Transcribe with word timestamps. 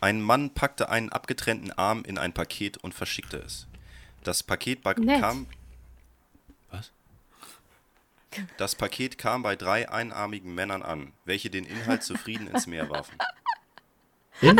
Ein 0.00 0.20
Mann 0.22 0.50
packte 0.54 0.88
einen 0.88 1.10
abgetrennten 1.10 1.72
Arm 1.72 2.02
in 2.04 2.16
ein 2.18 2.32
Paket 2.32 2.78
und 2.78 2.94
verschickte 2.94 3.36
es. 3.38 3.66
Das 4.24 4.42
Paket 4.42 4.82
ba- 4.82 4.94
Nett. 4.94 5.20
kam. 5.20 5.46
Was? 6.70 6.90
Das 8.58 8.74
Paket 8.74 9.18
kam 9.18 9.42
bei 9.42 9.56
drei 9.56 9.88
einarmigen 9.90 10.54
Männern 10.54 10.82
an, 10.82 11.12
welche 11.24 11.50
den 11.50 11.64
Inhalt 11.64 12.02
zufrieden 12.02 12.46
ins 12.48 12.66
Meer 12.66 12.88
warfen. 12.88 13.16
Der 14.40 14.54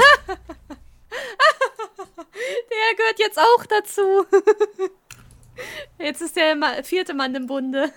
gehört 2.96 3.18
jetzt 3.18 3.38
auch 3.38 3.66
dazu. 3.66 4.26
Jetzt 5.98 6.20
ist 6.22 6.36
der 6.36 6.56
Ma- 6.56 6.82
vierte 6.82 7.14
Mann 7.14 7.34
im 7.34 7.46
Bunde. 7.46 7.90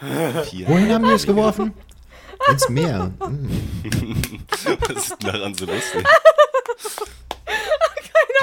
Wohin 0.00 0.92
haben 0.92 1.04
die 1.04 1.10
es 1.12 1.26
geworfen? 1.26 1.74
Ins 2.50 2.68
Meer. 2.68 3.12
Hm. 3.20 4.44
Was 4.80 5.10
ist 5.10 5.16
daran 5.24 5.54
so 5.54 5.64
lustig? 5.64 6.04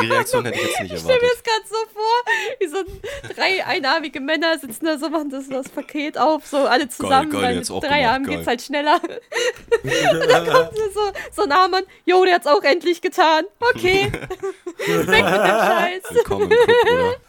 Die 0.02 0.08
Reaktion 0.08 0.46
hätte 0.46 0.60
ich 0.60 0.68
jetzt 0.68 0.82
nicht 0.82 0.94
Ich 0.94 1.00
stelle 1.00 1.20
mir 1.22 1.28
erwartet. 1.28 1.44
das 1.46 1.54
gerade 1.54 1.68
so 1.70 1.76
vor, 1.94 2.60
wie 2.60 2.68
so 2.68 3.34
drei 3.34 3.66
einarmige 3.66 4.20
Männer 4.20 4.58
sitzen 4.60 4.86
da 4.86 4.98
so, 4.98 5.10
machen 5.10 5.30
das, 5.30 5.48
das 5.48 5.70
Paket 5.70 6.18
auf, 6.18 6.46
so 6.46 6.58
alle 6.68 6.90
zusammen, 6.90 7.30
geil, 7.30 7.42
weil 7.42 7.56
jetzt 7.56 7.70
mit 7.70 7.78
auch 7.78 7.82
drei 7.82 8.00
gemacht, 8.00 8.14
Armen 8.14 8.26
geil. 8.26 8.36
geht's 8.36 8.48
halt 8.48 8.62
schneller. 8.62 9.00
Und 9.84 10.30
dann 10.30 10.48
kommt 10.48 10.76
so, 10.94 11.12
so 11.32 11.42
ein 11.44 11.52
Arm 11.52 11.74
an, 11.76 11.84
jo, 12.06 12.26
der 12.26 12.36
hat's 12.36 12.48
auch 12.48 12.62
endlich 12.64 13.02
getan. 13.02 13.46
Okay. 13.60 14.12
Weg 14.78 15.08
mit 15.08 15.08
dem 15.08 15.16
Scheiß. 15.16 16.04
Willkommen 16.10 16.52
im 16.52 16.58
Club, 16.58 16.70
oder? 16.94 17.16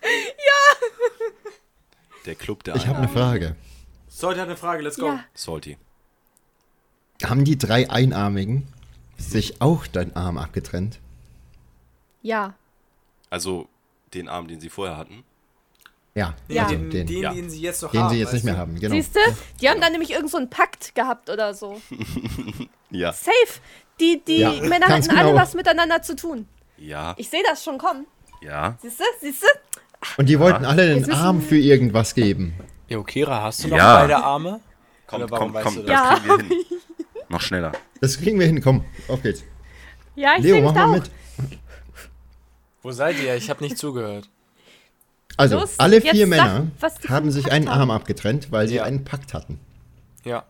Ja! 0.00 0.86
Der 2.26 2.34
Club 2.36 2.62
der 2.62 2.76
Ich 2.76 2.86
habe 2.86 2.98
eine 2.98 3.08
Frage. 3.08 3.56
Sollte 4.08 4.40
eine 4.42 4.56
Frage, 4.56 4.82
let's 4.84 4.96
go. 4.96 5.06
Ja. 5.06 5.24
Salty. 5.34 5.76
Haben 7.24 7.44
die 7.44 7.58
drei 7.58 7.90
Einarmigen 7.90 8.72
sich 9.18 9.60
auch 9.60 9.86
deinen 9.86 10.16
Arm 10.16 10.38
abgetrennt? 10.38 11.00
Ja. 12.22 12.54
Also 13.30 13.68
den 14.14 14.28
Arm, 14.28 14.48
den 14.48 14.60
sie 14.60 14.70
vorher 14.70 14.96
hatten. 14.96 15.22
Ja, 16.14 16.34
Ja. 16.48 16.64
also 16.64 16.74
Den, 16.76 16.90
den, 16.90 17.06
den, 17.06 17.22
Ja. 17.22 17.32
den 17.34 17.50
sie 17.50 17.60
jetzt 17.60 17.82
noch 17.82 17.90
den 17.92 18.00
haben. 18.02 18.10
sie 18.10 18.18
jetzt 18.20 18.32
nicht 18.32 18.44
mehr 18.44 18.54
du? 18.54 18.60
haben. 18.60 18.78
Genau. 18.80 18.94
Siehst 18.94 19.14
du? 19.14 19.20
Die 19.60 19.68
haben 19.68 19.80
dann 19.80 19.92
nämlich 19.92 20.10
irgend 20.12 20.30
so 20.30 20.38
einen 20.38 20.48
Pakt 20.50 20.94
gehabt 20.94 21.28
oder 21.30 21.54
so. 21.54 21.80
Ja. 22.90 23.12
Safe. 23.12 23.32
Die, 24.00 24.22
die 24.26 24.38
Ja, 24.38 24.50
Männer 24.62 24.86
hatten 24.88 25.10
alle 25.10 25.28
genau. 25.30 25.34
was 25.42 25.52
miteinander 25.52 26.00
zu 26.00 26.16
tun. 26.16 26.48
Ja. 26.78 27.12
Ich 27.18 27.28
sehe 27.28 27.42
das 27.46 27.62
schon 27.62 27.76
kommen. 27.76 28.06
Ja. 28.40 28.78
Siehst 28.80 28.98
du? 29.00 29.04
Siehst 29.20 29.42
du? 29.42 29.46
Und 30.16 30.26
die 30.26 30.38
wollten 30.40 30.64
alle 30.64 30.94
den 30.94 31.12
Arm 31.12 31.42
für 31.42 31.58
irgendwas 31.58 32.14
geben. 32.14 32.54
Jo, 32.88 33.02
Kira, 33.04 33.42
hast 33.42 33.62
du 33.64 33.68
noch 33.68 33.76
Ja. 33.76 33.98
beide 34.00 34.16
Arme? 34.16 34.60
Komm, 35.06 35.20
warum 35.28 35.52
komm, 35.52 35.54
weißt 35.54 35.66
komm, 35.66 35.74
du 35.76 35.82
das 35.82 36.00
das? 36.02 36.20
kriegen 36.22 36.48
wir 36.48 36.56
hin. 36.56 36.64
Noch 37.28 37.40
schneller. 37.40 37.72
Das 38.00 38.18
kriegen 38.18 38.38
wir 38.38 38.46
hin. 38.46 38.60
Komm, 38.62 38.84
auf 39.08 39.22
geht's. 39.22 39.44
Ja, 40.16 40.34
ich 40.36 40.42
Leo, 40.44 40.56
sehe 40.56 40.64
mach 40.64 40.74
mal 40.74 40.86
auch. 40.86 40.92
mit. 40.92 41.10
Wo 42.82 42.92
seid 42.92 43.18
ihr? 43.20 43.34
Ich 43.36 43.50
habe 43.50 43.62
nicht 43.62 43.76
zugehört. 43.78 44.28
Also, 45.36 45.60
Los, 45.60 45.78
alle 45.78 46.00
vier 46.00 46.14
sag, 46.14 46.28
Männer 46.28 46.66
für 46.78 47.08
haben 47.08 47.30
sich 47.30 47.52
einen 47.52 47.68
haben. 47.68 47.80
Arm 47.80 47.90
abgetrennt, 47.90 48.50
weil 48.50 48.66
sie 48.66 48.76
Ja. 48.76 48.84
einen 48.84 49.04
Pakt 49.04 49.34
hatten. 49.34 49.60
Ja. 50.24 50.44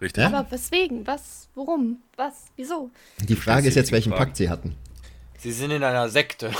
Richtig. 0.00 0.22
Ja? 0.22 0.28
Aber 0.38 0.50
weswegen? 0.50 1.06
Was? 1.06 1.48
Worum? 1.54 1.98
Was? 2.16 2.46
Wieso? 2.56 2.90
Die 3.18 3.34
Frage 3.36 3.68
ist 3.68 3.74
jetzt, 3.74 3.92
welchen. 3.92 4.12
Pakt 4.12 4.36
sie 4.36 4.48
hatten. 4.48 4.76
Sie 5.38 5.52
sind 5.52 5.70
in 5.72 5.82
einer 5.82 6.08
Sekte. 6.08 6.50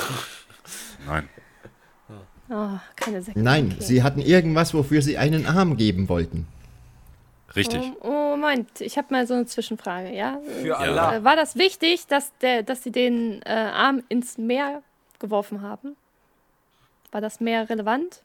Nein. 1.06 1.28
Oh, 2.50 2.78
keine 2.96 3.22
Sekte. 3.22 3.40
Nein, 3.40 3.72
okay. 3.76 3.84
sie 3.84 4.02
hatten 4.02 4.20
irgendwas, 4.20 4.72
wofür 4.72 5.02
sie 5.02 5.18
einen 5.18 5.46
Arm 5.46 5.76
geben 5.76 6.08
wollten. 6.08 6.46
Richtig. 7.58 7.92
Oh, 8.00 8.36
Moment, 8.36 8.80
ich 8.80 8.96
habe 8.96 9.08
mal 9.12 9.26
so 9.26 9.34
eine 9.34 9.46
Zwischenfrage, 9.46 10.14
ja? 10.14 10.40
Für 10.62 10.76
Allah. 10.78 11.16
Äh, 11.16 11.24
War 11.24 11.36
das 11.36 11.56
wichtig, 11.56 12.06
dass, 12.06 12.32
der, 12.38 12.62
dass 12.62 12.82
sie 12.84 12.92
den 12.92 13.42
äh, 13.42 13.48
Arm 13.50 14.02
ins 14.08 14.38
Meer 14.38 14.82
geworfen 15.18 15.60
haben? 15.62 15.96
War 17.10 17.20
das 17.20 17.40
Meer 17.40 17.68
relevant? 17.68 18.22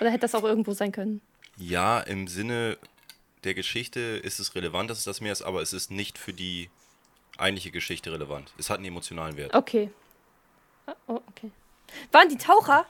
Oder 0.00 0.10
hätte 0.10 0.20
das 0.20 0.34
auch 0.34 0.44
irgendwo 0.44 0.72
sein 0.72 0.90
können? 0.92 1.20
Ja, 1.58 2.00
im 2.00 2.28
Sinne 2.28 2.78
der 3.44 3.54
Geschichte 3.54 4.00
ist 4.00 4.38
es 4.38 4.54
relevant, 4.54 4.90
dass 4.90 4.98
es 4.98 5.04
das 5.04 5.20
Meer 5.20 5.32
ist, 5.32 5.42
aber 5.42 5.60
es 5.62 5.72
ist 5.72 5.90
nicht 5.90 6.18
für 6.18 6.32
die 6.32 6.70
eigentliche 7.38 7.70
Geschichte 7.70 8.10
relevant. 8.12 8.52
Es 8.58 8.70
hat 8.70 8.78
einen 8.78 8.86
emotionalen 8.86 9.36
Wert. 9.36 9.54
Okay. 9.54 9.90
Ah, 10.86 10.94
Oh, 11.08 11.20
okay. 11.28 11.50
Waren 12.12 12.28
die 12.28 12.38
Taucher? 12.38 12.86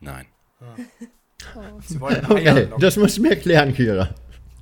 Nein. 0.00 0.26
Sie 1.86 2.00
wollen 2.00 2.24
Okay, 2.28 2.68
das 2.78 2.96
musst 2.96 3.16
du 3.18 3.22
mir 3.22 3.30
erklären, 3.30 3.74
Kira. 3.74 4.14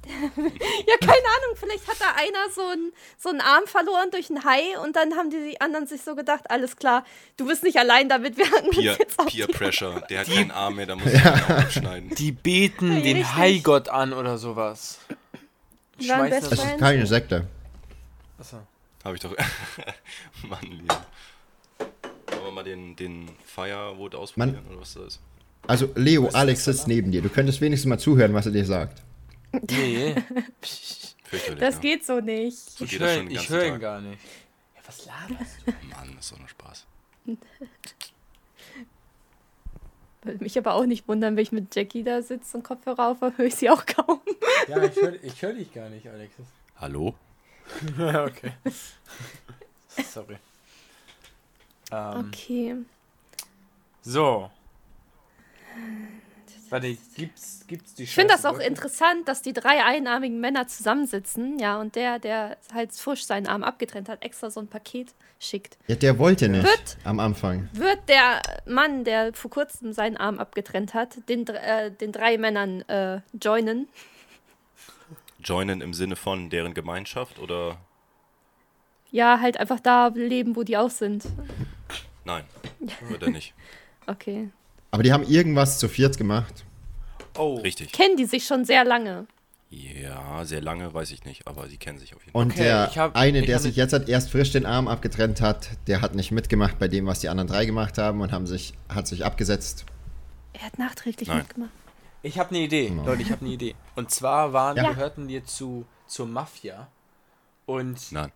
Ja, 0.36 0.96
keine 1.00 1.12
Ahnung. 1.12 1.56
Vielleicht 1.56 1.86
hat 1.88 2.00
da 2.00 2.06
einer 2.16 2.50
so 2.54 2.62
einen 2.62 2.92
so 3.18 3.28
einen 3.28 3.40
Arm 3.40 3.66
verloren 3.66 4.10
durch 4.10 4.30
einen 4.30 4.44
Hai 4.44 4.78
und 4.82 4.96
dann 4.96 5.14
haben 5.14 5.30
die 5.30 5.60
anderen 5.60 5.86
sich 5.86 6.02
so 6.02 6.14
gedacht, 6.16 6.50
alles 6.50 6.76
klar, 6.76 7.04
du 7.36 7.46
bist 7.46 7.62
nicht 7.62 7.76
allein 7.78 8.08
damit, 8.08 8.36
wir 8.36 8.44
uns 8.64 8.76
Peer, 8.76 8.96
jetzt 8.98 9.18
auf 9.18 9.26
Peer 9.26 9.46
die- 9.46 9.52
Pressure. 9.52 10.00
Der 10.10 10.20
hat 10.20 10.26
keinen 10.28 10.50
Arm 10.50 10.76
mehr, 10.76 10.86
da 10.86 10.96
muss 10.96 11.06
ich 11.12 11.14
ihn 11.14 11.28
auch 11.28 11.48
abschneiden. 11.50 12.10
Die 12.16 12.32
beten 12.32 12.96
Ja, 12.96 13.00
den. 13.00 13.36
Haigott 13.36 13.88
an 13.88 14.12
oder 14.12 14.38
sowas. 14.38 14.98
Die 16.00 16.08
Best 16.08 16.50
Das 16.52 16.58
ist 16.64 16.78
keine 16.78 17.06
Sekte. 17.06 17.46
Achso. 18.38 18.58
Habe 19.04 19.14
ich 19.16 19.20
doch. 19.22 19.34
Mann, 20.48 20.60
Liam. 20.62 20.86
Wollen 20.88 22.44
wir 22.44 22.50
mal 22.52 22.64
den, 22.64 22.96
den 22.96 23.28
Firewood 23.44 24.14
ausprobieren 24.14 24.64
oder 24.70 24.80
was 24.80 24.94
das 24.94 25.04
ist? 25.04 25.20
Also, 25.68 25.88
Leo, 25.94 26.28
Alex 26.32 26.64
sitzt 26.64 26.88
neben 26.88 27.12
dir. 27.12 27.22
Du 27.22 27.28
könntest 27.28 27.60
wenigstens 27.60 27.88
mal 27.88 27.98
zuhören, 27.98 28.34
was 28.34 28.46
er 28.46 28.52
dir 28.52 28.64
sagt. 28.64 29.00
Nee. 29.68 30.14
Das 31.58 31.80
geht 31.80 32.04
so 32.04 32.20
nicht. 32.20 32.58
So 32.58 32.84
ich 32.84 32.90
geht 32.90 33.00
höre 33.00 33.08
hör 33.48 33.64
ihn 33.64 33.72
Tag. 33.72 33.80
gar 33.80 34.00
nicht. 34.02 34.22
Ja, 34.76 34.80
was 34.86 35.06
laberst 35.06 35.56
du? 35.64 35.72
Mann, 35.88 36.14
das 36.14 36.26
ist 36.26 36.32
doch 36.32 36.38
nur 36.38 36.48
Spaß. 36.48 36.86
Würde 40.22 40.44
mich 40.44 40.58
aber 40.58 40.74
auch 40.74 40.84
nicht 40.84 41.08
wundern, 41.08 41.34
wenn 41.36 41.42
ich 41.42 41.52
mit 41.52 41.74
Jackie 41.74 42.04
da 42.04 42.20
sitze 42.20 42.58
und 42.58 42.62
Kopfhörer 42.64 43.08
auf, 43.08 43.22
höre 43.22 43.40
ich 43.46 43.54
sie 43.54 43.70
auch 43.70 43.86
kaum. 43.86 44.20
Ja, 44.68 44.82
ich 44.82 44.94
höre 44.94 45.24
ich 45.24 45.40
hör 45.40 45.54
dich 45.54 45.72
gar 45.72 45.88
nicht, 45.88 46.06
Alexis. 46.06 46.44
Hallo? 46.76 47.14
Ja, 47.96 48.24
okay. 48.24 48.52
Sorry. 50.12 50.36
Ähm, 51.90 52.26
Okay. 52.28 52.76
So. 54.02 54.50
Warte, 56.72 56.96
gibt's, 57.16 57.66
gibt's 57.66 57.94
die 57.94 58.04
Ich 58.04 58.14
finde 58.14 58.32
das 58.32 58.46
auch 58.46 58.52
wirklich? 58.54 58.68
interessant, 58.68 59.28
dass 59.28 59.42
die 59.42 59.52
drei 59.52 59.84
einarmigen 59.84 60.40
Männer 60.40 60.66
zusammensitzen, 60.68 61.58
ja, 61.58 61.78
und 61.78 61.96
der, 61.96 62.18
der 62.18 62.56
halt 62.72 62.92
frisch 62.94 63.26
seinen 63.26 63.46
Arm 63.46 63.62
abgetrennt 63.62 64.08
hat, 64.08 64.24
extra 64.24 64.50
so 64.50 64.58
ein 64.60 64.68
Paket 64.68 65.12
schickt. 65.38 65.76
Ja, 65.86 65.96
der 65.96 66.18
wollte 66.18 66.48
nicht 66.48 66.64
Wird- 66.64 66.96
am 67.04 67.20
Anfang. 67.20 67.68
Wird 67.74 68.08
der 68.08 68.40
Mann, 68.64 69.04
der 69.04 69.34
vor 69.34 69.50
kurzem 69.50 69.92
seinen 69.92 70.16
Arm 70.16 70.38
abgetrennt 70.38 70.94
hat, 70.94 71.28
den, 71.28 71.46
äh, 71.46 71.90
den 71.90 72.10
drei 72.10 72.38
Männern 72.38 72.80
äh, 72.88 73.20
joinen? 73.38 73.86
Joinen 75.44 75.82
im 75.82 75.92
Sinne 75.92 76.16
von 76.16 76.48
deren 76.48 76.72
Gemeinschaft 76.72 77.38
oder? 77.38 77.76
Ja, 79.10 79.40
halt 79.40 79.58
einfach 79.58 79.80
da 79.80 80.06
leben, 80.06 80.56
wo 80.56 80.62
die 80.62 80.78
auch 80.78 80.88
sind. 80.88 81.24
Nein, 82.24 82.44
wird 83.08 83.22
er 83.24 83.30
nicht. 83.30 83.52
Okay. 84.06 84.48
Aber 84.92 85.02
die 85.02 85.12
haben 85.12 85.24
irgendwas 85.24 85.78
zu 85.78 85.88
viert 85.88 86.16
gemacht. 86.18 86.64
Oh, 87.36 87.54
Richtig. 87.56 87.92
Kennen 87.92 88.16
die 88.18 88.26
sich 88.26 88.44
schon 88.46 88.64
sehr 88.66 88.84
lange? 88.84 89.26
Ja, 89.70 90.44
sehr 90.44 90.60
lange 90.60 90.92
weiß 90.92 91.12
ich 91.12 91.24
nicht, 91.24 91.46
aber 91.48 91.66
sie 91.66 91.78
kennen 91.78 91.98
sich 91.98 92.14
auf 92.14 92.20
jeden 92.20 92.32
Fall. 92.32 92.42
Und 92.42 92.52
Okay, 92.52 92.62
der 92.64 92.88
ich 92.90 92.98
hab- 92.98 93.16
eine, 93.16 93.40
ich 93.40 93.46
der 93.46 93.58
sich 93.58 93.74
jetzt 93.74 93.94
hat 93.94 94.06
erst 94.06 94.30
frisch 94.30 94.52
den 94.52 94.66
Arm 94.66 94.86
abgetrennt 94.86 95.40
hat, 95.40 95.70
der 95.86 96.02
hat 96.02 96.14
nicht 96.14 96.30
mitgemacht 96.30 96.78
bei 96.78 96.88
dem, 96.88 97.06
was 97.06 97.20
die 97.20 97.30
anderen 97.30 97.48
drei 97.48 97.64
gemacht 97.64 97.96
haben 97.96 98.20
und 98.20 98.32
haben 98.32 98.46
sich, 98.46 98.74
hat 98.90 99.06
sich 99.08 99.24
abgesetzt. 99.24 99.86
Er 100.52 100.60
hat 100.66 100.78
nachträglich 100.78 101.26
Nein. 101.30 101.38
mitgemacht. 101.38 101.70
Ich 102.22 102.38
habe 102.38 102.50
eine 102.50 102.58
Idee, 102.58 102.88
Genau. 102.88 103.06
Leute, 103.06 103.22
ich 103.22 103.30
habe 103.32 103.42
eine 103.46 103.54
Idee. 103.54 103.74
Und 103.96 104.10
zwar 104.10 104.52
waren, 104.52 104.76
Ja. 104.76 104.90
gehörten 104.90 105.26
wir 105.28 105.44
zu 105.46 105.86
zur 106.06 106.26
Mafia 106.26 106.88
und 107.64 108.12
Nein. 108.12 108.30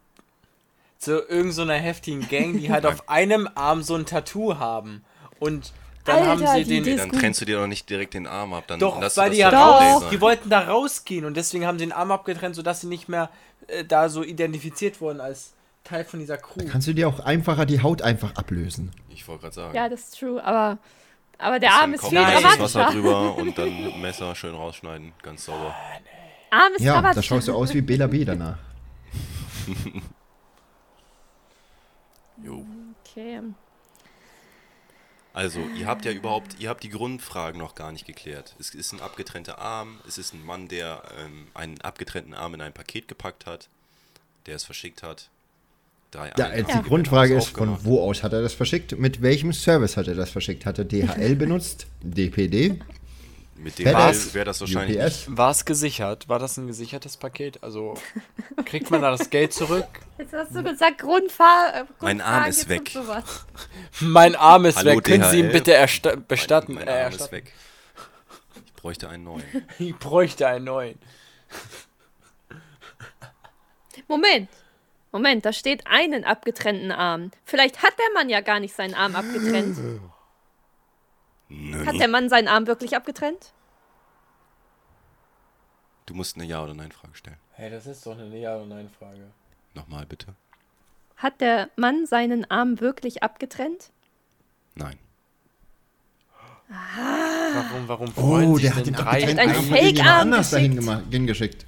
zu 0.96 1.10
irgendeiner 1.20 1.52
so 1.52 1.62
einer 1.62 1.74
heftigen 1.74 2.26
Gang, 2.30 2.58
die 2.58 2.70
halt 2.70 2.84
Nein. 2.84 2.94
auf 2.94 3.08
einem 3.10 3.46
Arm 3.54 3.82
so 3.82 3.94
ein 3.94 4.06
Tattoo 4.06 4.56
haben. 4.58 5.04
Und 5.38 5.74
dann 6.06 6.18
Alter, 6.18 6.46
haben 6.52 6.64
sie 6.64 6.64
den. 6.64 6.84
Ist 6.86 6.98
Dann 7.00 7.12
trennst 7.12 7.40
du 7.40 7.44
dir 7.44 7.58
doch 7.58 7.66
nicht 7.66 7.88
direkt 7.90 8.14
den 8.14 8.26
Arm 8.26 8.54
ab. 8.54 8.64
Dann 8.68 8.78
Doch, 8.80 9.00
lass 9.00 9.16
weil 9.16 9.28
das 9.28 9.34
die 9.36 9.40
ja 9.42 9.48
raus, 9.50 10.00
sein. 10.02 10.10
die 10.10 10.20
wollten 10.20 10.48
da 10.50 10.60
rausgehen 10.60 11.24
und 11.24 11.36
deswegen 11.36 11.66
haben 11.66 11.78
sie 11.78 11.84
den 11.86 11.92
Arm 11.92 12.10
abgetrennt, 12.10 12.54
sodass 12.54 12.80
sie 12.80 12.86
nicht 12.86 13.08
mehr 13.08 13.30
äh, 13.68 13.84
da 13.84 14.08
so 14.08 14.22
identifiziert 14.22 15.00
wurden 15.00 15.20
als 15.20 15.52
Teil 15.84 16.04
von 16.04 16.18
dieser 16.20 16.38
Crew. 16.38 16.64
Kannst 16.68 16.86
du 16.88 16.92
dir 16.94 17.08
auch 17.08 17.20
einfacher 17.20 17.66
die 17.66 17.82
Haut 17.82 18.02
einfach 18.02 18.34
ablösen. 18.36 18.92
Ich 19.08 19.26
wollte 19.28 19.42
gerade 19.42 19.54
sagen. 19.54 19.74
Ja, 19.76 19.88
das 19.88 20.00
ist 20.00 20.18
true, 20.18 20.42
aber, 20.44 20.78
aber 21.38 21.58
der 21.60 21.72
Arm 21.74 21.94
ist 21.94 22.06
viel 22.06 22.18
heißes 22.24 22.44
Wasser 22.58 22.80
dramatischer. 22.80 22.92
drüber 22.92 23.36
und 23.36 23.56
dann 23.58 23.84
mit 23.84 23.94
dem 23.94 24.00
Messer 24.00 24.34
schön 24.34 24.54
rausschneiden. 24.54 25.12
Ganz 25.22 25.44
sauber. 25.44 25.74
Arm 26.50 26.72
ist 26.76 26.82
Ja, 26.82 26.94
da 26.94 27.00
dramatischer. 27.00 27.22
schaust 27.22 27.48
du 27.48 27.54
aus 27.54 27.72
wie 27.74 27.80
Bela 27.82 28.06
B 28.06 28.24
danach. 28.24 28.58
Jo. 32.44 32.64
Okay. 33.02 33.40
Also, 35.36 35.60
ihr 35.78 35.86
habt 35.86 36.06
ja 36.06 36.12
überhaupt, 36.12 36.56
ihr 36.60 36.70
habt 36.70 36.82
die 36.82 36.88
Grundfragen 36.88 37.58
noch 37.60 37.74
gar 37.74 37.92
nicht 37.92 38.06
geklärt. 38.06 38.54
Es 38.58 38.70
ist 38.70 38.94
ein 38.94 39.00
abgetrennter 39.02 39.58
Arm, 39.58 39.98
es 40.08 40.16
ist 40.16 40.32
ein 40.32 40.42
Mann, 40.42 40.68
der 40.68 41.02
ähm, 41.22 41.48
einen 41.52 41.78
abgetrennten 41.82 42.32
Arm 42.32 42.54
in 42.54 42.62
ein 42.62 42.72
Paket 42.72 43.06
gepackt 43.06 43.44
hat. 43.44 43.68
der 44.46 44.56
es 44.56 44.64
verschickt 44.64 45.02
hat, 45.02 45.28
drei 46.10 46.32
Ja, 46.38 46.46
Einnahmen 46.46 46.82
die 46.82 46.88
Grundfrage 46.88 47.34
ist, 47.36 47.48
von 47.48 47.84
wo 47.84 48.00
aus 48.00 48.22
hat 48.22 48.32
er 48.32 48.40
das 48.40 48.54
verschickt? 48.54 48.98
Mit 48.98 49.20
welchem 49.20 49.52
Service 49.52 49.98
hat 49.98 50.08
er 50.08 50.14
das 50.14 50.30
verschickt? 50.30 50.64
Hat 50.64 50.78
er 50.78 50.86
DHL 50.86 51.36
benutzt? 51.36 51.86
DPD? 52.02 52.78
Mit 53.58 53.78
dem 53.78 53.92
Was? 53.92 54.34
wäre 54.34 54.44
das 54.44 54.60
wahrscheinlich? 54.60 55.26
War 55.28 55.50
es 55.50 55.64
gesichert? 55.64 56.28
War 56.28 56.38
das 56.38 56.56
ein 56.56 56.66
gesichertes 56.66 57.16
Paket? 57.16 57.62
Also 57.62 57.94
kriegt 58.64 58.90
man 58.90 59.02
da 59.02 59.10
das 59.10 59.30
Geld 59.30 59.52
zurück? 59.52 59.86
Jetzt 60.18 60.32
hast 60.32 60.54
du 60.54 60.62
gesagt, 60.62 60.98
Grundfahr 60.98 61.74
äh, 61.74 61.84
Mein 62.00 62.20
Arm 62.20 62.44
ist 62.46 62.68
weg. 62.68 62.92
Mein 64.00 64.34
Arm 64.36 64.66
ist 64.66 64.76
Hallo, 64.78 64.96
weg. 64.96 65.04
Können 65.04 65.24
Sie 65.24 65.40
ihn 65.40 65.50
bitte 65.50 65.72
ersta 65.72 66.10
Mein- 66.10 66.26
bestatten? 66.26 66.74
Mein, 66.74 66.86
äh, 66.86 66.90
Arm 66.90 67.12
ist 67.12 67.20
erstatten? 67.20 67.32
weg. 67.32 67.52
Ich 68.66 68.72
bräuchte 68.74 69.08
einen 69.08 69.24
neuen. 69.24 69.44
Ich 69.78 69.96
bräuchte 69.96 70.46
einen 70.46 70.64
neuen. 70.64 70.98
Moment. 74.08 74.48
Moment, 75.12 75.44
da 75.46 75.52
steht 75.52 75.86
einen 75.86 76.24
abgetrennten 76.24 76.92
Arm. 76.92 77.30
Vielleicht 77.44 77.82
hat 77.82 77.94
der 77.98 78.12
Mann 78.14 78.28
ja 78.28 78.42
gar 78.42 78.60
nicht 78.60 78.74
seinen 78.76 78.94
Arm 78.94 79.16
abgetrennt. 79.16 79.78
Hat 81.86 81.98
der 82.00 82.08
Mann 82.08 82.28
seinen 82.28 82.48
Arm 82.48 82.66
wirklich 82.66 82.96
abgetrennt? 82.96 83.52
Du 86.06 86.14
musst 86.14 86.36
eine 86.36 86.44
Ja- 86.44 86.62
oder 86.62 86.74
Nein-Frage 86.74 87.14
stellen. 87.14 87.36
Hey, 87.52 87.70
das 87.70 87.86
ist 87.86 88.04
doch 88.06 88.18
eine 88.18 88.36
Ja- 88.38 88.56
oder 88.56 88.66
Nein-Frage. 88.66 89.30
Nochmal 89.74 90.06
bitte. 90.06 90.34
Hat 91.16 91.40
der 91.40 91.70
Mann 91.76 92.06
seinen 92.06 92.48
Arm 92.50 92.80
wirklich 92.80 93.22
abgetrennt? 93.22 93.90
Nein. 94.74 94.98
Warum, 96.68 97.86
warum 97.88 98.08
freuen 98.12 98.50
Oh, 98.50 98.54
sich 98.56 98.64
der 98.66 98.74
hat 98.76 98.86
denn 98.86 98.94
den 98.94 99.02
drei? 99.04 99.10
abgetrennten 99.22 99.38
Ein 99.38 99.48
Arm 99.56 99.64
von 99.64 99.76
Fake-Arm 99.76 100.20
anders 100.20 100.50
dahin 100.50 100.76
geschickt. 100.76 101.12
hingeschickt. 101.12 101.66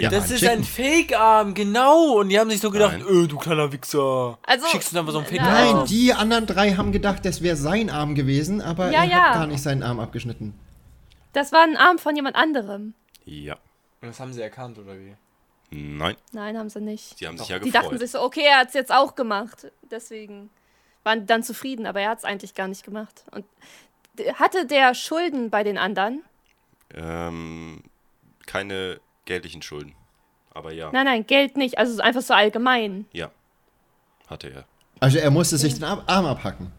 Ja, 0.00 0.10
Das 0.10 0.30
ist 0.30 0.40
chicken. 0.40 0.58
ein 0.58 0.64
Fake-Arm, 0.64 1.54
genau. 1.54 2.18
Und 2.18 2.28
die 2.28 2.38
haben 2.38 2.50
sich 2.50 2.60
so 2.60 2.70
gedacht, 2.70 2.96
äh, 3.00 3.26
du 3.26 3.38
kleiner 3.38 3.72
Wichser. 3.72 4.38
Also, 4.42 4.66
Schickst 4.68 4.92
du 4.94 4.98
einfach 4.98 5.12
so 5.12 5.18
einen 5.18 5.26
Fake-Arm? 5.26 5.76
Nein, 5.78 5.86
die 5.86 6.12
anderen 6.12 6.46
drei 6.46 6.72
haben 6.74 6.92
gedacht, 6.92 7.24
das 7.24 7.40
wäre 7.42 7.56
sein 7.56 7.88
Arm 7.90 8.14
gewesen, 8.14 8.60
aber 8.60 8.90
Ja, 8.90 9.04
er 9.04 9.08
ja. 9.10 9.16
hat 9.28 9.34
gar 9.34 9.46
nicht 9.46 9.62
seinen 9.62 9.82
Arm 9.82 10.00
abgeschnitten. 10.00 10.54
Das 11.32 11.50
war 11.52 11.62
ein 11.62 11.76
Arm 11.76 11.98
von 11.98 12.14
jemand 12.14 12.36
anderem. 12.36 12.94
Ja. 13.24 13.54
Und 14.00 14.08
das 14.08 14.20
haben 14.20 14.32
sie 14.32 14.42
erkannt, 14.42 14.78
oder 14.78 14.98
wie? 14.98 15.14
Nein. 15.70 16.14
Nein, 16.32 16.56
haben 16.58 16.68
sie 16.68 16.80
nicht. 16.80 17.18
Sie 17.18 17.26
haben 17.26 17.38
sich 17.38 17.48
ja 17.48 17.58
Die 17.58 17.70
gefreut. 17.70 17.84
dachten 17.84 17.98
sich 17.98 18.10
so, 18.10 18.20
okay, 18.20 18.44
er 18.46 18.58
hat 18.58 18.68
es 18.68 18.74
jetzt 18.74 18.92
auch 18.92 19.14
gemacht. 19.16 19.66
Deswegen 19.90 20.50
waren 21.02 21.20
die 21.20 21.26
dann 21.26 21.42
zufrieden, 21.42 21.86
aber 21.86 22.00
er 22.00 22.10
hat 22.10 22.18
es 22.18 22.24
eigentlich 22.24 22.54
gar 22.54 22.68
nicht 22.68 22.84
gemacht. 22.84 23.24
Und 23.32 23.44
hatte 24.34 24.66
der 24.66 24.94
Schulden 24.94 25.50
bei 25.50 25.64
den 25.64 25.78
anderen? 25.78 26.22
ähm, 26.94 27.82
keine 28.46 29.00
geldlichen 29.24 29.62
Schulden. 29.62 29.94
Aber 30.52 30.72
ja. 30.72 30.90
Nein, 30.92 31.04
nein, 31.06 31.26
Geld 31.26 31.56
nicht. 31.56 31.78
Also 31.78 32.00
einfach 32.02 32.22
so 32.22 32.34
allgemein. 32.34 33.06
Ja. 33.12 33.30
Hatte 34.28 34.50
er. 34.50 34.64
Also 35.00 35.18
er 35.18 35.30
musste 35.30 35.58
sich 35.58 35.74
den 35.74 35.84
Ar- 35.84 36.04
Arm 36.06 36.26
abhacken. 36.26 36.70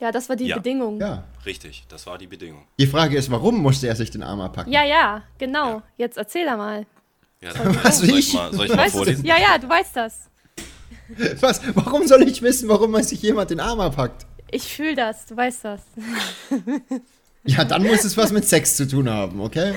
Ja, 0.00 0.10
das 0.10 0.28
war 0.28 0.36
die 0.36 0.46
Ja. 0.46 0.56
Bedingung. 0.56 1.00
Ja, 1.00 1.06
Ja. 1.08 1.24
Richtig. 1.46 1.84
Das 1.88 2.06
war 2.06 2.18
die 2.18 2.26
Bedingung. 2.26 2.66
Die 2.78 2.86
Frage 2.86 3.16
ist, 3.16 3.30
warum 3.30 3.60
musste 3.60 3.86
er 3.86 3.96
sich 3.96 4.10
den 4.10 4.22
Arm 4.22 4.40
abhacken? 4.40 4.72
ja, 4.72 5.22
genau. 5.38 5.68
Ja. 5.76 5.82
Jetzt 5.98 6.16
erzähl 6.16 6.46
da 6.46 6.56
mal. 6.56 6.86
Ja, 7.40 7.52
dann, 7.54 7.84
Was, 7.84 7.98
soll 7.98 8.08
ich 8.10 8.28
ich? 8.28 8.34
mal, 8.34 8.52
soll 8.52 8.64
ich 8.66 8.70
Du 8.72 8.76
mal 8.76 8.90
vorlesen? 8.90 9.24
Ja, 9.26 9.36
ja, 9.38 9.58
du 9.58 9.68
weißt 9.68 9.96
das. 9.96 10.30
Was? 11.40 11.60
Warum 11.76 12.06
soll 12.06 12.22
ich 12.22 12.40
wissen, 12.42 12.68
warum 12.68 12.90
man 12.90 13.02
sich 13.02 13.20
jemand 13.22 13.50
den 13.50 13.60
Arm 13.60 13.80
abhackt? 13.80 14.26
Ich 14.50 14.62
fühle 14.74 14.94
das, 14.94 15.26
du 15.26 15.36
weißt 15.36 15.64
das. 15.66 15.82
Ja, 17.46 17.64
dann 17.64 17.82
muss 17.82 18.04
es 18.04 18.16
was 18.16 18.32
mit 18.32 18.46
Sex 18.46 18.76
zu 18.76 18.88
tun 18.88 19.08
haben, 19.08 19.40
okay? 19.40 19.74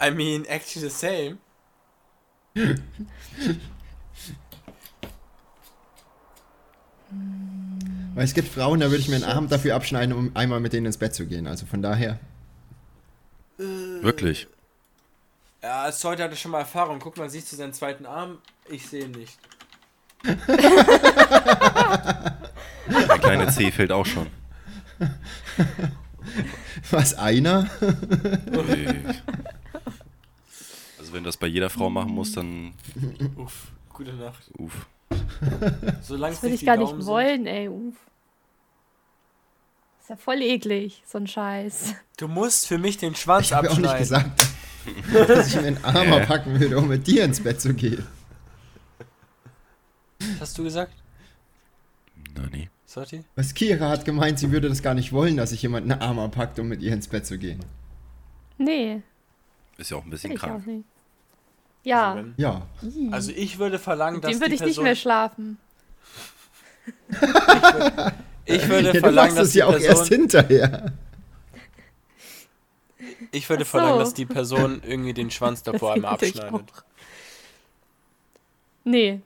I 0.00 0.10
mean, 0.10 0.44
actually 0.46 0.88
the 0.88 0.90
same. 0.90 1.38
Weil 8.14 8.24
es 8.24 8.34
gibt 8.34 8.48
Frauen, 8.48 8.80
da 8.80 8.90
würde 8.90 9.00
ich 9.00 9.08
mir 9.08 9.16
einen 9.16 9.24
Arm 9.24 9.48
dafür 9.48 9.76
abschneiden, 9.76 10.14
um 10.14 10.34
einmal 10.34 10.60
mit 10.60 10.72
denen 10.72 10.86
ins 10.86 10.98
Bett 10.98 11.14
zu 11.14 11.26
gehen. 11.26 11.46
Also 11.46 11.66
von 11.66 11.80
daher. 11.80 12.18
Wirklich. 13.58 14.48
Ja, 15.62 15.82
als 15.82 16.02
heute 16.02 16.24
hatte 16.24 16.34
ich 16.34 16.40
schon 16.40 16.50
mal 16.50 16.60
Erfahrung. 16.60 16.98
Guck 16.98 17.16
mal, 17.16 17.30
siehst 17.30 17.52
du 17.52 17.56
seinen 17.56 17.72
zweiten 17.72 18.06
Arm? 18.06 18.38
Ich 18.68 18.88
sehe 18.88 19.04
ihn 19.04 19.12
nicht. 19.12 19.38
Der 23.08 23.18
kleine 23.18 23.48
C 23.48 23.70
fehlt 23.70 23.92
auch 23.92 24.06
schon. 24.06 24.26
Was, 26.90 27.14
einer? 27.14 27.68
Nee. 27.80 28.86
Also 30.98 31.12
wenn 31.12 31.24
du 31.24 31.28
das 31.28 31.36
bei 31.36 31.46
jeder 31.48 31.70
Frau 31.70 31.90
machen 31.90 32.12
musst, 32.12 32.36
dann 32.36 32.74
Uff, 33.36 33.68
gute 33.92 34.12
Nacht. 34.14 34.50
uff. 34.58 34.86
Solange 36.02 36.34
Das 36.34 36.42
würde 36.42 36.54
ich 36.54 36.64
gar 36.64 36.76
nicht 36.76 37.04
wollen, 37.04 37.46
ey. 37.46 37.68
Uff. 37.68 37.96
Ist 40.00 40.10
ja 40.10 40.16
voll 40.16 40.42
eklig, 40.42 41.02
so 41.06 41.18
ein 41.18 41.26
Scheiß. 41.26 41.94
Du 42.16 42.28
musst 42.28 42.66
für 42.66 42.78
mich 42.78 42.96
den 42.98 43.14
Schwanz 43.14 43.46
Ich 43.46 43.52
habe 43.52 43.66
ja 43.66 43.72
auch 43.72 43.78
abschneiden. 43.78 43.98
nicht 43.98 44.08
gesagt, 44.08 44.48
dass 45.28 45.48
ich 45.48 45.54
mir 45.60 45.66
einen 45.68 45.84
Arm 45.84 46.08
Äh. 46.08 46.20
abhacken 46.22 46.58
würde, 46.60 46.78
um 46.78 46.88
mit 46.88 47.06
dir 47.06 47.24
ins 47.24 47.40
Bett 47.40 47.60
zu 47.60 47.74
gehen. 47.74 48.06
Was 50.18 50.40
hast 50.40 50.58
du 50.58 50.64
gesagt, 50.64 50.92
Na 52.36 52.44
nee. 52.50 52.68
Sotti? 52.92 53.24
Was 53.36 53.54
Kira 53.54 53.88
hat 53.88 54.04
gemeint, 54.04 54.38
sie 54.38 54.50
würde 54.52 54.68
das 54.68 54.82
gar 54.82 54.94
nicht 54.94 55.12
wollen, 55.12 55.36
dass 55.36 55.50
sich 55.50 55.62
jemand 55.62 55.90
einen 55.90 56.00
Arm 56.02 56.18
abhackt, 56.18 56.58
um 56.58 56.68
mit 56.68 56.82
ihr 56.82 56.92
ins 56.92 57.08
Bett 57.08 57.24
zu 57.26 57.38
gehen. 57.38 57.60
Nee, 58.58 59.02
Ist 59.78 59.90
ja 59.90 59.96
auch 59.96 60.04
ein 60.04 60.10
bisschen 60.10 60.32
ich 60.32 60.38
auch 60.42 60.46
krank. 60.46 60.66
nicht. 60.66 60.84
Ja, 61.84 62.12
Also, 62.12 62.30
Ja. 62.36 62.66
also 63.10 63.32
ich 63.34 63.58
würde 63.58 63.78
verlangen, 63.78 64.16
mit 64.16 64.24
dass 64.24 64.32
dem 64.32 64.40
würde 64.40 64.50
die 64.50 64.54
ich 64.56 64.60
nicht 64.60 64.68
Person, 64.68 64.84
mehr 64.84 64.94
schlafen. 64.96 65.58
ich 68.44 68.68
würde 68.68 68.86
ja 68.88 68.92
du 68.92 69.00
verlangen, 69.00 69.34
machst 69.34 69.38
dass 69.38 69.46
es 69.48 69.52
die 69.52 69.58
ja 69.60 69.66
auch 69.66 69.72
erst 69.78 70.08
Person, 70.08 70.18
hinterher. 70.18 70.92
ich 73.32 73.48
würde 73.48 73.64
so. 73.64 73.70
verlangen, 73.70 73.98
dass 73.98 74.14
die 74.14 74.26
Person 74.26 74.82
irgendwie 74.84 75.14
den 75.14 75.30
Schwanz 75.30 75.62
davor 75.64 75.94
einmal 75.94 76.12
würde 76.12 76.26
ich 76.26 76.40
abschneidet. 76.42 76.70
auch. 76.72 76.82
Nee, 78.84 79.20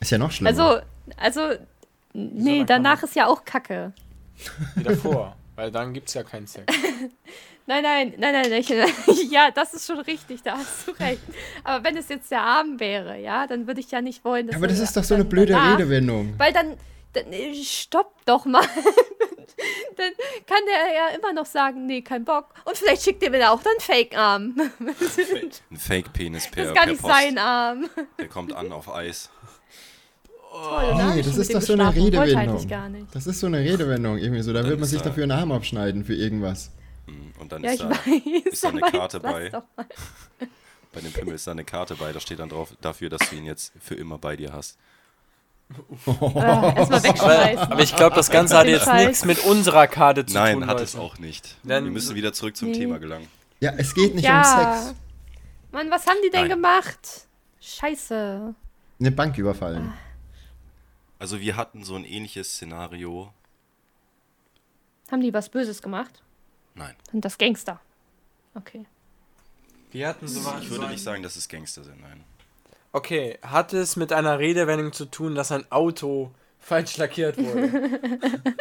Ist 0.00 0.10
ja 0.10 0.18
noch 0.18 0.30
schlimmer. 0.32 0.50
also, 0.50 0.80
also, 1.18 1.50
nee, 2.14 2.64
danach 2.64 3.02
ist 3.02 3.14
ja 3.14 3.26
auch 3.26 3.44
Kacke. 3.44 3.92
Wie 4.76 4.82
davor. 4.82 5.36
Weil 5.56 5.70
dann 5.70 5.92
gibt 5.92 6.08
es 6.08 6.14
ja 6.14 6.22
keinen 6.24 6.46
Sex. 6.46 6.66
Nein, 7.66 7.82
nein, 7.82 8.12
nein, 8.18 8.34
nein, 8.34 8.52
ich, 8.52 8.68
ja, 9.30 9.50
das 9.50 9.72
ist 9.72 9.86
schon 9.86 9.98
richtig, 10.00 10.42
da 10.42 10.58
hast 10.58 10.86
du 10.86 10.90
recht. 11.00 11.22
Aber 11.62 11.82
wenn 11.82 11.96
es 11.96 12.10
jetzt 12.10 12.30
der 12.30 12.42
Abend 12.42 12.78
wäre, 12.78 13.18
ja, 13.18 13.46
dann 13.46 13.66
würde 13.66 13.80
ich 13.80 13.90
ja 13.90 14.02
nicht 14.02 14.22
wollen, 14.22 14.48
dass 14.48 14.56
aber 14.56 14.66
das 14.66 14.80
ist 14.80 14.94
doch 14.94 15.02
so 15.04 15.14
eine 15.14 15.24
blöde 15.24 15.54
danach- 15.54 15.78
Redewendung. 15.78 16.34
Weil 16.36 16.52
dann, 16.52 16.76
dann 17.14 17.32
äh, 17.32 17.54
stopp 17.54 18.22
doch 18.26 18.44
mal. 18.44 18.60
dann 19.96 20.12
kann 20.46 20.58
der 20.66 20.94
ja 20.94 21.08
immer 21.16 21.32
noch 21.32 21.46
sagen, 21.46 21.86
nee, 21.86 22.02
kein 22.02 22.26
Bock. 22.26 22.48
Und 22.66 22.76
vielleicht 22.76 23.02
schickt 23.02 23.22
er 23.22 23.30
mir 23.30 23.50
auch 23.50 23.62
dann 23.62 23.72
Fake-Arm. 23.78 24.56
Ein 25.70 25.76
Fake-Penis 25.78 26.50
per, 26.50 26.64
Das 26.64 26.68
ist 26.72 26.74
gar 26.74 26.84
per 26.84 26.92
nicht 26.92 27.00
Post. 27.02 27.14
sein 27.14 27.38
Arm. 27.38 27.88
Der 28.18 28.28
kommt 28.28 28.52
an 28.52 28.72
auf 28.72 28.92
Eis. 28.94 29.30
Toll, 30.54 30.84
da 30.96 31.14
Nee, 31.14 31.22
das 31.22 31.36
ist 31.36 31.52
doch 31.54 31.60
so 31.60 31.72
eine. 31.72 31.86
Wollte 31.86 32.20
Redewendung. 32.22 33.08
Das 33.12 33.26
ist 33.26 33.40
so 33.40 33.46
eine 33.48 33.58
Redewendung 33.58 34.18
irgendwie 34.18 34.42
so. 34.42 34.52
Da 34.52 34.60
Dann 34.62 34.70
will 34.70 34.76
man 34.76 34.88
sich 34.88 35.00
er- 35.00 35.04
dafür 35.06 35.24
einen 35.24 35.32
Arm 35.32 35.50
abschneiden 35.52 36.04
für 36.04 36.14
irgendwas. 36.14 36.70
Mhm. 37.06 37.32
Und 37.40 37.50
dann 37.52 37.62
Ja, 37.64 37.70
ist 37.70 37.74
ich 37.74 37.80
da, 37.82 37.90
weiß. 37.90 38.52
ist 38.52 38.64
da 38.64 38.68
eine 38.70 38.80
Karte 38.80 39.20
bei. 39.20 39.50
bei 40.92 41.00
dem 41.00 41.12
Pimmel 41.12 41.34
ist 41.34 41.46
da 41.46 41.50
eine 41.50 41.64
Karte 41.64 41.96
bei, 41.96 42.12
da 42.12 42.20
steht 42.20 42.38
dann 42.38 42.48
drauf, 42.50 42.72
dafür, 42.80 43.10
dass 43.10 43.28
du 43.28 43.36
ihn 43.36 43.44
jetzt 43.44 43.72
für 43.80 43.94
immer 43.96 44.16
bei 44.18 44.36
dir 44.36 44.52
hast. 44.52 44.78
Ah, 46.06 46.72
Erstmal 46.76 47.00
Aber, 47.54 47.72
aber 47.72 47.82
ich 47.82 47.96
glaube, 47.96 48.14
das 48.14 48.30
Ganze 48.30 48.56
hat 48.56 48.66
jetzt 48.66 48.92
nichts 48.92 49.24
mit 49.24 49.44
unserer 49.44 49.86
Karte 49.88 50.24
zu 50.24 50.34
Nein, 50.34 50.54
tun. 50.60 50.62
hat 50.66 50.72
Leute. 50.74 50.84
es 50.84 50.94
auch 50.96 51.18
nicht. 51.18 51.56
Dann- 51.64 51.84
Wir 51.84 51.90
müssen 51.90 52.14
wieder 52.14 52.32
zurück 52.32 52.56
zum 52.56 52.68
Nee. 52.70 52.78
Thema 52.78 52.98
gelangen. 52.98 53.26
Ja, 53.60 53.72
es 53.76 53.94
geht 53.94 54.14
nicht 54.14 54.24
ja. 54.24 54.38
um 54.38 54.84
Sex. 54.84 54.94
Mann, 55.72 55.90
was 55.90 56.06
haben 56.06 56.18
die 56.24 56.30
denn 56.30 56.42
Nein. 56.42 56.50
gemacht? 56.50 57.26
Scheiße. 57.60 58.54
Eine 59.00 59.10
Bank 59.10 59.36
überfallen. 59.38 59.92
Also 61.18 61.40
wir 61.40 61.56
hatten 61.56 61.84
so 61.84 61.94
ein 61.94 62.04
ähnliches 62.04 62.54
Szenario. 62.54 63.32
Haben 65.10 65.20
die 65.20 65.32
was 65.32 65.48
Böses 65.48 65.82
gemacht? 65.82 66.22
Nein, 66.74 66.94
Sind 67.10 67.24
das 67.24 67.38
Gangster? 67.38 67.80
Okay. 68.54 68.84
Wir 69.90 70.08
hatten 70.08 70.26
so 70.26 70.40
ich 70.60 70.70
würde 70.70 70.88
nicht 70.88 71.02
sagen, 71.02 71.22
dass 71.22 71.36
es 71.36 71.48
Gangster 71.48 71.84
sind, 71.84 72.00
nein. 72.00 72.24
Okay, 72.90 73.38
hat 73.42 73.72
es 73.72 73.96
mit 73.96 74.12
einer 74.12 74.38
Redewendung 74.38 74.92
zu 74.92 75.06
tun, 75.06 75.34
dass 75.34 75.52
ein 75.52 75.70
Auto 75.70 76.32
falsch 76.58 76.96
lackiert 76.96 77.36
wurde? 77.38 78.00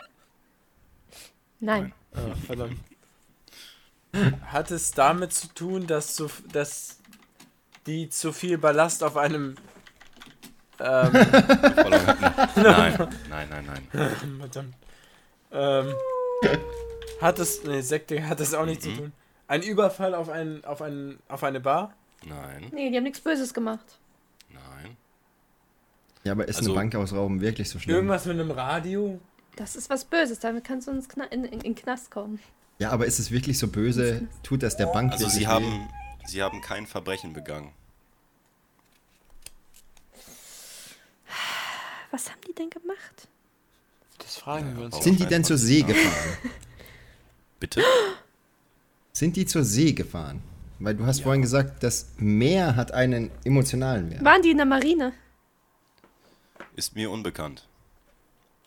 Nein. 1.60 1.93
ah, 2.13 2.36
verdammt. 2.45 2.79
Hat 4.45 4.69
es 4.72 4.91
damit 4.91 5.33
zu 5.33 5.48
tun, 5.48 5.88
dass, 5.88 6.15
zu, 6.15 6.29
dass 6.51 6.98
die 7.88 8.10
zu 8.10 8.33
viel 8.33 8.57
Ballast 8.57 9.03
auf 9.03 9.17
einem. 9.17 9.55
Ähm. 10.79 11.11
Nein, 12.55 13.07
nein, 13.29 13.47
nein, 13.49 13.87
nein. 13.93 14.39
verdammt. 14.39 14.75
Ähm, 15.51 15.93
hat 17.21 17.39
es. 17.39 17.63
Ne, 17.63 17.81
Sekte 17.83 18.27
hat 18.27 18.39
es 18.39 18.53
auch 18.53 18.65
nicht 18.65 18.81
zu 18.81 18.91
tun. 18.93 19.11
Ein 19.47 19.61
Überfall 19.61 20.15
auf, 20.15 20.29
ein, 20.29 20.63
auf, 20.65 20.81
ein, 20.81 21.19
auf 21.27 21.43
eine 21.43 21.59
Bar? 21.59 21.93
Nein, 22.25 22.71
Nee, 22.73 22.89
die 22.89 22.97
haben 22.97 23.03
nichts 23.03 23.19
Böses 23.21 23.53
gemacht. 23.53 23.99
nein. 24.49 24.97
Ja, 26.23 26.31
aber 26.31 26.47
ist 26.47 26.57
Also- 26.57 26.71
eine 26.71 26.79
Bank 26.79 26.95
ausrauben 26.95 27.41
wirklich 27.41 27.69
so 27.69 27.79
schlimm? 27.79 27.95
Irgendwas 27.95 28.25
mit 28.25 28.39
einem 28.39 28.51
Radio? 28.51 29.19
Das 29.57 29.75
ist 29.75 29.89
was 29.89 30.05
Böses, 30.05 30.39
damit 30.39 30.63
kannst 30.63 30.87
du 30.87 30.91
ins 30.91 31.07
Kna 31.09 31.25
in, 31.25 31.43
in, 31.43 31.51
in 31.53 31.59
den 31.59 31.75
Knast 31.75 32.09
kommen. 32.09 32.39
Ja, 32.79 32.89
aber 32.91 33.05
ist 33.05 33.19
es 33.19 33.29
wirklich 33.29 33.59
so 33.59 33.67
böse? 33.67 34.27
Tut 34.41 34.63
das 34.63 34.77
der 34.77 34.87
Bank 34.87 35.11
Also 35.11 35.25
wirklich 35.25 35.39
sie 35.41 35.47
haben, 35.47 35.89
sie 36.25 36.41
haben 36.41 36.61
kein 36.61 36.87
Verbrechen 36.87 37.33
begangen. 37.33 37.71
Was 42.13 42.29
haben 42.29 42.41
die 42.48 42.53
denn 42.53 42.70
gemacht? 42.70 43.27
Das 44.20 44.36
fragen 44.38 44.77
wir 44.77 44.86
uns. 44.86 45.03
Sind 45.03 45.20
die 45.20 45.25
denn 45.25 45.43
zur 45.43 45.58
See 45.58 45.82
gefahren? 45.82 46.38
Bitte? 47.60 47.82
Sind 49.12 49.36
die 49.36 49.48
zur 49.48 49.63
See 49.63 49.93
gefahren? 49.93 50.43
Weil 50.77 50.93
du 50.93 51.08
hast 51.08 51.22
vorhin 51.22 51.41
gesagt, 51.41 51.82
das 51.82 52.12
Meer 52.17 52.75
hat 52.75 52.91
einen 52.91 53.32
emotionalen 53.43 54.12
Wert. 54.12 54.24
Waren 54.24 54.43
die 54.43 54.51
in 54.51 54.58
der 54.58 54.67
Marine? 54.67 55.13
Ist 56.75 56.96
mir 56.96 57.10
unbekannt. 57.10 57.67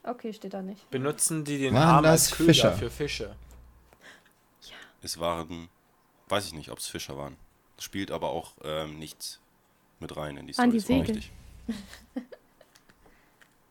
Okay, 0.03 0.33
steht 0.33 0.53
da 0.53 0.61
nicht. 0.61 0.91
Benutzen 0.91 1.45
die 1.45 1.59
den 1.59 1.75
Waren 1.75 1.99
Arm 1.99 2.05
als 2.05 2.33
Köder 2.33 2.47
Fischer? 2.53 2.73
für 2.73 2.91
Fische? 2.91 3.37
Es 5.03 5.21
waren, 5.21 5.69
weiß 6.31 6.47
ich 6.47 6.53
nicht, 6.55 6.73
ob 6.73 6.79
es 6.79 6.89
Fischer 6.89 7.17
waren. 7.17 7.37
Spielt 7.79 8.11
aber 8.11 8.31
auch 8.31 8.55
ähm, 8.65 8.99
nichts 8.99 9.39
mit 10.01 10.17
rein 10.17 10.37
in 10.37 10.49
die 10.49 10.59
Waren 10.59 10.71
Story. 10.71 10.73
die 10.73 10.77
ist 10.79 10.85
auch 10.85 11.07
Segel? 11.07 11.15
richtig. 11.15 11.33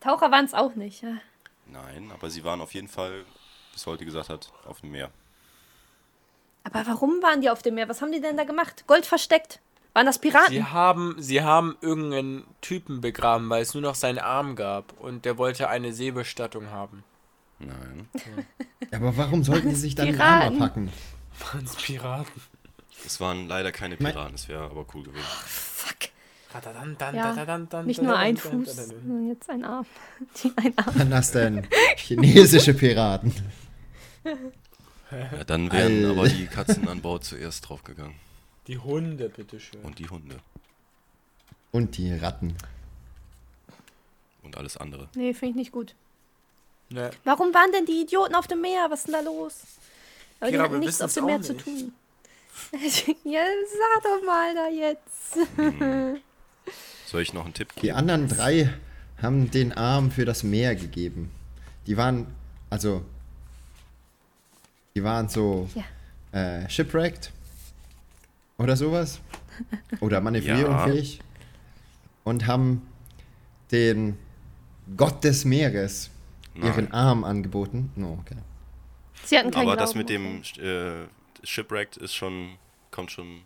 Taucher 0.05 0.29
waren 0.29 0.45
es 0.45 0.53
auch 0.53 0.75
nicht. 0.75 1.01
Ja. 1.01 1.17
Nein, 1.65 2.11
aber 2.13 2.29
sie 2.29 2.43
waren 2.43 2.61
auf 2.61 2.75
jeden 2.75 2.87
Fall, 2.87 3.25
bis 3.73 3.87
heute 3.87 4.05
gesagt 4.05 4.29
hat, 4.29 4.53
auf 4.65 4.81
dem 4.81 4.91
Meer. 4.91 5.09
Aber 6.63 6.85
warum 6.85 7.23
waren 7.23 7.41
die 7.41 7.49
auf 7.49 7.63
dem 7.63 7.73
Meer? 7.73 7.89
Was 7.89 8.03
haben 8.03 8.11
die 8.11 8.21
denn 8.21 8.37
da 8.37 8.43
gemacht? 8.43 8.85
Gold 8.85 9.07
versteckt. 9.07 9.59
Waren 9.93 10.05
das 10.05 10.19
Piraten? 10.19 10.53
Sie 10.53 10.63
haben, 10.63 11.15
sie 11.17 11.41
haben 11.41 11.75
irgendeinen 11.81 12.45
Typen 12.61 13.01
begraben, 13.01 13.49
weil 13.49 13.63
es 13.63 13.73
nur 13.73 13.81
noch 13.81 13.95
seinen 13.95 14.19
Arm 14.19 14.55
gab 14.55 14.93
und 14.99 15.25
der 15.25 15.39
wollte 15.39 15.69
eine 15.69 15.91
Seebestattung 15.91 16.69
haben. 16.69 17.03
Nein. 17.57 18.07
Aber 18.91 19.17
warum 19.17 19.43
sollten 19.43 19.69
die 19.69 19.75
sich 19.75 19.95
dann 19.95 20.07
den 20.07 20.15
Piraten. 20.17 20.43
Arm 20.43 20.61
abhacken? 20.61 20.91
Waren 21.51 21.65
es 21.65 21.75
Piraten? 21.77 22.41
Es 23.05 23.19
waren 23.19 23.47
leider 23.47 23.71
keine 23.71 23.97
Piraten, 23.97 24.35
es 24.35 24.47
wäre 24.49 24.65
aber 24.65 24.85
cool 24.93 25.03
gewesen. 25.03 25.25
Fuck. 25.25 26.09
Ja, 27.13 27.83
Nicht 27.83 28.01
nur 28.01 28.15
ein 28.17 28.37
Fuß, 28.37 28.75
sondern 28.75 29.27
jetzt 29.29 29.49
ein 29.49 29.63
Arm. 29.63 29.85
Die 30.43 30.53
ein 30.55 30.77
Arm. 30.77 30.97
Dann 30.97 31.13
hast 31.13 31.35
du 31.35 31.39
dann 31.39 31.67
chinesische 31.97 32.73
Piraten. 32.73 33.33
Ja, 35.11 35.43
dann 35.43 35.71
wären 35.71 36.05
aber 36.05 36.27
die 36.27 36.47
Katzen 36.47 36.87
an 36.87 37.01
Bord 37.01 37.23
zuerst 37.23 37.69
draufgegangen. 37.69 38.15
Die 38.67 38.77
Hunde, 38.79 39.29
bitteschön. 39.29 39.81
Und 39.81 39.99
die 39.99 40.09
Hunde. 40.09 40.37
Und 41.71 41.97
die 41.97 42.13
Ratten. 42.13 42.55
Und 44.41 44.57
alles 44.57 44.77
andere. 44.77 45.09
Nee, 45.15 45.33
finde 45.33 45.51
ich 45.51 45.55
nicht 45.55 45.71
gut. 45.71 45.93
Ne, 46.89 47.11
Warum 47.23 47.53
waren 47.53 47.71
denn 47.71 47.85
die 47.85 48.01
Idioten 48.01 48.35
auf 48.35 48.47
dem 48.47 48.61
Meer? 48.61 48.87
Was 48.89 48.99
ist 48.99 49.07
denn 49.07 49.13
da 49.13 49.21
los? 49.21 49.61
Aber 50.39 50.49
die 50.51 50.57
Kira, 50.57 50.63
hatten 50.65 50.79
nichts 50.79 51.01
auf 51.01 51.13
dem 51.13 51.25
Meer 51.25 51.41
zu 51.41 51.53
nicht. 51.53 51.65
tun. 51.65 51.93
ja, 53.23 53.43
sag 53.43 54.03
doch 54.03 54.25
mal 54.25 54.55
da 54.55 54.67
jetzt. 54.69 55.37
Soll 57.05 57.21
ich 57.21 57.33
noch 57.33 57.45
einen 57.45 57.53
Tipp 57.53 57.73
Die 57.75 57.81
geben? 57.81 57.95
anderen 57.97 58.27
drei 58.27 58.73
haben 59.21 59.49
den 59.51 59.71
Arm 59.73 60.11
für 60.11 60.25
das 60.25 60.43
Meer 60.43 60.75
gegeben. 60.75 61.31
Die 61.87 61.97
waren, 61.97 62.27
also, 62.69 63.03
die 64.95 65.03
waren 65.03 65.29
so 65.29 65.69
Ja. 66.33 66.63
äh, 66.63 66.69
shipwrecked 66.69 67.31
oder 68.57 68.75
sowas. 68.75 69.19
Oder 70.01 70.19
manövrierunfähig. 70.21 71.19
Und 72.25 72.47
haben 72.47 72.81
den 73.71 74.17
Gott 74.97 75.23
des 75.23 75.45
Meeres 75.45 76.09
ihren 76.55 76.85
Nein. 76.85 76.91
Arm 76.93 77.23
angeboten. 77.23 77.91
No, 77.95 78.17
okay. 78.21 78.37
Sie 79.23 79.37
hatten 79.37 79.51
keinen 79.51 79.67
Aber 79.69 79.77
das 79.77 79.93
Glauben, 79.93 79.99
mit 79.99 80.09
dem 80.09 80.41
äh, 80.63 81.05
Shipwrecked 81.43 81.97
ist 81.97 82.13
schon, 82.15 82.55
kommt 82.91 83.11
schon, 83.11 83.41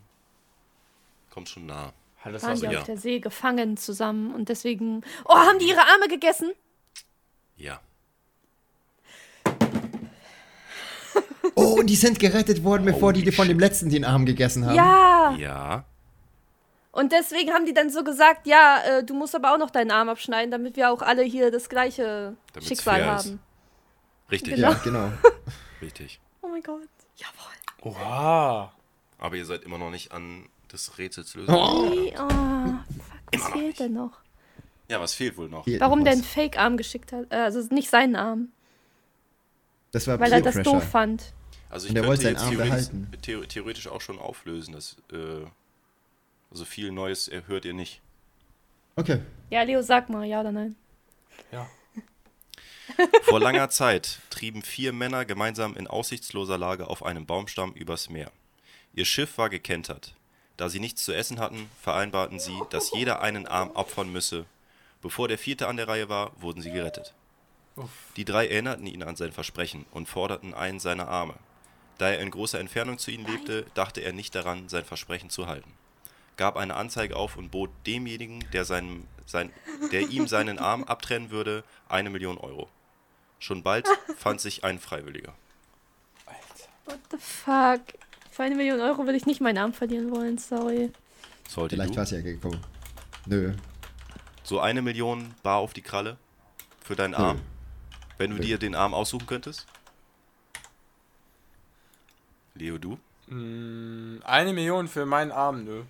kommt 1.30 1.48
schon 1.48 1.66
nah. 1.66 1.92
Hat 2.20 2.42
Waren 2.42 2.60
die 2.60 2.66
ja. 2.66 2.78
auf 2.78 2.84
der 2.84 2.98
See 2.98 3.18
gefangen 3.18 3.76
zusammen 3.76 4.34
und 4.34 4.48
deswegen. 4.48 5.02
Oh, 5.24 5.34
haben 5.34 5.58
die 5.58 5.68
ihre 5.68 5.80
Arme 5.80 6.08
gegessen? 6.08 6.52
Ja. 7.56 7.80
Oh, 11.54 11.78
und 11.78 11.86
die 11.86 11.96
sind 11.96 12.18
gerettet 12.18 12.64
worden, 12.64 12.84
bevor 12.84 13.12
die 13.12 13.22
Holy 13.22 13.32
von 13.32 13.48
dem 13.48 13.58
letzten 13.58 13.90
den 13.90 14.04
Arm 14.04 14.24
gegessen 14.26 14.66
haben. 14.66 14.74
Ja. 14.74 15.34
Ja. 15.38 15.84
Und 16.92 17.12
deswegen 17.12 17.52
haben 17.52 17.66
die 17.66 17.74
dann 17.74 17.90
so 17.90 18.02
gesagt, 18.02 18.46
ja, 18.46 18.78
äh, 18.84 19.04
du 19.04 19.14
musst 19.14 19.34
aber 19.34 19.54
auch 19.54 19.58
noch 19.58 19.70
deinen 19.70 19.90
Arm 19.90 20.08
abschneiden, 20.08 20.50
damit 20.50 20.76
wir 20.76 20.90
auch 20.90 21.02
alle 21.02 21.22
hier 21.22 21.50
das 21.50 21.68
gleiche 21.68 22.36
Damit's 22.52 22.68
Schicksal 22.68 23.00
ist. 23.00 23.06
haben. 23.06 23.40
Richtig. 24.30 24.58
Ja, 24.58 24.72
genau. 24.84 25.10
Richtig. 25.82 26.20
Oh 26.42 26.48
mein 26.48 26.62
Gott. 26.62 26.88
Jawohl. 27.16 27.92
Oha. 27.92 28.72
Aber 29.18 29.36
ihr 29.36 29.46
seid 29.46 29.62
immer 29.62 29.78
noch 29.78 29.90
nicht 29.90 30.12
an 30.12 30.46
des 30.72 30.98
Rätsels 30.98 31.34
Lösung. 31.34 31.54
Oh. 31.54 31.90
Oh, 32.18 32.28
fuck, 32.28 32.80
was 33.32 33.48
fehlt 33.52 33.80
denn 33.80 33.92
noch? 33.94 34.18
Ja, 34.88 35.00
was 35.00 35.14
fehlt 35.14 35.36
wohl 35.36 35.48
noch? 35.48 35.66
Warum 35.78 36.02
der 36.04 36.14
einen 36.14 36.24
Fake-Arm 36.24 36.76
geschickt 36.76 37.12
hat? 37.12 37.26
Äh, 37.30 37.36
Also 37.36 37.60
nicht 37.74 37.88
seinen 37.90 38.16
Arm, 38.16 38.48
Das 39.92 40.06
war 40.06 40.18
weil 40.18 40.32
er 40.32 40.40
das 40.42 40.56
doof 40.62 40.82
fand. 40.84 41.32
Also 41.68 41.86
ich 41.86 41.90
Und 41.90 41.96
er 41.96 42.02
könnte 42.02 42.08
wollte 42.08 42.22
seinen 42.22 42.32
jetzt 42.32 42.42
Arm 42.42 42.50
theoretisch, 42.50 42.88
behalten. 42.88 43.10
theo- 43.22 43.46
theoretisch 43.46 43.86
auch 43.88 44.00
schon 44.00 44.18
auflösen. 44.18 44.72
Das, 44.74 44.96
äh, 45.12 45.44
also 46.50 46.64
viel 46.64 46.90
Neues 46.90 47.30
hört 47.46 47.64
ihr 47.64 47.74
nicht. 47.74 48.00
Okay. 48.96 49.20
Ja, 49.50 49.62
Leo, 49.62 49.80
sag 49.82 50.10
mal, 50.10 50.24
ja 50.24 50.40
oder 50.40 50.50
nein? 50.50 50.74
Ja. 51.52 51.68
Vor 53.22 53.38
langer 53.38 53.70
Zeit 53.70 54.18
trieben 54.30 54.62
vier 54.62 54.92
Männer 54.92 55.24
gemeinsam 55.24 55.76
in 55.76 55.86
aussichtsloser 55.86 56.58
Lage 56.58 56.88
auf 56.88 57.04
einem 57.04 57.24
Baumstamm 57.24 57.72
übers 57.74 58.10
Meer. 58.10 58.32
Ihr 58.92 59.04
Schiff 59.04 59.38
war 59.38 59.48
gekentert. 59.48 60.16
Da 60.60 60.68
sie 60.68 60.78
nichts 60.78 61.06
zu 61.06 61.14
essen 61.14 61.40
hatten, 61.40 61.70
vereinbarten 61.80 62.38
sie, 62.38 62.60
dass 62.68 62.92
jeder 62.92 63.22
einen 63.22 63.46
Arm 63.46 63.70
opfern 63.70 64.12
müsse. 64.12 64.44
Bevor 65.00 65.26
der 65.26 65.38
vierte 65.38 65.66
an 65.68 65.78
der 65.78 65.88
Reihe 65.88 66.10
war, 66.10 66.32
wurden 66.38 66.60
sie 66.60 66.70
gerettet. 66.70 67.14
Die 68.16 68.26
drei 68.26 68.46
erinnerten 68.46 68.86
ihn 68.86 69.02
an 69.02 69.16
sein 69.16 69.32
Versprechen 69.32 69.86
und 69.90 70.06
forderten 70.06 70.52
einen 70.52 70.78
seiner 70.78 71.08
Arme. 71.08 71.32
Da 71.96 72.10
er 72.10 72.20
in 72.20 72.30
großer 72.30 72.60
Entfernung 72.60 72.98
zu 72.98 73.10
ihnen 73.10 73.24
lebte, 73.24 73.64
dachte 73.72 74.02
er 74.02 74.12
nicht 74.12 74.34
daran, 74.34 74.68
sein 74.68 74.84
Versprechen 74.84 75.30
zu 75.30 75.46
halten. 75.46 75.72
Gab 76.36 76.58
eine 76.58 76.76
Anzeige 76.76 77.16
auf 77.16 77.38
und 77.38 77.50
bot 77.50 77.70
demjenigen, 77.86 78.44
der, 78.52 78.66
seinem, 78.66 79.06
sein, 79.24 79.50
der 79.92 80.10
ihm 80.10 80.28
seinen 80.28 80.58
Arm 80.58 80.84
abtrennen 80.84 81.30
würde, 81.30 81.64
eine 81.88 82.10
Million 82.10 82.36
Euro. 82.36 82.68
Schon 83.38 83.62
bald 83.62 83.88
fand 84.18 84.42
sich 84.42 84.62
ein 84.62 84.78
Freiwilliger. 84.78 85.32
What 86.84 86.98
the 87.10 87.16
fuck? 87.16 88.09
Für 88.30 88.44
eine 88.44 88.54
Million 88.54 88.80
Euro 88.80 89.06
will 89.06 89.14
ich 89.14 89.26
nicht 89.26 89.40
meinen 89.40 89.58
Arm 89.58 89.72
verlieren 89.72 90.10
wollen, 90.10 90.38
sorry. 90.38 90.90
Sollte 91.48 91.74
Vielleicht 91.76 91.90
war 91.96 91.96
du 91.96 92.02
es 92.02 92.10
ja 92.10 92.20
gekommen. 92.20 92.60
Nö. 93.26 93.52
so 94.42 94.60
eine 94.60 94.82
Million 94.82 95.34
bar 95.42 95.58
auf 95.58 95.72
die 95.72 95.82
Kralle 95.82 96.16
für 96.82 96.96
deinen 96.96 97.10
Nö. 97.12 97.16
Arm, 97.16 97.40
wenn 98.18 98.30
du 98.30 98.36
Nö. 98.36 98.42
dir 98.42 98.58
den 98.58 98.74
Arm 98.74 98.94
aussuchen 98.94 99.26
könntest? 99.26 99.66
Leo, 102.54 102.78
du? 102.78 102.98
Mm, 103.26 104.20
eine 104.24 104.52
Million 104.52 104.88
für 104.88 105.06
meinen 105.06 105.32
Arm, 105.32 105.64
nö. 105.64 105.82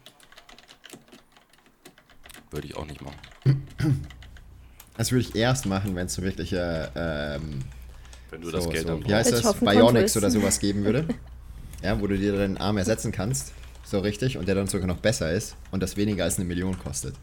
Würde 2.50 2.66
ich 2.66 2.76
auch 2.76 2.86
nicht 2.86 3.00
machen. 3.02 3.18
Das 4.96 5.12
würde 5.12 5.22
ich 5.22 5.34
erst 5.34 5.64
machen, 5.64 5.96
wenn 5.96 6.08
es 6.08 6.14
so 6.14 6.22
wirkliche, 6.22 6.92
ähm, 6.94 7.60
Wenn 8.28 8.42
du 8.42 8.50
so, 8.50 8.52
das 8.52 8.68
Geld 8.68 8.82
so, 8.82 8.88
dann 8.88 9.08
wie 9.08 9.14
heißt 9.14 9.32
das, 9.32 9.54
Bionics 9.58 10.14
oder 10.14 10.30
sowas 10.30 10.60
geben 10.60 10.84
würde. 10.84 11.06
ja, 11.82 12.00
wo 12.00 12.06
du 12.06 12.16
dir 12.16 12.36
deinen 12.36 12.58
Arm 12.58 12.76
ersetzen 12.78 13.12
kannst. 13.12 13.52
So 13.84 14.00
richtig. 14.00 14.36
Und 14.36 14.46
der 14.46 14.54
dann 14.54 14.66
sogar 14.66 14.86
noch 14.86 14.98
besser 14.98 15.32
ist. 15.32 15.56
Und 15.70 15.82
das 15.82 15.96
weniger 15.96 16.24
als 16.24 16.36
eine 16.36 16.46
Million 16.46 16.78
kostet. 16.78 17.14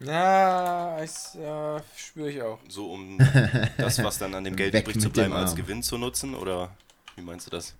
Ja, 0.00 1.02
ich, 1.02 1.10
ja, 1.40 1.80
spüre 1.96 2.30
ich 2.30 2.42
auch. 2.42 2.58
So, 2.68 2.92
um 2.92 3.18
das, 3.78 4.02
was 4.02 4.18
dann 4.18 4.34
an 4.34 4.44
dem 4.44 4.56
Geld 4.56 4.74
übrig 4.74 5.00
zu 5.00 5.10
bleiben, 5.10 5.32
als. 5.32 5.54
Gewinn 5.54 5.82
zu 5.82 5.98
nutzen? 5.98 6.34
Oder 6.34 6.70
wie 7.16 7.22
meinst 7.22 7.46
du 7.46 7.50
das? 7.50 7.74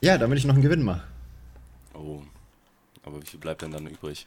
Ja, 0.00 0.18
damit 0.18 0.38
ich 0.38 0.44
noch 0.44 0.54
einen 0.54 0.62
Gewinn 0.62 0.82
mache. 0.82 1.02
Oh, 1.94 2.22
aber 3.04 3.22
wie 3.22 3.26
viel 3.26 3.40
bleibt 3.40 3.62
denn 3.62 3.70
dann 3.70 3.86
übrig? 3.86 4.26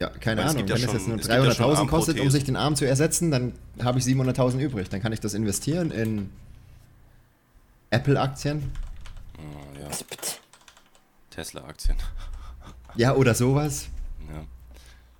Ja, 0.00 0.08
keine 0.08 0.40
Weil 0.40 0.46
es 0.46 0.54
Ahnung. 0.54 0.66
gibt 0.66 0.70
ja 0.70 0.76
Wenn 0.76 0.88
es 0.88 0.92
jetzt 0.92 1.08
nur 1.08 1.16
es 1.16 1.28
gibt 1.28 1.44
ja 1.44 1.54
schon 1.54 1.66
300.000 1.66 1.86
kostet, 1.88 2.20
um 2.20 2.30
sich 2.30 2.44
den 2.44 2.56
Arm 2.56 2.74
zu 2.74 2.84
ersetzen, 2.86 3.30
dann 3.30 3.52
habe 3.82 3.98
ich 3.98 4.04
700.000 4.04 4.58
übrig. 4.58 4.88
Dann 4.88 5.00
kann 5.00 5.12
ich 5.12 5.20
das 5.20 5.34
investieren 5.34 5.90
in 5.90 6.30
Apple-Aktien. 7.92 8.72
Ah, 9.38 9.78
ja. 9.80 9.88
Tesla-Aktien. 11.30 11.96
Ja, 12.96 13.14
oder 13.14 13.34
sowas. 13.34 13.88
Ja. 14.32 14.44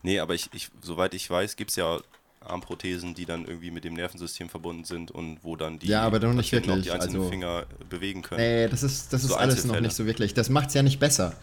Nee, 0.02 0.18
aber 0.18 0.34
ich, 0.34 0.48
ich, 0.52 0.70
soweit 0.80 1.14
ich 1.14 1.28
weiß, 1.28 1.56
gibt 1.56 1.70
es 1.70 1.76
ja 1.76 1.98
Armprothesen, 2.40 3.14
die 3.14 3.24
dann 3.24 3.44
irgendwie 3.44 3.70
mit 3.70 3.84
dem 3.84 3.94
Nervensystem 3.94 4.48
verbunden 4.48 4.84
sind 4.84 5.10
und 5.10 5.38
wo 5.42 5.54
dann 5.54 5.78
die 5.78 5.86
Ja, 5.86 6.02
aber 6.02 6.18
noch 6.18 6.32
nicht 6.32 6.50
wirklich, 6.52 6.82
die 6.82 6.90
einzelnen 6.90 7.16
also- 7.16 7.30
Finger 7.30 7.66
bewegen 7.88 8.22
können. 8.22 8.40
Nee, 8.40 8.68
das 8.68 8.82
ist, 8.82 9.12
das 9.12 9.22
ist 9.22 9.28
So 9.30 9.36
alles 9.36 9.64
noch 9.64 9.80
nicht 9.80 9.94
so 9.94 10.06
wirklich. 10.06 10.34
Das 10.34 10.48
macht's 10.48 10.74
ja 10.74 10.82
nicht 10.82 10.98
besser. 10.98 11.34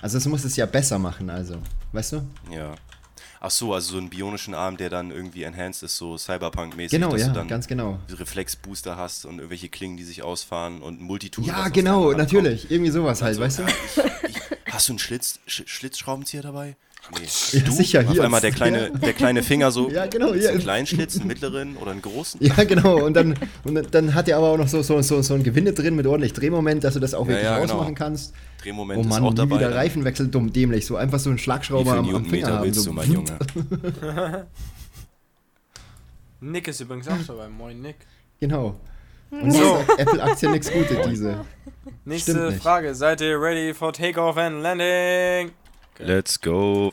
Also 0.00 0.16
es 0.18 0.26
muss 0.26 0.44
es 0.44 0.56
ja 0.56 0.66
besser 0.66 0.98
machen, 0.98 1.28
also. 1.28 1.60
Weißt 1.92 2.12
du? 2.12 2.22
Ja. 2.50 2.74
Ach 3.40 3.50
so, 3.50 3.72
also 3.72 3.92
so 3.92 3.98
einen 3.98 4.10
bionischen 4.10 4.54
Arm, 4.54 4.76
der 4.76 4.90
dann 4.90 5.10
irgendwie 5.10 5.44
enhanced 5.44 5.82
ist, 5.82 5.96
so 5.96 6.16
Cyberpunk-mäßig, 6.16 6.90
Genau, 6.90 7.12
dass 7.12 7.20
ja, 7.20 7.28
du 7.28 7.34
dann 7.34 7.48
ganz 7.48 7.66
genau. 7.68 7.98
Reflexbooster 8.10 8.96
hast 8.96 9.24
und 9.24 9.36
irgendwelche 9.38 9.68
Klingen, 9.68 9.96
die 9.96 10.04
sich 10.04 10.22
ausfahren 10.22 10.82
und 10.82 11.00
Multitool. 11.00 11.46
Ja, 11.46 11.68
genau, 11.68 12.12
natürlich. 12.12 12.70
Irgendwie 12.70 12.90
sowas 12.90 13.22
halt, 13.22 13.38
kommt. 13.38 13.46
weißt 13.46 13.58
du? 13.60 13.64
Also, 13.64 14.02
ich, 14.28 14.36
ich, 14.36 14.72
hast 14.72 14.88
du 14.88 14.92
einen 14.92 14.98
Schlitz, 14.98 15.40
Sch 15.46 15.62
Schlitzschraubenzieher 15.66 16.42
dabei? 16.42 16.76
Nee. 17.10 17.58
Ja, 17.58 17.70
sicher, 17.70 18.00
Auf 18.06 18.12
hier. 18.12 18.24
einmal 18.24 18.40
der 18.42 18.50
kleine, 18.50 18.90
der 18.90 19.14
kleine 19.14 19.42
Finger 19.42 19.70
so. 19.70 19.88
Ja, 19.90 20.04
genau, 20.06 20.28
Ist 20.32 20.40
hier. 20.42 20.50
Einen 20.50 20.58
kleinen 20.60 20.86
Schlitz, 20.86 21.16
einen 21.16 21.26
mittleren 21.28 21.76
oder 21.78 21.92
einen 21.92 22.02
großen? 22.02 22.38
Ja, 22.44 22.62
genau. 22.64 23.02
Und 23.02 23.14
dann, 23.14 23.34
und 23.64 23.94
dann- 23.94 24.14
hat 24.14 24.28
er 24.28 24.36
aber 24.36 24.48
auch 24.50 24.58
noch 24.58 24.68
so, 24.68 24.82
so, 24.82 25.00
so, 25.00 25.22
so 25.22 25.32
ein 25.32 25.42
Gewinde 25.42 25.72
drin 25.72 25.96
mit 25.96 26.06
ordentlich 26.06 26.34
Drehmoment, 26.34 26.84
dass 26.84 26.92
du 26.94 27.00
das 27.00 27.14
auch 27.14 27.22
Ja, 27.24 27.28
wirklich 27.28 27.44
ja, 27.44 27.58
genau. 27.60 27.74
ausmachen 27.74 27.94
kannst. 27.94 28.34
Drehmoment 28.62 28.98
Oh 28.98 29.02
ist 29.02 29.08
Mann, 29.08 29.24
auch 29.24 29.30
nie 29.30 29.36
dabei. 29.36 29.56
wieder 29.56 29.68
dann. 29.70 29.78
Reifenwechsel 29.78 30.28
dumm 30.28 30.52
dämlich. 30.52 30.84
So 30.84 30.96
einfach 30.96 31.18
so 31.18 31.30
einen 31.30 31.38
Schlagschrauber 31.38 31.92
am, 31.94 32.14
am 32.14 32.26
Finger 32.26 32.48
haben. 32.48 32.64
willst 32.64 32.80
So. 32.80 32.90
du, 32.90 32.96
mein 32.96 33.10
Junge? 33.10 33.38
Nick 36.40 36.68
ist 36.68 36.80
übrigens 36.80 37.08
auch 37.08 37.16
dabei. 37.26 37.48
Moin, 37.48 37.80
Nick. 37.80 37.96
Genau. 38.40 38.78
Und 39.30 39.50
So. 39.52 39.84
Apple-Aktien 39.96 40.52
nichts 40.52 40.70
Gute, 40.70 41.00
diese. 41.08 41.44
Nächste 42.04 42.32
Stimmt 42.32 42.50
nicht. 42.50 42.62
Frage. 42.62 42.94
Seid 42.94 43.20
ihr 43.20 43.40
ready 43.40 43.74
for 43.74 43.92
Takeoff 43.92 44.36
and 44.36 44.62
Landing? 44.62 45.52
Let's 45.98 46.40
go. 46.40 46.92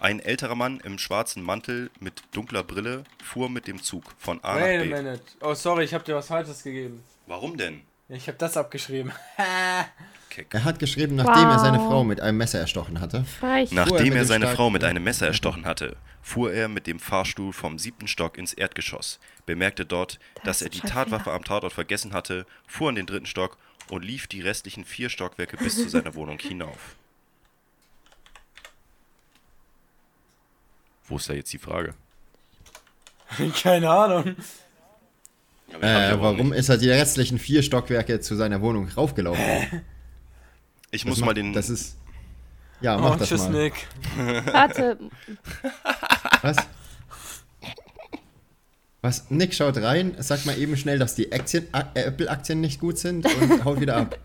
Ein 0.00 0.20
älterer 0.20 0.54
Mann 0.54 0.80
im 0.80 0.98
schwarzen 0.98 1.42
Mantel 1.42 1.90
mit 2.00 2.22
dunkler 2.32 2.62
Brille 2.62 3.04
fuhr 3.22 3.48
mit 3.48 3.66
dem 3.66 3.82
Zug 3.82 4.04
von 4.18 4.42
A 4.44 4.56
Wait 4.56 4.80
a 4.80 4.84
nach 4.84 4.96
B. 4.96 5.02
minute. 5.02 5.22
Oh, 5.40 5.54
sorry, 5.54 5.84
ich 5.84 5.94
habe 5.94 6.04
dir 6.04 6.14
was 6.14 6.26
Falsches 6.28 6.62
gegeben. 6.62 7.02
Warum 7.26 7.56
denn? 7.56 7.82
Ich 8.08 8.28
habe 8.28 8.38
das 8.38 8.56
abgeschrieben. 8.56 9.12
Er 10.52 10.64
hat 10.64 10.78
geschrieben, 10.78 11.16
nachdem 11.16 11.48
er 11.48 11.58
seine 11.58 11.78
Wow. 11.78 11.86
Frau 11.88 12.04
mit 12.04 12.20
einem 12.20 12.36
Messer 12.36 12.58
erstochen 12.60 13.00
hatte. 13.00 13.24
Er 13.40 13.66
Nachdem 13.70 14.08
mit 14.08 14.16
er 14.16 14.22
dem 14.22 14.24
seine 14.26 14.48
Frau 14.48 14.68
mit 14.68 14.84
einem 14.84 15.02
Messer 15.02 15.26
erstochen 15.28 15.64
hatte, 15.64 15.96
fuhr 16.20 16.52
er 16.52 16.68
mit 16.68 16.86
dem 16.86 17.00
Fahrstuhl 17.00 17.54
vom 17.54 17.78
siebten 17.78 18.06
Stock 18.06 18.36
ins 18.36 18.52
Erdgeschoss, 18.52 19.18
bemerkte 19.46 19.86
dort, 19.86 20.18
Das 20.34 20.44
dass 20.44 20.62
er 20.62 20.68
die 20.68 20.80
Tatwaffe 20.80 21.32
am 21.32 21.42
Tatort 21.42 21.72
vergessen 21.72 22.12
hatte, 22.12 22.44
fuhr 22.66 22.90
in 22.90 22.96
den 22.96 23.06
dritten 23.06 23.24
Stock 23.24 23.56
und 23.88 24.04
lief 24.04 24.26
die 24.26 24.42
restlichen 24.42 24.84
vier 24.84 25.08
Stockwerke 25.08 25.56
bis 25.56 25.76
zu 25.76 25.88
seiner 25.88 26.14
Wohnung 26.14 26.38
hinauf. 26.38 26.96
Wo 31.08 31.16
ist 31.16 31.28
da 31.28 31.32
jetzt 31.34 31.52
die 31.52 31.58
Frage? 31.58 31.94
Keine 33.62 33.90
Ahnung. 33.90 34.36
Ja, 35.82 36.10
Äh, 36.12 36.20
warum 36.20 36.50
nicht. 36.50 36.58
ist 36.58 36.68
er 36.68 36.78
die 36.78 36.90
restlichen 36.90 37.38
vier 37.38 37.62
Stockwerke 37.62 38.20
zu 38.20 38.36
seiner 38.36 38.60
Wohnung 38.60 38.88
raufgelaufen? 38.88 39.82
Ich 40.90 41.02
Das 41.02 41.08
muss 41.08 41.18
macht- 41.18 41.26
mal 41.26 41.34
den. 41.34 41.52
Das 41.52 41.68
ist. 41.68 41.96
Ja, 42.80 42.98
mach 42.98 43.12
Oh, 43.14 43.16
das 43.16 43.28
tschüss, 43.28 43.48
mal. 43.48 43.52
Nick. 43.64 43.74
Warte, 44.52 44.98
Was? 46.42 46.56
Was? 49.00 49.30
Nick 49.30 49.54
schaut 49.54 49.76
rein, 49.78 50.14
sagt 50.18 50.46
mal 50.46 50.58
eben 50.58 50.76
schnell, 50.76 50.98
dass 50.98 51.14
die 51.14 51.30
äh, 51.32 51.40
Apple-Aktien 51.94 52.60
nicht 52.60 52.80
gut 52.80 52.98
sind 52.98 53.24
und 53.26 53.64
haut 53.64 53.80
wieder 53.80 53.96
ab. 53.96 54.18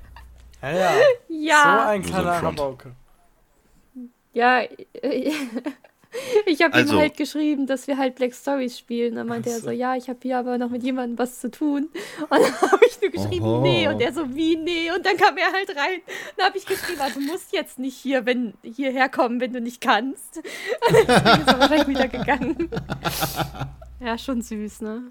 Ja, 0.62 0.70
ja. 0.72 0.92
So 0.92 1.34
ja, 1.34 1.64
so 1.84 1.90
ein 1.90 2.02
kleiner. 2.04 2.44
Rabauke. 2.44 2.92
ja. 4.34 4.62
Ich 6.46 6.62
habe 6.62 6.74
Also- 6.74 6.96
ihm 6.96 7.00
halt 7.00 7.16
geschrieben, 7.18 7.68
dass 7.68 7.88
wir 7.88 7.98
halt 7.98 8.16
Black 8.16 8.34
Stories 8.34 8.78
spielen. 8.78 9.16
Dann 9.16 9.28
meinte 9.28 9.50
Ach 9.50 9.56
er 9.56 9.60
so. 9.62 9.70
ja, 9.72 9.96
ich 9.96 10.10
habe 10.10 10.20
hier 10.22 10.38
aber 10.40 10.58
noch 10.58 10.70
mit 10.70 10.84
jemandem 10.84 11.18
was 11.18 11.40
zu 11.40 11.50
tun. 11.50 11.90
Und 12.22 12.32
dann 12.32 12.62
habe 12.72 12.86
ich 12.86 13.00
nur 13.02 13.12
geschrieben, 13.12 13.46
Oho. 13.46 13.62
nee. 13.62 13.88
Und 13.88 14.02
er 14.02 14.12
so, 14.14 14.36
wie, 14.36 14.58
nee. 14.58 14.92
Und 14.92 15.06
dann 15.06 15.16
kam 15.18 15.38
er 15.38 15.52
halt 15.54 15.70
rein. 15.70 16.02
Dann 16.38 16.48
habe 16.48 16.58
ich 16.58 16.66
geschrieben, 16.66 17.00
ah, 17.00 17.10
du 17.10 17.22
musst 17.22 17.54
jetzt 17.54 17.80
nicht 17.80 17.96
hier, 17.96 18.26
wenn, 18.26 18.54
hierher 18.64 19.08
kommen, 19.10 19.40
wenn 19.40 19.54
du 19.54 19.62
nicht 19.62 19.80
kannst. 19.82 20.38
Und 20.38 21.08
dann 21.10 21.42
ist 21.42 21.48
er 21.48 21.60
wahrscheinlich 21.60 21.88
wieder 21.88 22.08
gegangen. 22.08 22.70
Ja, 24.04 24.18
schon 24.18 24.42
süß, 24.42 24.82
ne? 24.82 25.04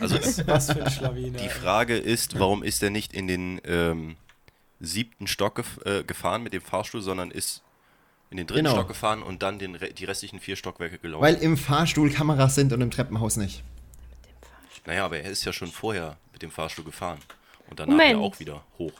Also 0.00 0.14
Was 0.46 0.70
für 0.70 0.84
ein 0.84 0.88
Schlawiner. 0.88 1.36
die 1.38 1.48
Frage 1.48 1.96
ist, 1.98 2.38
warum 2.38 2.62
ist 2.62 2.80
er 2.80 2.90
nicht 2.90 3.12
in 3.12 3.26
den 3.26 3.60
ähm, 3.64 4.14
siebten 4.78 5.26
Stock 5.26 5.56
gef 5.56 5.80
äh, 5.84 6.04
gefahren 6.04 6.44
mit 6.44 6.52
dem 6.52 6.62
Fahrstuhl, 6.62 7.00
sondern 7.02 7.32
ist 7.32 7.64
in 8.30 8.36
den 8.38 8.46
dritten 8.46 8.64
Genau. 8.64 8.76
Stock 8.76 8.88
gefahren 8.88 9.22
und 9.22 9.42
dann 9.42 9.58
den 9.58 9.78
die 9.96 10.04
restlichen 10.04 10.40
vier 10.40 10.56
Stockwerke 10.56 10.98
gelaufen. 10.98 11.22
Weil 11.22 11.36
im 11.36 11.56
Fahrstuhl 11.56 12.10
Kameras 12.10 12.54
sind 12.54 12.72
und 12.72 12.80
im 12.80 12.90
Treppenhaus 12.90 13.36
nicht. 13.36 13.62
Naja, 14.84 15.04
aber 15.04 15.18
er 15.18 15.30
ist 15.30 15.44
ja 15.44 15.52
schon 15.52 15.68
vorher 15.68 16.16
mit 16.32 16.42
dem 16.42 16.50
Fahrstuhl 16.50 16.84
gefahren. 16.84 17.18
Und 17.68 17.80
danach 17.80 17.98
ja 17.98 18.14
Moment. 18.16 18.34
auch 18.34 18.38
wieder 18.40 18.64
hoch 18.78 18.92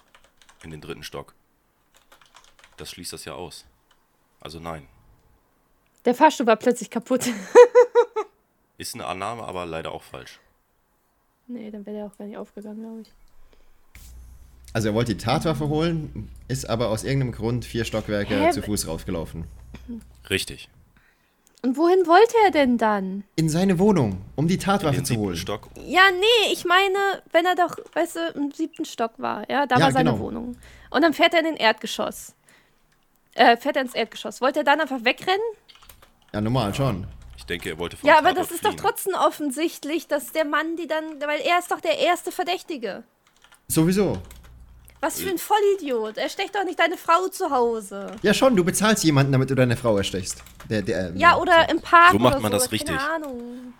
in 0.64 0.70
den 0.70 0.80
dritten 0.80 1.02
Stock. 1.04 1.34
Das 2.76 2.90
schließt 2.90 3.12
das 3.12 3.24
ja 3.24 3.34
aus. 3.34 3.64
Also 4.40 4.58
nein. 4.58 4.86
Der 6.04 6.14
Fahrstuhl 6.14 6.46
war 6.46 6.56
plötzlich 6.56 6.90
kaputt. 6.90 7.28
Ist 8.78 8.94
eine 8.94 9.06
Annahme, 9.06 9.44
aber 9.44 9.64
leider 9.66 9.92
auch 9.92 10.02
falsch. 10.02 10.38
nee, 11.46 11.70
dann 11.70 11.86
wäre 11.86 11.96
der 11.96 12.06
auch 12.06 12.16
gar 12.18 12.26
nicht 12.26 12.36
aufgegangen, 12.36 12.80
glaube 12.80 13.00
ich. 13.02 13.08
Also 14.76 14.88
er 14.88 14.94
wollte 14.94 15.14
die 15.14 15.24
Tatwaffe 15.24 15.70
holen, 15.70 16.28
ist 16.48 16.68
aber 16.68 16.90
aus 16.90 17.02
irgendeinem 17.02 17.32
Grund 17.32 17.64
vier 17.64 17.86
Stockwerke 17.86 18.34
Hä? 18.38 18.50
zu 18.50 18.60
Fuß 18.60 18.88
raufgelaufen. 18.88 19.46
Richtig. 20.28 20.68
Und 21.62 21.78
wohin 21.78 22.06
wollte 22.06 22.34
er 22.44 22.50
denn 22.50 22.76
dann? 22.76 23.24
In 23.36 23.48
seine 23.48 23.78
Wohnung, 23.78 24.18
um 24.34 24.48
die 24.48 24.58
Tatwaffe 24.58 24.98
zu 24.98 25.06
siebten 25.14 25.22
holen. 25.22 25.36
Stock. 25.38 25.70
Ja, 25.86 26.02
nee, 26.12 26.52
ich 26.52 26.66
meine, 26.66 27.22
wenn 27.32 27.46
er 27.46 27.54
doch, 27.54 27.78
weißt 27.94 28.16
du, 28.16 28.20
im 28.38 28.50
siebten 28.52 28.84
Stock 28.84 29.12
war, 29.16 29.48
ja, 29.50 29.64
da 29.64 29.76
Ja, 29.78 29.84
war 29.84 29.92
seine 29.92 30.10
genau. 30.10 30.22
Wohnung. 30.22 30.58
Und 30.90 31.00
dann 31.00 31.14
fährt 31.14 31.32
er 31.32 31.38
in 31.40 31.46
den 31.46 31.56
Erdgeschoss. 31.56 32.34
Äh, 33.32 33.56
fährt 33.56 33.76
er 33.76 33.82
ins 33.82 33.94
Erdgeschoss. 33.94 34.42
Wollte 34.42 34.58
er 34.60 34.64
dann 34.64 34.82
einfach 34.82 35.02
wegrennen? 35.06 35.40
Ja, 36.34 36.42
normal 36.42 36.74
schon. 36.74 37.06
Ich 37.38 37.46
denke, 37.46 37.70
er 37.70 37.78
wollte 37.78 37.96
vom 37.96 38.06
Ja, 38.06 38.18
aber 38.18 38.28
Tatort 38.28 38.44
das 38.44 38.54
ist 38.54 38.62
doch 38.66 38.72
fliehen. 38.72 38.82
trotzdem 38.82 39.14
offensichtlich, 39.14 40.06
dass 40.06 40.32
der 40.32 40.44
Mann 40.44 40.76
die 40.76 40.86
dann, 40.86 41.18
weil 41.26 41.40
er 41.40 41.60
ist 41.60 41.70
doch 41.70 41.80
der 41.80 41.96
erste 41.98 42.30
Verdächtige. 42.30 43.04
Sowieso. 43.68 44.18
Was 45.00 45.20
für 45.20 45.28
ein 45.28 45.38
Vollidiot. 45.38 46.16
Er 46.16 46.28
stecht 46.28 46.54
doch 46.54 46.64
nicht 46.64 46.78
deine 46.78 46.96
Frau 46.96 47.28
zu 47.28 47.50
Hause. 47.50 48.06
Ja, 48.22 48.32
schon, 48.32 48.56
du 48.56 48.64
bezahlst 48.64 49.04
jemanden, 49.04 49.32
damit 49.32 49.50
du 49.50 49.54
deine 49.54 49.76
Frau 49.76 49.96
erstechst. 49.96 50.42
Der, 50.70 50.82
der, 50.82 51.08
ähm, 51.10 51.16
Ja, 51.16 51.36
oder 51.36 51.68
im 51.68 51.80
Park 51.80 52.12
So 52.12 52.18
macht 52.18 52.34
oder 52.34 52.42
man 52.42 52.52
so, 52.52 52.58
das 52.58 52.72
richtig. 52.72 52.96
Keine 52.96 53.10
Ahnung. 53.10 53.74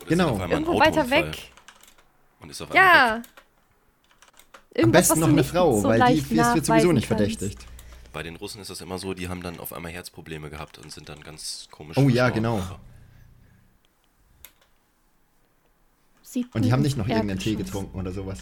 Oder 0.00 0.06
Genau. 0.08 0.46
Irgendwo 0.46 0.78
weiter 0.78 1.08
weg. 1.10 1.52
Und 2.40 2.50
ist 2.50 2.60
auf 2.60 2.70
einmal 2.70 2.84
weg. 2.84 2.92
Ja. 2.92 3.14
Am 3.16 3.22
Irgendwas, 4.74 5.08
besten 5.08 5.20
noch 5.20 5.28
eine 5.28 5.44
Frau, 5.44 5.80
so 5.80 5.88
weil 5.88 6.14
die 6.14 6.30
wird 6.30 6.64
sowieso 6.66 6.92
nicht 6.92 7.08
kannst. 7.08 7.20
verdächtigt. 7.20 7.66
Bei 8.12 8.22
den 8.22 8.36
Russen 8.36 8.60
ist 8.60 8.70
das 8.70 8.80
immer 8.80 8.98
so, 8.98 9.14
die 9.14 9.28
haben 9.28 9.42
dann 9.42 9.60
auf 9.60 9.72
einmal 9.72 9.92
Herzprobleme 9.92 10.50
gehabt 10.50 10.78
und 10.78 10.90
sind 10.92 11.08
dann 11.08 11.20
ganz 11.22 11.68
komisch. 11.70 11.96
Oh 11.96 12.08
ja, 12.08 12.30
genau. 12.30 12.60
Siebten 16.22 16.56
Und 16.56 16.64
die 16.64 16.72
haben 16.72 16.82
nicht 16.82 16.96
noch 16.96 17.08
irgendeinen 17.08 17.38
Tee 17.40 17.56
getrunken 17.56 17.98
oder 17.98 18.12
sowas. 18.12 18.38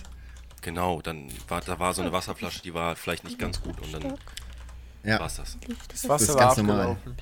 Genau, 0.62 1.01
dann 1.01 1.29
war 1.49 1.61
da 1.61 1.79
war 1.79 1.94
so 1.94 2.03
eine 2.03 2.12
Wasserflasche, 2.12 2.62
die 2.62 2.75
war 2.75 2.97
vielleicht 2.97 3.25
nicht 3.25 3.38
ganz 3.38 3.61
gut 3.62 3.81
und 3.81 3.92
dann 3.92 4.14
Ja. 5.05 5.21
war's 5.21 5.37
das. 5.37 5.57
Das 5.88 6.09
Wasser 6.09 6.25
ist 6.25 6.35
war 6.35 6.47
ganz 6.47 6.57
normal. 6.59 6.81
abgelaufen. 6.97 7.16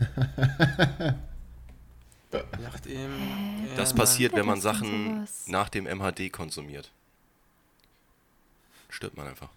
Nachdem 2.62 3.10
Das 3.76 3.90
er- 3.92 3.96
passiert, 3.96 4.32
wenn 4.34 4.46
man 4.46 4.56
das 4.56 4.62
Sachen 4.62 5.26
nach 5.46 5.68
dem 5.68 5.86
MHD 5.86 6.30
konsumiert. 6.30 6.90
Stirbt 8.88 9.16
man 9.16 9.26
einfach. 9.28 9.48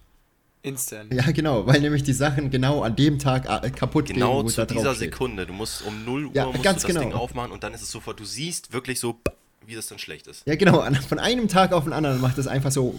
Instant. 0.63 1.13
Ja, 1.13 1.29
genau, 1.31 1.67
weil 1.67 1.81
nämlich 1.81 2.03
die 2.03 2.13
Sachen 2.13 2.49
genau 2.49 2.83
an 2.83 2.95
dem 2.95 3.19
Tag 3.19 3.45
äh, 3.63 3.69
kaputt 3.69 4.05
Genau 4.07 4.37
gehen, 4.37 4.47
es 4.47 4.55
zu 4.55 4.65
da 4.65 4.73
dieser. 4.73 4.95
Sekunde. 4.95 5.45
Du 5.45 5.51
musst 5.53 5.81
um 5.85 6.05
0 6.05 6.27
Uhr 6.27 6.31
Ja, 6.33 6.45
musst 6.45 6.63
ganz 6.63 6.81
du 6.83 6.87
das 6.87 6.95
genau. 6.95 7.09
Ding 7.09 7.13
aufmachen 7.19 7.51
und 7.51 7.63
dann 7.63 7.73
ist 7.73 7.81
es 7.81 7.91
sofort, 7.91 8.19
du 8.19 8.25
siehst 8.25 8.71
wirklich 8.71 8.99
so, 8.99 9.19
wie 9.65 9.75
das 9.75 9.87
dann 9.87 9.99
schlecht 9.99 10.27
ist. 10.27 10.45
Ja, 10.47 10.55
genau, 10.55 10.83
von 11.07 11.19
einem 11.19 11.47
Tag 11.47 11.71
auf 11.73 11.83
den 11.85 11.93
anderen 11.93 12.19
macht 12.21 12.37
es 12.37 12.47
einfach 12.47 12.71
so 12.71 12.95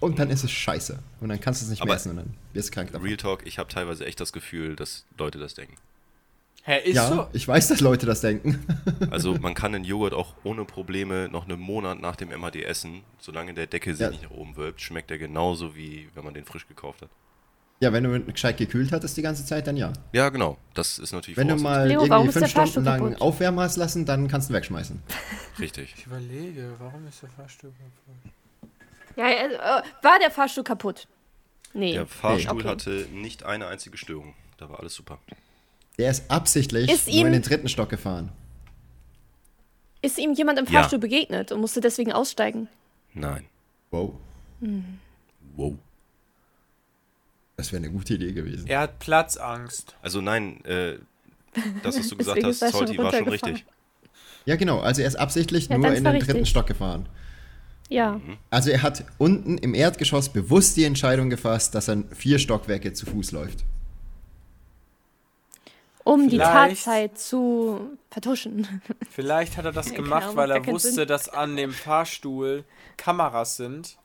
und 0.00 0.18
dann 0.18 0.30
ist 0.30 0.44
es 0.44 0.50
scheiße. 0.50 0.98
Und 1.20 1.28
dann 1.28 1.40
kannst 1.40 1.60
du 1.60 1.64
es 1.64 1.70
nicht 1.70 1.80
Aber 1.82 1.88
mehr 1.88 1.96
essen 1.96 2.10
und 2.10 2.16
dann 2.18 2.34
wirst 2.52 2.68
du 2.68 2.72
krank 2.74 2.92
davon. 2.92 3.06
Real 3.06 3.16
Talk, 3.16 3.46
ich 3.46 3.58
habe 3.58 3.68
teilweise 3.72 4.04
echt 4.06 4.20
das 4.20 4.32
Gefühl, 4.32 4.76
dass 4.76 5.04
Leute 5.18 5.38
das 5.38 5.54
denken. 5.54 5.76
Hä, 6.64 6.80
ist 6.84 6.96
Ja, 6.96 7.08
so? 7.08 7.26
ich 7.32 7.48
weiß, 7.48 7.68
dass 7.68 7.80
Leute 7.80 8.04
das 8.06 8.20
denken. 8.20 8.64
Also 9.10 9.34
man 9.34 9.54
kann 9.54 9.72
den 9.72 9.84
Joghurt 9.84 10.12
auch 10.12 10.34
ohne 10.44 10.64
Probleme 10.66 11.28
noch 11.30 11.48
einen 11.48 11.58
Monat 11.60 12.00
nach 12.00 12.14
dem 12.16 12.28
MHD 12.28 12.56
essen. 12.64 13.02
Solange 13.18 13.54
der 13.54 13.66
Deckel 13.66 13.94
sich 13.94 14.02
Ja. 14.02 14.10
nicht 14.10 14.22
nach 14.24 14.30
oben 14.32 14.56
wölbt, 14.56 14.80
schmeckt 14.80 15.10
er 15.10 15.18
genauso, 15.18 15.74
wie 15.76 16.08
wenn 16.14 16.24
man 16.24 16.34
den 16.34 16.44
frisch 16.44 16.66
gekauft 16.68 17.00
hat. 17.02 17.08
Ja, 17.80 17.92
wenn 17.92 18.02
du 18.04 18.20
gescheit 18.24 18.56
gekühlt 18.56 18.90
hattest 18.90 19.16
die 19.16 19.22
ganze 19.22 19.44
Zeit, 19.46 19.66
dann 19.68 19.76
ja. 19.76 19.92
Ja, 20.12 20.30
genau. 20.30 20.58
Das 20.74 20.98
ist 20.98 21.12
natürlich 21.12 21.36
Wenn 21.36 21.46
du 21.48 21.56
mal 21.56 21.86
Leo, 21.86 22.04
irgendwie 22.04 22.32
fünf 22.32 22.48
Stunden 22.50 22.84
lang 22.84 22.98
kaputt? 23.00 23.20
aufwärmen 23.20 23.60
hast 23.60 23.76
lassen, 23.76 24.04
dann 24.04 24.26
kannst 24.26 24.48
du 24.48 24.52
ihn 24.52 24.56
wegschmeißen. 24.56 25.00
Richtig. 25.60 25.94
Ich 25.96 26.06
überlege, 26.06 26.72
warum 26.78 27.06
ist 27.06 27.22
der 27.22 27.28
Fahrstuhl 27.30 27.70
kaputt? 27.70 28.32
Ja, 29.16 29.24
also, 29.26 29.54
äh, 29.56 30.04
war 30.04 30.18
der 30.20 30.30
Fahrstuhl 30.32 30.64
kaputt? 30.64 31.06
Nee. 31.72 31.92
Der 31.92 32.06
Fahrstuhl 32.06 32.58
Okay. 32.60 32.68
hatte 32.68 33.06
nicht 33.12 33.44
eine 33.44 33.68
einzige 33.68 33.96
Störung. 33.96 34.34
Da 34.56 34.68
war 34.68 34.80
alles 34.80 34.94
super. 34.94 35.18
Der 35.98 36.10
ist 36.10 36.28
absichtlich 36.30 36.90
Ist 36.90 37.06
nur 37.08 37.26
in 37.26 37.32
den 37.32 37.42
dritten 37.42 37.68
Stock 37.68 37.88
gefahren. 37.90 38.30
Ist 40.02 40.18
ihm 40.18 40.32
jemand 40.32 40.58
im 40.58 40.64
Ja. 40.66 40.80
Fahrstuhl 40.80 40.98
begegnet 40.98 41.52
und 41.52 41.60
musste 41.60 41.80
deswegen 41.80 42.12
aussteigen? 42.12 42.68
Nein. 43.14 43.44
Wow. 43.90 44.14
Wow. 45.56 45.74
Das 47.58 47.72
wäre 47.72 47.82
eine 47.82 47.92
gute 47.92 48.14
Idee 48.14 48.32
gewesen. 48.32 48.68
Er 48.68 48.78
hat 48.80 49.00
Platzangst. 49.00 49.96
Also 50.00 50.20
nein, 50.20 50.64
äh, 50.64 50.94
das, 51.82 51.98
was 51.98 52.08
du 52.08 52.16
gesagt 52.18 52.42
hast, 52.44 52.60
Salty, 52.60 52.96
war 52.98 53.12
schon 53.12 53.28
richtig. 53.28 53.66
Ja, 54.46 54.54
genau. 54.54 54.78
Also 54.78 55.02
er 55.02 55.08
ist 55.08 55.16
absichtlich 55.16 55.68
Ja, 55.68 55.76
nur 55.76 55.88
in 55.88 56.04
den 56.04 56.14
dritten 56.14 56.30
richtig. 56.30 56.48
Stock 56.50 56.68
gefahren. 56.68 57.08
Ja. 57.88 58.12
Mhm. 58.12 58.36
Also 58.50 58.70
er 58.70 58.82
hat 58.82 59.04
unten 59.18 59.58
im 59.58 59.74
Erdgeschoss 59.74 60.28
bewusst 60.28 60.76
die 60.76 60.84
Entscheidung 60.84 61.30
gefasst, 61.30 61.74
dass 61.74 61.88
er 61.88 62.04
vier 62.14 62.38
Stockwerke 62.38 62.92
zu 62.92 63.06
Fuß 63.06 63.32
läuft. 63.32 63.64
Um 66.04 66.28
die 66.28 66.36
Vielleicht- 66.36 66.84
Tatzeit 66.84 67.18
zu 67.18 67.98
vertuschen. 68.10 68.80
Vielleicht 69.10 69.56
hat 69.56 69.64
er 69.64 69.72
das 69.72 69.90
Ja, 69.90 69.96
gemacht, 69.96 70.22
Ahnung, 70.24 70.36
weil 70.36 70.50
er 70.52 70.64
wusste, 70.66 70.92
Sinn. 70.92 71.08
dass 71.08 71.28
an 71.28 71.56
dem 71.56 71.72
Fahrstuhl 71.72 72.62
Kameras 72.96 73.56
sind, 73.56 73.98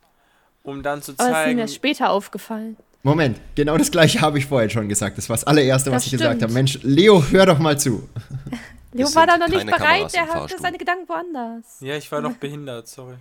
um 0.64 0.82
dann 0.82 1.04
zu 1.04 1.12
Aber 1.12 1.20
es 1.22 1.26
ist 1.28 1.30
ihm 1.30 1.34
zeigen. 1.34 1.60
erst 1.60 1.76
später 1.76 2.10
aufgefallen. 2.10 2.78
Moment, 3.04 3.40
genau 3.56 3.78
das 3.78 3.92
gleiche 3.92 4.22
habe 4.22 4.38
ich 4.40 4.46
vorhin 4.46 4.70
schon 4.70 4.88
gesagt. 4.88 5.18
Das 5.18 5.28
war 5.30 5.36
das 5.36 5.44
allererste, 5.44 5.92
was 5.92 5.98
Das 6.04 6.06
ich 6.06 6.12
gesagt 6.14 6.32
stimmt. 6.38 6.44
habe. 6.44 6.54
Mensch, 6.54 6.80
Leo, 6.84 7.22
hör 7.32 7.46
doch 7.46 7.60
mal 7.60 7.78
zu. 7.78 8.08
Leo 8.94 9.14
war 9.14 9.28
da 9.28 9.38
noch 9.38 9.48
nicht 9.50 9.66
bereit, 9.66 10.14
im 10.14 10.22
hatte 10.22 10.32
Fahrstuhl. 10.32 10.60
seine 10.62 10.78
Gedanken 10.78 11.10
woanders. 11.10 11.66
Ja, 11.82 11.96
ich 11.98 12.10
war 12.12 12.22
noch 12.22 12.34
behindert, 12.34 12.88
sorry. 12.88 13.16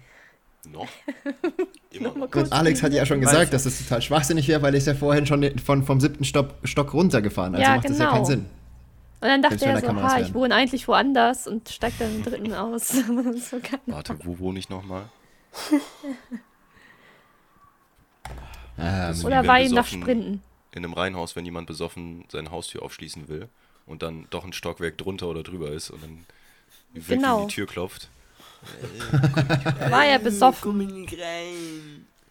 Noch? 0.70 0.86
Immer 1.90 2.10
noch. 2.14 2.30
Gut. 2.30 2.44
Und 2.44 2.52
Alex 2.52 2.82
hat 2.82 2.92
ja 2.92 3.04
schon 3.04 3.20
gesagt, 3.20 3.52
dass 3.52 3.64
das 3.64 3.78
total 3.78 4.00
schwachsinnig 4.00 4.46
wäre, 4.46 4.62
weil 4.62 4.72
er 4.74 4.78
ist 4.78 4.86
ja 4.86 4.94
vorhin 4.94 5.26
schon 5.26 5.58
von, 5.58 5.82
vom 5.82 6.00
siebten 6.00 6.24
Stock, 6.24 6.50
Stock 6.62 6.94
runtergefahren. 6.94 7.54
Also 7.56 7.66
Ja, 7.66 7.74
macht 7.76 7.88
das 7.88 7.98
ja 7.98 8.04
genau. 8.04 8.12
keinen 8.14 8.24
Sinn. 8.26 8.46
Und 9.20 9.28
dann 9.28 9.42
dachte 9.42 9.58
Selbst 9.58 9.82
er 9.84 9.90
so, 9.94 10.02
ha, 10.02 10.20
ich 10.20 10.34
wohne 10.34 10.54
eigentlich 10.54 10.86
woanders 10.86 11.48
und 11.48 11.68
steigt 11.68 12.00
dann 12.00 12.14
im 12.14 12.22
dritten 12.22 12.54
aus. 12.54 12.88
so 13.50 13.58
kann 13.60 13.80
Warte, 13.86 14.16
wo 14.22 14.38
wohne 14.38 14.58
ich 14.60 14.68
nochmal? 14.68 15.04
Ähm, 18.78 19.20
Wie 19.20 19.26
Oder 19.26 19.46
war 19.46 19.60
ihm 19.60 19.72
nach 19.72 19.86
Sprinten. 19.86 20.42
In 20.72 20.84
einem 20.84 20.94
Reihenhaus, 20.94 21.36
wenn 21.36 21.44
jemand 21.44 21.66
besoffen 21.66 22.24
seine 22.30 22.50
Haustür 22.50 22.82
aufschließen 22.82 23.28
will 23.28 23.48
und 23.86 24.02
dann 24.02 24.26
doch 24.30 24.44
ein 24.44 24.52
Stockwerk 24.54 24.96
drunter 24.98 25.26
oder 25.28 25.42
drüber 25.42 25.70
ist 25.70 25.90
und 25.90 26.02
dann 26.02 26.24
wild 26.94 27.06
Genau. 27.08 27.36
gegen 27.38 27.48
die 27.48 27.54
Tür 27.54 27.66
klopft. 27.66 28.08
War 29.90 30.06
er 30.06 30.18
besoffen? 30.18 31.06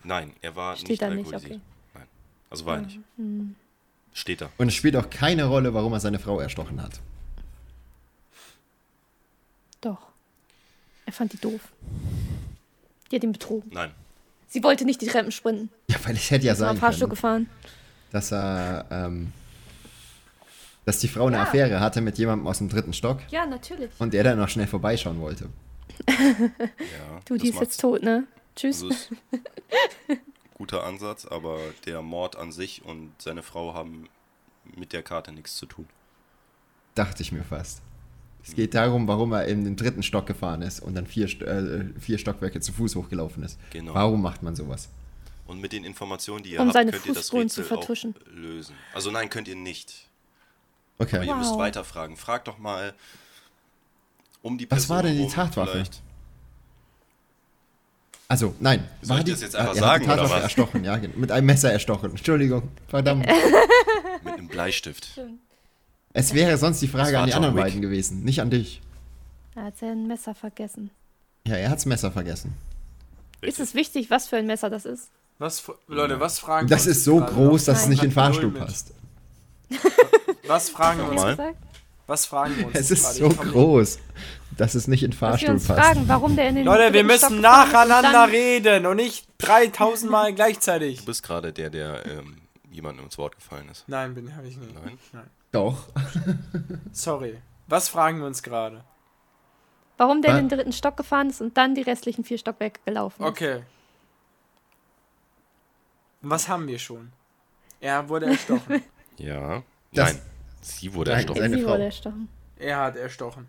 Nein, 0.04 0.34
er 0.42 0.56
war 0.56 0.76
Steht 0.78 0.90
nicht 0.90 1.02
da 1.02 1.10
nicht, 1.10 1.18
alkoholisiert. 1.26 1.52
okay. 1.58 1.62
Nein. 1.94 2.08
Also 2.50 2.66
war 2.66 2.76
er 2.78 2.82
nicht. 2.84 3.00
Steht 4.14 4.42
da. 4.42 4.50
und 4.58 4.68
es 4.70 4.74
spielt 4.74 4.96
auch 4.96 5.10
keine 5.10 5.46
Rolle, 5.46 5.74
warum 5.74 5.94
er 5.94 6.00
seine 6.00 6.20
Frau 6.20 6.40
erstochen 6.40 6.82
hat. 6.82 7.00
Doch. 9.82 10.08
Er 11.06 11.14
fand 11.14 11.34
die 11.34 11.38
doof. 11.38 11.62
Die 13.12 13.16
hat 13.16 13.24
ihn 13.24 13.32
betrogen. 13.32 13.70
Nein. 13.74 13.92
Sie 14.52 14.62
wollte 14.64 14.84
nicht 14.84 15.00
die 15.02 15.08
Treppen 15.08 15.32
sprinten. 15.32 15.70
Ja, 15.90 15.96
weil 16.04 16.16
ich 16.18 16.30
hätte 16.30 16.46
ja 16.46 16.56
sagen 16.56 16.78
Fahrstuhl 16.78 17.04
können, 17.08 17.10
gefahren. 17.12 17.50
dass 18.12 18.34
er, 18.34 18.86
ähm, 18.92 19.32
dass 20.86 21.00
die 21.00 21.08
Frau 21.08 21.28
eine 21.28 21.38
Ja. 21.38 21.44
Affäre 21.44 21.80
hatte 21.80 22.02
mit 22.02 22.18
jemandem 22.18 22.48
aus 22.48 22.58
dem 22.58 22.68
dritten 22.68 22.92
Stock 22.92 23.20
Ja, 23.30 23.46
natürlich. 23.46 23.90
und 23.98 24.14
der 24.14 24.26
dann 24.26 24.38
noch 24.38 24.50
schnell 24.50 24.68
vorbeischauen 24.68 25.22
wollte. 25.22 25.48
Ja, 26.10 26.26
Du, 27.26 27.38
die 27.38 27.50
ist 27.50 27.62
jetzt 27.62 27.80
tot, 27.80 28.04
ne? 28.04 28.26
Tschüss. 28.56 28.84
Also 28.84 29.16
guter 30.56 30.84
Ansatz, 30.84 31.26
aber 31.26 31.58
der 31.86 32.02
Mord 32.02 32.36
an 32.36 32.52
sich 32.52 32.84
und 32.84 33.14
seine 33.22 33.44
Frau 33.44 33.74
haben 33.74 34.10
mit 34.76 34.92
der 34.92 35.02
Karte 35.02 35.32
nichts 35.32 35.56
zu 35.56 35.66
tun. 35.66 35.88
Dachte 36.96 37.24
ich 37.24 37.32
mir 37.32 37.44
fast. 37.44 37.82
Es 38.46 38.56
geht 38.56 38.74
darum, 38.74 39.08
warum 39.08 39.32
er 39.34 39.46
in 39.46 39.64
den 39.64 39.76
dritten 39.76 40.02
Stock 40.04 40.26
gefahren 40.26 40.62
ist 40.62 40.80
und 40.82 40.96
dann 40.96 41.06
vier, 41.06 41.26
äh, 41.42 41.86
vier 42.00 42.18
Stockwerke 42.18 42.60
zu 42.60 42.74
Fuß 42.74 42.96
hochgelaufen 42.96 43.44
ist. 43.44 43.60
Genau. 43.72 43.94
Warum 43.94 44.22
macht 44.22 44.42
man 44.44 44.56
sowas? 44.56 44.90
Und 45.48 45.60
mit 45.62 45.74
den 45.74 45.84
Informationen, 45.84 46.44
die 46.44 46.52
ihr 46.54 46.60
Um 46.60 46.68
habt, 46.68 46.74
seine 46.74 46.92
könnt 46.92 47.06
ihr 47.06 47.14
das 47.14 47.32
Rätsel 47.34 47.64
auch 47.64 47.68
vertuschen. 47.68 48.16
lösen. 48.34 48.76
Also 48.94 49.12
nein, 49.12 49.30
könnt 49.30 49.48
ihr 49.48 49.56
nicht. 49.56 50.08
Okay. 50.98 51.18
Aber 51.18 51.26
ihr 51.26 51.36
müsst 51.36 51.52
Wow. 51.52 51.60
weiterfragen. 51.60 52.16
Fragt 52.18 52.48
doch 52.48 52.58
mal 52.58 52.94
um 54.42 54.58
die 54.58 54.66
Was 54.72 54.80
Person 54.80 54.96
war 54.96 55.04
denn 55.04 55.18
die 55.18 55.28
Tatwaffe? 55.28 55.72
vielleicht. 55.74 56.02
Also, 58.28 58.56
nein. 58.60 58.88
Soll 59.02 59.18
ich 59.20 59.24
die, 59.26 59.32
das 59.32 59.42
jetzt 59.42 59.56
einfach 59.58 59.76
er 59.76 59.80
sagen, 59.82 59.92
hat 59.92 60.00
die 60.02 60.06
oder 60.06 60.16
Tatwaffe 60.16 60.36
was? 60.36 60.44
erstochen, 60.44 60.84
ja. 60.86 60.98
Mit 61.16 61.32
einem 61.32 61.46
Messer 61.48 61.72
erstochen. 61.72 62.12
Entschuldigung. 62.12 62.70
Verdammt. 62.88 63.26
Mit 64.24 64.34
einem 64.36 64.48
Bleistift. 64.48 65.20
Es 66.14 66.34
wäre 66.34 66.58
sonst 66.58 66.82
die 66.82 66.88
Das 66.88 67.02
Frage 67.02 67.20
an 67.20 67.28
die 67.28 67.34
anderen 67.34 67.56
Wick. 67.56 67.64
beiden 67.64 67.82
gewesen, 67.82 68.24
nicht 68.24 68.42
an 68.42 68.50
dich. 68.50 68.82
Er 69.56 69.64
hat 69.66 69.78
sein 69.78 70.08
Messer 70.08 70.34
vergessen. 70.34 70.92
Ja, 71.48 71.56
er 71.56 71.70
hat's 71.70 71.86
Messer 71.86 72.12
vergessen. 72.12 72.54
Ist 73.42 73.60
es 73.60 73.74
wichtig, 73.74 74.10
was 74.10 74.28
für 74.28 74.38
ein 74.38 74.46
Messer 74.48 74.70
das 74.70 74.86
ist? 74.86 75.10
Was, 75.40 75.64
Leute, 75.88 76.20
was 76.20 76.38
fragen 76.40 76.68
Das 76.68 76.86
wir 76.86 76.90
uns 76.92 76.98
ist 76.98 77.04
so 77.04 77.20
groß, 77.20 77.66
dass 77.66 77.78
es 77.80 77.84
Nein. 77.84 77.90
nicht 77.92 78.04
in 78.04 78.10
den 78.12 78.16
Hat 78.16 78.26
Fahrstuhl 78.34 78.52
passt. 78.52 78.94
Was 80.48 80.70
fragen 80.70 81.00
wir 81.00 81.10
uns? 81.12 81.22
Gesagt? 81.24 81.58
Was 82.08 82.26
fragen 82.26 82.58
wir 82.58 82.68
uns? 82.68 82.76
Es 82.76 82.92
ist 82.92 83.18
gerade? 83.20 83.36
so 83.36 83.42
groß, 83.52 84.00
dass 84.58 84.76
es 84.76 84.88
nicht 84.88 85.04
in 85.04 85.12
den 85.12 85.18
Fahrstuhl 85.18 85.52
uns 85.52 85.66
passt. 85.68 85.80
fragen, 85.80 86.04
warum 86.08 86.36
der 86.36 86.50
in 86.50 86.56
den 86.56 86.66
Leute, 86.66 86.94
wir 86.94 87.00
Stock 87.18 87.32
müssen 87.32 87.36
und 87.38 87.42
nacheinander 87.42 88.32
reden 88.32 88.86
und 88.86 88.98
nicht 88.98 89.26
3000 89.40 90.12
Mal 90.12 90.34
gleichzeitig. 90.36 91.00
Du 91.00 91.06
bist 91.06 91.24
gerade 91.24 91.52
der, 91.54 91.70
der 91.70 92.06
ähm, 92.06 92.38
jemandem 92.70 93.06
ins 93.06 93.18
Wort 93.18 93.36
gefallen 93.36 93.68
ist. 93.70 93.86
Nein, 93.88 94.14
bin 94.14 94.36
habe 94.36 94.48
ich 94.48 94.58
nicht. 94.58 94.74
Nein? 95.14 95.28
Doch. 95.52 95.86
Sorry. 96.92 97.42
Was 97.68 97.90
fragen 97.90 98.20
wir 98.20 98.26
uns 98.28 98.42
gerade? 98.44 98.84
Warum 99.98 100.22
der 100.22 100.38
in 100.38 100.48
den 100.48 100.58
dritten 100.58 100.74
Stock 100.74 100.98
gefahren 100.98 101.30
ist 101.30 101.42
und 101.42 101.58
dann 101.58 101.76
die 101.76 101.82
restlichen 101.82 102.24
vier 102.24 102.38
Stockwerke 102.38 102.80
gelaufen 102.86 103.22
ist. 103.24 103.30
Okay. 103.30 103.64
Was 106.22 106.48
haben 106.48 106.68
wir 106.68 106.80
schon? 106.80 107.12
Er 107.80 108.08
wurde 108.10 108.28
erstochen. 108.28 108.84
Ja. 109.18 109.62
Das- 109.94 110.14
Nein. 110.14 110.22
Sie 110.62 110.94
wurde 110.94 111.12
Nein, 111.12 111.28
erstochen. 111.28 111.54
Sie 111.54 111.62
Frau. 111.62 111.72
wurde 111.72 111.84
erstochen. 111.86 112.30
er 112.58 112.78
hat 112.80 112.96
erstochen. 112.96 113.48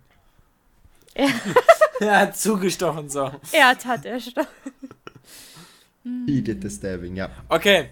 Er- 1.15 1.29
er 2.01 2.19
hat 2.21 2.37
zugestochen, 2.37 3.09
so. 3.09 3.31
Er 3.53 3.69
hat 3.69 4.05
erstochen. 4.05 4.49
He 6.27 6.43
did 6.43 6.62
the 6.62 6.69
stabbing, 6.69 7.17
ja. 7.17 7.31
Okay. 7.49 7.91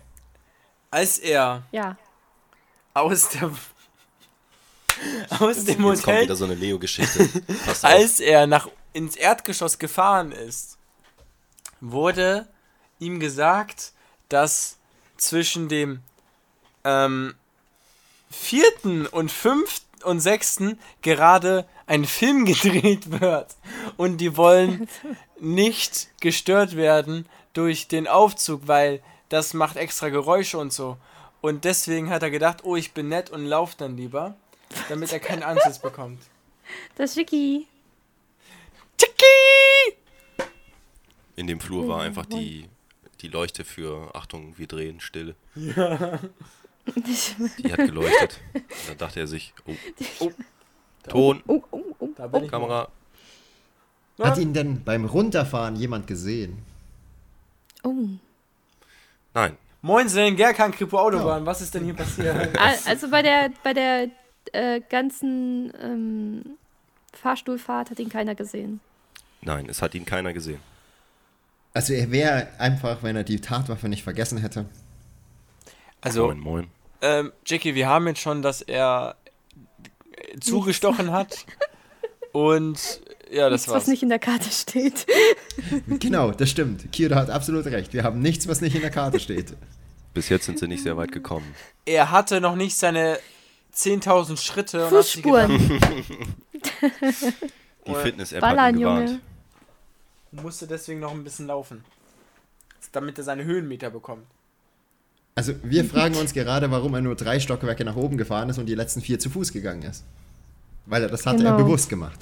Als 0.91 1.19
er 1.19 1.63
Ja. 1.71 1.97
aus 2.93 3.29
der 3.31 3.51
aus 5.39 5.65
dem 5.65 5.85
Jetzt 5.85 6.03
kommt 6.03 6.07
Hotel 6.07 6.23
wieder 6.23 6.37
so 6.37 6.45
eine 6.45 6.55
Leo-Geschichte. 6.55 7.29
Als 7.83 8.21
er 8.21 8.47
nach, 8.47 8.69
ins 8.93 9.17
Erdgeschoss 9.17 9.79
gefahren 9.79 10.33
ist, 10.33 10.79
wurde 11.81 12.47
ihm 12.99 13.21
gesagt, 13.21 13.93
dass 14.29 14.77
zwischen 15.17 15.69
dem 15.69 16.01
ähm, 16.85 17.35
vierten 18.31 19.07
und 19.07 19.31
fünften 19.31 20.05
und 20.05 20.21
sechsten 20.21 20.79
gerade 21.03 21.67
ein 21.87 22.05
Film 22.05 22.45
gedreht 22.47 23.21
wird. 23.21 23.57
Und 23.97 24.19
die 24.19 24.37
wollen 24.37 24.89
nicht 25.41 26.09
gestört 26.21 26.77
werden 26.77 27.27
durch 27.53 27.89
den 27.89 28.07
Aufzug, 28.07 28.63
weil 28.67 29.03
das 29.29 29.55
macht 29.55 29.77
extra 29.77 30.09
Geräusche 30.09 30.59
und 30.59 30.73
so. 30.73 30.97
Und 31.41 31.65
deswegen 31.65 32.11
hat 32.11 32.23
er 32.23 32.31
gedacht, 32.31 32.65
oh, 32.65 32.77
ich 32.77 32.93
bin 32.93 33.09
nett 33.09 33.31
und 33.31 33.47
lauf 33.47 33.75
dann 33.75 33.97
lieber, 33.97 34.35
damit 34.89 35.13
er 35.13 35.21
keinen 35.21 35.43
Anschiss 35.43 35.79
bekommt. 35.79 36.21
Das 36.97 37.11
ist 37.11 37.17
Vicky. 37.17 37.67
Tschicki! 38.99 39.97
In 41.37 41.47
dem 41.47 41.61
Flur 41.61 41.89
war 41.89 42.03
einfach 42.03 42.27
die, 42.27 42.69
die 43.21 43.29
Leuchte 43.29 43.65
für 43.65 44.15
Achtung, 44.15 44.55
wir 44.59 44.67
drehen, 44.67 45.01
Stille. 45.01 45.35
Die 45.55 45.65
hat 47.73 47.77
geleuchtet. 47.77 48.41
Und 48.55 48.65
dann 48.89 48.99
dachte 48.99 49.21
er 49.21 49.27
sich, 49.27 49.53
oh, 49.67 49.73
Oh. 50.21 50.31
Ton, 51.09 51.43
Oh, 51.47 51.63
oh, 51.71 51.83
oh. 51.99 52.09
Da 52.17 52.27
bin 52.27 52.45
ich 52.45 52.51
Kamera. 52.51 52.89
Hat 54.19 54.37
ihn 54.37 54.53
denn 54.53 54.85
beim 54.85 55.07
Runterfahren 55.07 55.77
jemand 55.77 56.07
gesehen? 56.07 56.59
oh. 57.85 57.95
Nein, 59.33 59.57
Moinsen, 59.81 60.37
Gerkan 60.37 60.73
Kripo 60.73 60.99
Autobahn, 60.99 61.47
was 61.47 61.61
ist 61.63 61.73
denn 61.75 61.85
hier 61.85 61.95
passiert? 61.95 62.59
Also 62.59 63.09
bei 63.09 63.23
der, 63.23 63.51
bei 63.63 63.73
der 63.73 64.09
äh, 64.53 64.81
ganzen 64.89 65.73
ähm, 65.81 66.45
Fahrstuhlfahrt 67.13 67.91
hat 67.91 67.99
ihn 67.99 68.09
keiner 68.09 68.35
gesehen. 68.35 68.81
nein, 69.43 69.67
es 69.69 69.83
hat 69.83 69.95
ihn 69.95 70.05
keiner 70.05 70.33
gesehen. 70.33 70.61
Also 71.73 71.93
er 71.93 72.11
wäre 72.11 72.49
einfach, 72.59 73.03
wenn 73.03 73.15
er 73.17 73.25
die 73.25 73.41
Tatwaffe 73.41 73.89
nicht 73.89 74.03
vergessen 74.03 74.39
hätte. 74.39 74.65
Also, 76.01 76.27
Moin, 76.27 76.39
moin. 76.41 76.67
ähm, 77.03 77.33
Jackie, 77.47 77.75
wir 77.75 77.89
haben 77.89 78.07
jetzt 78.09 78.21
schon, 78.21 78.43
dass 78.43 78.61
er 78.63 79.15
zugestochen 80.41 81.13
hat. 81.13 81.45
Und 82.33 83.01
ja, 83.31 83.49
das 83.49 83.61
Nichts, 83.63 83.69
war's. 83.69 83.83
was 83.83 83.87
nicht 83.89 84.03
in 84.03 84.09
der 84.09 84.19
Karte 84.19 84.51
steht. 84.51 85.07
Genau, 85.87 86.31
das 86.33 86.51
stimmt. 86.51 86.91
Kira 86.91 87.17
hat 87.17 87.31
absolut 87.31 87.67
recht. 87.67 87.93
Wir 87.93 88.03
haben 88.03 88.21
nichts, 88.21 88.49
was 88.49 88.61
nicht 88.61 88.75
in 88.75 88.81
der 88.81 88.91
Karte 88.91 89.21
steht. 89.21 89.55
Bis 90.15 90.29
jetzt 90.29 90.47
sind 90.47 90.59
sie 90.59 90.67
nicht 90.67 90.83
sehr 90.83 90.97
weit 90.97 91.13
gekommen. 91.13 91.55
Er 91.85 92.11
hatte 92.11 92.41
noch 92.41 92.57
nicht 92.57 92.77
seine 92.77 93.19
10.000 93.75 94.37
Schritte. 94.39 94.79
Und 94.79 94.85
hat 94.85 94.91
Fußspuren. 95.05 95.69
gedacht, 95.69 95.93
Die 97.87 97.95
Fitness-App 97.95 98.43
hat 98.43 98.57
Ballern, 98.57 98.75
ihn 98.75 98.81
gewarnt. 98.81 99.09
Junge. 99.11 100.43
Musste 100.43 100.67
deswegen 100.67 101.01
noch 101.01 101.13
ein 101.13 101.25
bisschen 101.25 101.47
laufen. 101.47 101.85
Damit 102.93 103.19
er 103.19 103.25
seine 103.25 103.45
Höhenmeter 103.45 103.91
bekommt. 103.91 104.27
Also 105.37 105.55
wir 105.63 105.85
fragen 105.85 106.17
uns 106.17 106.33
gerade, 106.33 106.71
warum 106.71 106.95
er 106.95 107.01
nur 107.01 107.15
drei 107.15 107.39
Stockwerke 107.41 107.85
nach 107.85 107.97
oben 107.97 108.19
gefahren 108.19 108.49
ist 108.51 108.59
und 108.59 108.67
die 108.67 108.75
letzten 108.75 109.01
vier 109.01 109.19
zu 109.19 109.31
Fuß 109.31 109.53
gegangen 109.53 109.83
ist. 109.83 110.05
Weil 110.87 111.03
er 111.05 111.09
das 111.09 111.25
hatte 111.25 111.45
er 111.45 111.53
Genau. 111.53 111.65
bewusst 111.65 111.89
gemacht. 111.89 112.19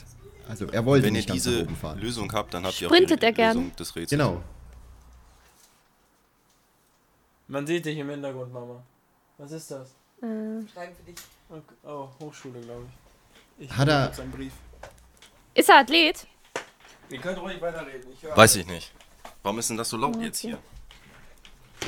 Also 0.47 0.67
er 0.67 0.85
wollte 0.85 1.07
Wenn 1.07 1.15
ihr 1.15 1.19
nicht 1.21 1.29
ganz 1.29 1.45
nach 1.45 1.53
diese 1.53 1.65
oben 1.65 1.77
fahren. 1.77 1.99
Lösung 1.99 2.33
habt, 2.33 2.53
dann 2.55 2.65
habt 2.65 2.81
ihr 2.81 2.89
Sprintet 2.89 3.19
auch 3.21 3.23
er 3.25 3.31
die 3.33 3.37
gern? 3.37 3.57
Lösung 3.57 3.77
des 3.77 3.97
Rätsels. 3.97 4.11
Genau. 4.11 4.43
Man 7.49 7.67
sieht 7.67 7.87
dich 7.87 7.97
im 7.99 8.11
Hintergrund, 8.11 8.53
Mama. 8.53 8.83
Was 9.39 9.53
ist 9.53 9.71
das? 9.71 9.89
Äh, 10.21 10.67
Schreiben 10.73 10.95
für 10.97 11.03
dich. 11.11 11.15
Okay. 11.51 11.63
Oh, 11.85 12.09
Hochschule, 12.21 12.61
glaube 12.61 12.83
ich. 13.59 13.65
Ich 13.67 13.77
Hat 13.77 13.89
er- 13.89 14.03
hab 14.05 14.15
seinen 14.15 14.31
Brief. 14.31 14.53
ist 15.55 15.69
er 15.69 15.79
Athlet? 15.79 16.27
Ihr 17.11 17.19
könnt 17.19 17.39
ruhig 17.41 17.61
weiterreden. 17.61 18.11
Ich 18.13 18.23
höre. 18.23 18.37
Weiß 18.37 18.57
ich 18.57 18.67
nicht. 18.67 18.93
Warum 19.43 19.59
ist 19.59 19.71
denn 19.71 19.77
das 19.79 19.89
so 19.89 19.97
laut 19.97 20.15
Okay. 20.17 20.27
jetzt 20.27 20.41
hier? 20.41 20.59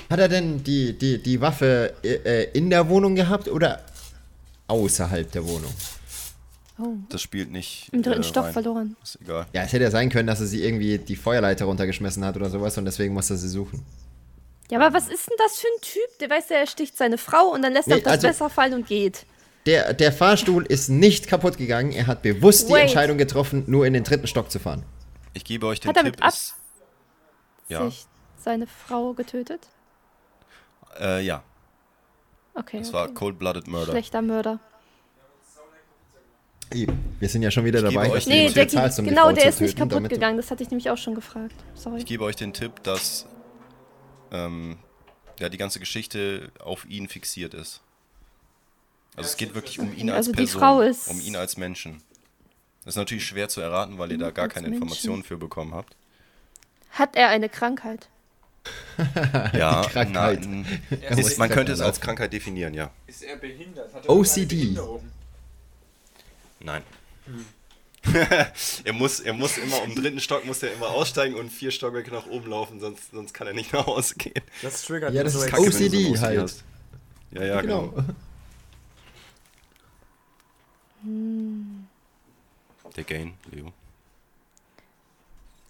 Hat 0.09 0.19
er 0.19 0.29
denn 0.29 0.63
die, 0.65 0.97
die, 0.97 1.23
die 1.23 1.41
Waffe 1.41 1.95
äh, 2.03 2.09
äh, 2.45 2.51
in 2.53 2.71
der 2.71 2.89
Wohnung 2.89 3.15
gehabt 3.15 3.49
oder 3.49 3.85
außerhalb 4.67 5.31
der 5.31 5.47
Wohnung? 5.47 5.73
Oh, 6.79 6.95
Das 7.11 7.21
spielt 7.21 7.51
nicht. 7.51 7.91
im 7.93 8.03
dritten 8.03 8.21
äh, 8.23 8.25
Stock 8.25 8.45
rein. 8.47 8.53
verloren. 8.55 8.97
Ist 9.03 9.19
egal. 9.21 9.47
Ja, 9.53 9.63
es 9.63 9.73
hätte 9.73 9.85
ja 9.85 9.91
sein 9.91 10.09
können, 10.09 10.27
dass 10.27 10.41
er 10.41 10.47
sie 10.47 10.65
irgendwie 10.65 10.97
die 10.99 11.17
Feuerleiter 11.17 11.67
runtergeschmissen 11.67 12.25
hat 12.25 12.37
oder 12.37 12.49
sowas 12.49 12.79
und 12.79 12.87
deswegen 12.87 13.13
musste 13.13 13.35
er 13.35 13.37
sie 13.37 13.49
suchen. 13.49 13.85
Ja, 14.71 14.81
aber 14.81 14.95
was 14.95 15.09
ist 15.09 15.29
denn 15.29 15.37
das 15.37 15.59
für 15.59 15.67
ein 15.67 15.81
Typ? 15.83 16.19
Der 16.21 16.31
weiß, 16.31 16.51
er 16.51 16.67
sticht 16.67 16.97
seine 16.97 17.19
Frau 17.19 17.49
und 17.51 17.61
dann 17.63 17.73
lässt 17.75 17.89
er 17.89 17.97
Nee, 17.97 18.01
auf 18.01 18.05
das 18.05 18.13
also- 18.15 18.27
Messer 18.29 18.49
fallen 18.51 18.75
und 18.75 18.87
geht. 18.87 19.27
Der, 19.67 19.93
der 19.93 20.13
Fahrstuhl 20.13 20.65
ist 20.65 20.89
nicht 20.89 21.29
kaputt 21.29 21.59
gegangen. 21.59 21.93
Er 21.93 22.07
hat 22.07 22.23
bewusst 22.23 22.69
die 22.69 22.73
Wait. 22.73 22.83
Entscheidung 22.83 23.19
getroffen, 23.19 23.65
nur 23.67 23.87
in 23.87 23.93
den 23.93 24.05
dritten 24.05 24.27
Stock 24.27 24.51
zu 24.51 24.59
fahren. 24.59 24.85
Ich 25.35 25.45
gebe 25.45 25.67
euch 25.67 25.81
den 25.81 25.91
Hat 25.91 25.97
er 25.97 26.05
Tipp. 26.05 26.17
mit 26.19 26.27
Ist, 26.27 26.55
ja. 27.69 27.85
Sich 27.89 28.07
seine 28.39 28.67
Frau 28.67 29.13
getötet? 29.13 29.69
Äh, 30.99 31.23
ja. 31.25 31.43
Okay. 32.55 32.79
Es 32.79 32.89
okay. 32.89 32.97
war 32.97 33.09
Cold-Blooded 33.09 33.69
Murder. 33.69 33.93
Schlechter 33.93 34.23
Mörder. 34.23 34.59
Wir 36.73 37.29
sind 37.29 37.43
ja 37.43 37.51
schon 37.51 37.65
wieder 37.65 37.81
Ich 37.85 37.95
dabei, 37.95 38.09
Nee, 38.27 38.49
der, 38.51 38.65
um 38.65 39.05
die 39.05 39.11
genau, 39.11 39.33
der 39.33 39.47
ist 39.47 39.61
nicht 39.61 39.73
töten, 39.73 39.79
kaputt 39.79 39.93
damit 39.97 40.13
du- 40.13 40.15
gegangen. 40.17 40.37
Das 40.37 40.51
hatte 40.51 40.63
ich 40.63 40.71
nämlich 40.71 40.89
auch 40.89 40.97
schon 40.99 41.15
gefragt. 41.17 41.55
Sorry. 41.75 41.99
Ich 41.99 42.07
gebe 42.07 42.23
euch 42.25 42.37
den 42.37 42.53
Tipp, 42.53 42.83
dass 42.85 43.27
ähm, 44.31 44.79
ja, 45.41 45.49
die 45.49 45.59
ganze 45.59 45.81
Geschichte 45.81 46.53
auf 46.61 46.85
ihn 46.89 47.09
fixiert 47.09 47.55
ist. 47.55 47.81
Also 49.17 49.29
es 49.31 49.37
geht 49.37 49.55
wirklich 49.55 49.79
um 49.79 49.93
ihn 49.97 50.09
als 50.11 50.17
Also 50.29 50.33
die 50.33 50.37
Person, 50.37 50.61
Frau 50.61 50.81
ist- 50.81 51.09
um 51.09 51.21
ihn 51.21 51.37
als 51.37 51.57
Menschen. 51.57 52.03
Das 52.85 52.95
ist 52.95 52.97
natürlich 52.97 53.27
schwer 53.27 53.49
zu 53.49 53.61
erraten, 53.61 53.99
weil 53.99 54.11
ihr 54.13 54.19
da 54.19 54.31
gar 54.31 54.49
keine 54.49 54.69
Menschen. 54.69 54.83
Informationen 54.83 55.23
für 55.23 55.37
bekommen 55.37 55.75
habt. 55.75 55.95
Hat 56.91 57.15
er 57.17 57.29
eine 57.29 57.49
Krankheit? 57.49 58.09
Ja, 59.55 59.83
Krankheit. 59.91 60.41
nein, 60.43 60.83
Er 61.01 61.17
ist, 61.17 61.39
man 61.39 61.49
könnte 61.49 61.73
es 61.73 61.81
als 61.81 62.01
Krankheit 62.01 62.33
definieren, 62.33 62.75
ja. 62.75 62.91
Ist 63.07 63.23
er 63.23 63.37
behindert? 63.37 63.93
Hat 63.95 64.07
OCD. 64.09 64.41
irgendeine 64.41 64.47
Behinderung? 64.47 65.11
Nein. 66.61 66.83
er, 68.85 68.93
muss, 68.93 69.21
er 69.21 69.33
muss 69.35 69.57
immer 69.59 69.83
um 69.83 69.95
dritten 69.95 70.21
Stock 70.21 70.45
muss 70.45 70.63
er 70.63 70.73
immer 70.73 70.89
aussteigen 70.89 71.35
und 71.35 71.51
vier 71.51 71.71
Stockwerke 71.71 72.11
nach 72.11 72.27
oben 72.27 72.49
laufen, 72.51 72.81
sonst, 72.81 73.11
sonst 73.13 73.33
kann 73.35 73.47
er 73.47 73.53
nicht 73.55 73.73
nach 73.73 73.87
Hause 73.87 74.15
gehen. 74.17 74.43
Das 74.63 74.83
triggert 74.83 75.13
Ja, 75.15 75.23
mich 75.25 75.33
das 75.33 75.43
ist 75.45 75.53
OCD 75.59 76.15
so 76.17 76.21
halt. 76.21 76.55
Ja, 77.33 77.45
ja, 77.45 77.61
Genau. 77.61 77.89
genau. 77.89 78.05
Der 82.97 83.05
Gain, 83.05 83.33
Leo. 83.51 83.73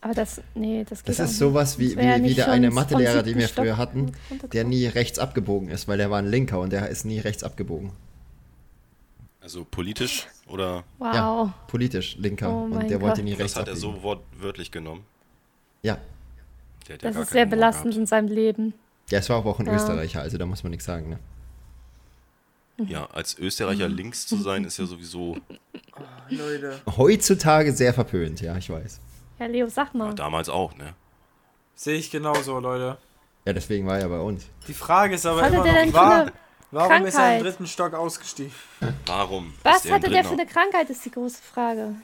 Aber 0.02 0.14
das, 0.14 0.40
nee, 0.54 0.84
das 0.88 1.00
geht 1.04 1.10
Das 1.10 1.20
auch 1.20 1.24
ist 1.24 1.30
nicht. 1.32 1.38
sowas 1.38 1.78
wie, 1.78 1.94
Das 1.94 2.04
ja 2.04 2.16
wie, 2.18 2.30
wie 2.30 2.34
der 2.34 2.50
eine 2.50 2.70
Mathelehrer, 2.70 3.22
den 3.22 3.36
wir 3.38 3.48
Stock 3.48 3.64
früher 3.64 3.76
hatten, 3.76 4.12
der 4.52 4.64
nie 4.64 4.86
rechts 4.86 5.18
abgebogen 5.18 5.68
ist, 5.68 5.88
weil 5.88 5.98
der 5.98 6.10
war 6.10 6.18
ein 6.18 6.26
Linker 6.30 6.58
und 6.60 6.72
der 6.72 6.88
ist 6.88 7.04
nie 7.04 7.18
rechts 7.18 7.44
abgebogen. 7.44 7.92
Also 9.42 9.66
politisch 9.70 10.26
oder 10.46 10.84
Wow. 10.98 11.14
Ja, 11.14 11.54
politisch 11.66 12.16
Linker 12.16 12.50
Oh 12.50 12.62
und 12.64 12.88
der 12.90 13.00
wollte 13.02 13.16
Gott. 13.16 13.24
nie 13.24 13.32
das 13.32 13.40
rechts 13.40 13.56
hat 13.56 13.68
er 13.68 13.72
abbiegen. 13.74 13.94
so 13.96 14.02
wortwörtlich 14.02 14.70
genommen? 14.70 15.04
Ja, 15.82 15.98
ja 16.88 16.96
Das 16.96 17.16
ist 17.16 17.30
sehr 17.30 17.42
Humor 17.44 17.50
belastend 17.50 17.84
gehabt. 17.92 18.00
in 18.00 18.06
seinem 18.06 18.28
Leben. 18.28 18.74
ja, 19.10 19.18
es 19.18 19.28
war 19.28 19.36
aber 19.38 19.50
auch 19.50 19.60
ein 19.60 19.66
Ja. 19.66 19.76
Österreicher, 19.76 20.22
also 20.22 20.38
da 20.38 20.46
muss 20.46 20.62
man 20.62 20.70
nichts 20.70 20.86
sagen. 20.86 21.10
Ne? 21.10 21.18
Ja, 22.88 23.06
als 23.12 23.38
Österreicher 23.38 23.88
Mhm. 23.88 23.96
links 23.96 24.26
zu 24.26 24.36
sein, 24.36 24.64
ist 24.64 24.78
ja 24.78 24.86
sowieso 24.86 25.36
Leute. 26.28 26.80
Heutzutage 26.96 27.72
sehr 27.72 27.92
verpönt, 27.94 28.40
ja, 28.40 28.56
ich 28.56 28.70
weiß. 28.70 29.00
Ja, 29.38 29.46
Leo, 29.46 29.68
sag 29.68 29.94
mal. 29.94 30.14
damals 30.14 30.48
auch, 30.48 30.74
ne? 30.76 30.94
Sehe 31.74 31.96
ich 31.96 32.10
genauso, 32.10 32.58
Leute. 32.60 32.98
Ja, 33.46 33.52
deswegen 33.54 33.86
war 33.86 33.98
er 33.98 34.08
bei 34.08 34.18
uns. 34.20 34.44
Die 34.68 34.74
Frage 34.74 35.14
ist 35.14 35.24
aber 35.26 35.40
Was 35.42 35.48
immer 35.52 35.64
noch, 35.86 35.92
war, 35.94 36.32
warum 36.70 37.06
ist 37.06 37.14
er 37.14 37.20
im 37.20 37.32
Krankheit? 37.38 37.42
dritten 37.44 37.66
Stock 37.66 37.94
ausgestiegen? 37.94 38.52
Warum? 39.06 39.54
Was 39.62 39.86
er 39.86 39.94
hatte 39.94 40.10
der 40.10 40.24
für 40.24 40.32
eine 40.34 40.46
Krankheit, 40.46 40.90
ist 40.90 41.04
die 41.04 41.10
große 41.10 41.40
Frage. 41.42 41.94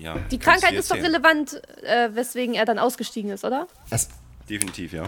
Ja, 0.00 0.16
Die 0.30 0.38
Krankheit 0.38 0.72
ist 0.72 0.90
doch 0.90 0.96
relevant, 0.96 1.60
äh, 1.82 2.08
weswegen 2.14 2.54
er 2.54 2.64
dann 2.64 2.78
ausgestiegen 2.78 3.30
ist, 3.30 3.44
oder? 3.44 3.68
Das, 3.90 4.08
Definitiv, 4.48 4.92
ja. 4.94 5.04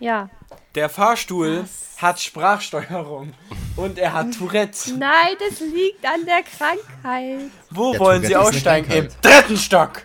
Ja. 0.00 0.28
Der 0.74 0.88
Fahrstuhl 0.88 1.64
hat 1.98 2.20
Sprachsteuerung 2.20 3.32
und 3.76 3.98
er 3.98 4.12
hat 4.12 4.34
Tourette. 4.36 4.92
Nein, 4.94 5.36
das 5.38 5.60
liegt 5.60 6.04
an 6.04 6.24
der 6.26 6.42
Krankheit. 6.42 7.50
Wo 7.70 7.92
Der 7.92 8.00
wollen 8.00 8.22
Tourette 8.22 8.26
Sie 8.26 8.36
aussteigen? 8.36 8.90
Im 8.90 9.08
dritten 9.22 9.56
Stock. 9.56 10.02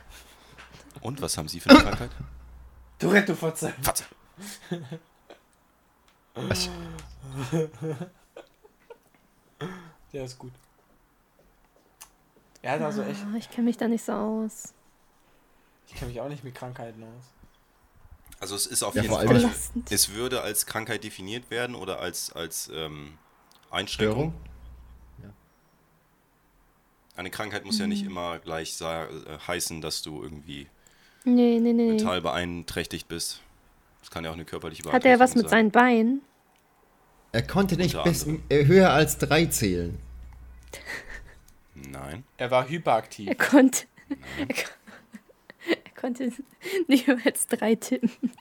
Und 1.02 1.21
was 1.21 1.38
haben 1.38 1.47
Sie 1.47 1.60
für 1.60 1.69
eine 1.71 1.80
Krankheit? 1.80 2.12
Tourette, 2.99 3.28
du 3.28 3.36
Fotze. 3.36 3.73
Fatze. 3.82 4.04
was, 6.36 6.69
Der 10.13 10.23
ist 10.25 10.38
gut. 10.38 10.52
Er 12.62 12.73
hat 12.73 12.82
also 12.82 13.02
echt. 13.04 13.21
Ah, 13.23 13.38
Ich 13.38 13.49
kenne 13.49 13.65
mich 13.65 13.78
da 13.78 13.88
nicht 13.88 14.04
so 14.04 14.12
aus. 14.12 14.73
Ich 15.88 15.95
kenne 15.95 16.12
mich 16.12 16.19
auch 16.21 16.28
nicht 16.30 16.43
mit 16.43 16.54
Krankheiten 16.56 17.04
aus. 17.04 17.23
Also 18.39 18.56
es 18.56 18.65
ist 18.67 18.84
auf 18.84 18.95
Ja, 18.95 19.02
jeden 19.02 19.13
Fall, 19.13 19.28
Belastend. 19.28 19.91
es 19.91 20.13
würde 20.13 20.41
als 20.41 20.65
Krankheit 20.65 21.04
definiert 21.04 21.49
werden 21.52 21.75
oder 21.75 21.99
als, 21.99 22.32
als 22.32 22.69
ähm, 22.73 23.17
Störung? 23.86 24.34
Einschränkung. 24.34 24.34
Eine 27.15 27.32
Krankheit 27.32 27.65
muss 27.65 27.78
ja 27.80 27.88
nicht 27.88 28.06
immer 28.06 28.39
gleich 28.39 28.75
sa- 28.75 29.06
äh, 29.08 29.39
heißen, 29.45 29.82
dass 29.82 30.02
du 30.02 30.23
irgendwie 30.23 30.67
Nee, 31.25 31.60
nee, 31.60 31.73
nee. 31.73 31.88
mental 31.89 32.21
beeinträchtigt 32.21 33.10
bist. 33.10 33.41
Das 33.99 34.10
kann 34.10 34.23
ja 34.23 34.30
auch 34.30 34.36
eine 34.36 34.45
körperliche 34.45 34.84
Hat 34.89 35.04
er 35.04 35.19
was 35.19 35.34
Beeinträchtigung 35.34 35.41
mit 35.43 35.49
seinen 35.49 35.71
Beinen? 35.71 36.21
er 37.34 37.43
konnte 37.45 37.75
nicht 37.75 38.02
bis 38.06 38.25
äh, 38.47 38.65
höher 38.65 38.91
als 38.91 39.17
drei 39.17 39.45
zählen. 39.47 39.99
Nein. 41.75 42.23
Er 42.38 42.49
war 42.52 42.67
hyperaktiv. 42.69 43.28
Er 43.28 43.36
konnte. 43.36 43.86
Er, 44.39 44.47
kon- 44.47 44.56
er 44.56 44.56
konnte 46.00 46.32
nicht 46.88 47.08
mehr 47.08 47.18
als 47.26 47.48
drei 47.48 47.76
tippen. 47.76 48.12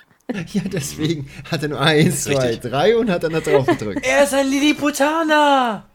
Ja, 0.53 0.61
deswegen 0.67 1.31
hat 1.51 1.63
er 1.63 1.71
nur 1.71 1.81
eins, 1.81 2.25
zwei, 2.25 2.49
richtig. 2.49 2.71
drei 2.71 2.99
und 2.99 3.09
hat 3.09 3.23
dann 3.23 3.33
da 3.33 3.41
drauf 3.41 3.65
gedrückt. 3.65 4.05
Er 4.07 4.25
ist 4.25 4.35
ein 4.35 4.47
Lilliputaner! 4.47 5.87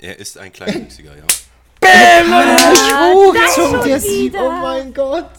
Er 0.00 0.18
ist 0.18 0.36
ein 0.38 0.52
Kleinwüchsiger, 0.52 1.12
ja. 1.16 1.22
Hoch 3.14 3.32
das 3.32 3.54
zum 3.54 3.64
schon 3.70 3.84
der 3.84 4.02
wieder. 4.02 4.42
oh 4.42 4.50
mein 4.50 4.92
Gott. 4.92 5.30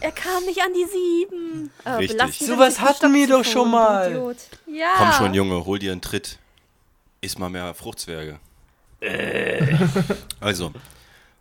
Er 0.00 0.12
kam 0.12 0.44
nicht 0.46 0.62
an 0.62 0.72
die 0.72 0.86
sieben. 0.86 1.70
Äh, 1.84 1.90
Richtig. 1.90 2.38
Sowas 2.38 2.80
hatten 2.80 3.12
wir 3.12 3.28
doch 3.28 3.44
schon 3.44 3.70
mal. 3.70 4.34
Ja. 4.66 4.94
Komm 4.96 5.12
schon, 5.12 5.34
Junge, 5.34 5.66
hol 5.66 5.78
dir 5.78 5.92
einen 5.92 6.00
Tritt. 6.00 6.38
Iss 7.20 7.36
mal 7.36 7.50
mehr 7.50 7.74
Fruchtzwerge. 7.74 8.38
Also, 10.40 10.72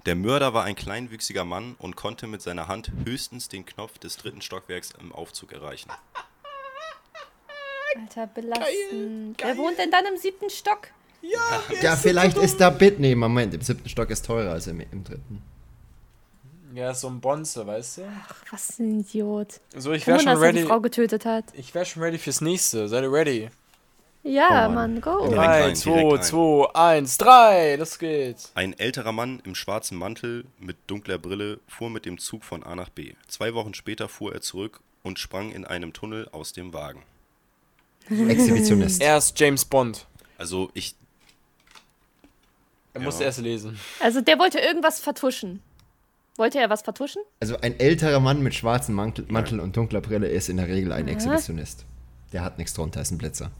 der 0.06 0.16
Mörder 0.16 0.54
war 0.54 0.64
ein 0.64 0.76
kleinwüchsiger 0.76 1.46
Mann 1.46 1.76
und 1.80 1.96
konnte 1.96 2.28
mit 2.28 2.42
seiner 2.42 2.68
Hand 2.68 2.92
höchstens 3.06 3.48
den 3.48 3.66
Knopf 3.66 3.98
des 4.00 4.18
dritten 4.18 4.42
Stockwerks 4.42 4.92
im 5.00 5.12
Aufzug 5.14 5.54
erreichen. 5.54 5.90
Alter, 7.96 8.28
belastend. 8.28 9.38
Wer 9.42 9.58
wohnt 9.58 9.78
denn 9.78 9.92
dann 9.92 10.06
im 10.06 10.18
siebten 10.18 10.50
Stock? 10.50 10.90
Ja, 11.82 11.96
vielleicht 11.96 12.38
ist 12.38 12.60
da 12.60 12.70
Bit. 12.70 13.00
Nee, 13.00 13.16
Moment, 13.16 13.54
im 13.54 13.62
siebten 13.62 13.88
Stock 13.88 14.10
ist 14.10 14.26
teurer 14.26 14.52
als 14.52 14.68
im, 14.68 14.82
im 14.82 15.04
dritten. 15.04 15.42
Ja, 16.74 16.94
so 16.94 17.08
ein 17.08 17.22
Bonze, 17.22 17.66
weißt 17.68 18.00
du? 18.00 18.02
Ach, 18.28 18.44
was 18.52 18.80
ein 18.80 19.02
Idiot. 19.02 19.62
So, 19.76 19.92
ich 19.94 20.08
wäre 20.08 20.20
schon 20.20 20.30
er 20.30 20.36
die 20.36 20.42
ready. 20.42 20.64
Frau 20.64 20.82
getötet 20.82 21.24
hat. 21.24 21.46
Ich 21.54 21.74
wäre 21.76 21.86
schon 21.86 22.02
ready 22.02 22.18
fürs 22.18 22.42
nächste. 22.42 22.90
Seid 22.90 23.04
ihr 23.04 23.12
ready? 23.12 23.50
Ja, 24.26 24.68
Oh 24.68 24.72
Mann. 24.72 24.94
Mann, 24.94 25.02
go. 25.02 25.28
Direkt 25.28 25.36
3, 25.38 25.64
rein, 25.64 25.76
2, 25.76 25.92
direkt 25.92 26.14
rein. 26.14 26.24
2, 26.24 26.76
1, 26.76 27.18
3. 27.18 27.78
Das 27.78 28.00
geht. 28.00 28.38
Ein 28.56 28.78
älterer 28.80 29.12
Mann 29.12 29.42
im 29.44 29.54
schwarzen 29.54 29.98
Mantel 29.98 30.46
mit 30.60 30.78
dunkler 30.88 31.18
Brille 31.18 31.60
fuhr 31.68 31.90
mit 31.90 32.06
dem 32.06 32.18
Zug 32.18 32.44
von 32.46 32.64
A 32.64 32.76
nach 32.76 32.90
B. 32.90 33.14
Zwei 33.28 33.54
Wochen 33.54 33.74
später 33.74 34.08
fuhr 34.08 34.34
er 34.34 34.42
zurück 34.42 34.80
und 35.04 35.20
sprang 35.20 35.52
in 35.52 35.66
einem 35.66 35.92
Tunnel 35.92 36.30
aus 36.32 36.54
dem 36.54 36.72
Wagen. 36.74 37.04
Exhibitionist. 38.10 39.02
Er 39.02 39.18
ist 39.18 39.38
James 39.40 39.66
Bond. 39.66 40.06
Also 40.38 40.70
ich, 40.74 40.96
Er 42.94 43.02
Ja. 43.02 43.06
musste 43.06 43.24
erst 43.26 43.40
lesen. 43.40 43.78
Also 44.00 44.22
der 44.22 44.40
wollte 44.40 44.60
irgendwas 44.60 45.00
vertuschen. 45.02 45.62
Wollte 46.38 46.60
er 46.60 46.70
was 46.70 46.82
vertuschen? 46.82 47.22
Also 47.42 47.58
ein 47.60 47.80
älterer 47.80 48.20
Mann 48.20 48.42
mit 48.42 48.54
schwarzem 48.56 48.96
Mantel, 48.96 49.26
Mantel 49.28 49.60
und 49.60 49.76
dunkler 49.76 50.02
Brille 50.02 50.28
ist 50.28 50.48
in 50.50 50.58
der 50.58 50.68
Regel 50.68 50.92
ein 50.94 51.08
Exhibitionist. 51.08 51.86
Der 52.32 52.44
hat 52.44 52.58
nichts 52.58 52.74
drunter, 52.74 53.02
ist 53.02 53.12
ein 53.12 53.18
Blitzer. 53.18 53.52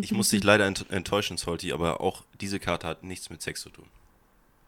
Ich 0.00 0.12
muss 0.12 0.28
dich 0.30 0.42
leider 0.42 0.66
ent 0.66 0.90
enttäuschen, 0.90 1.36
Salty, 1.36 1.72
aber 1.72 2.00
auch 2.00 2.24
diese 2.40 2.58
Karte 2.58 2.86
hat 2.86 3.02
nichts 3.04 3.30
mit 3.30 3.40
Sex 3.42 3.60
zu 3.62 3.70
tun. 3.70 3.86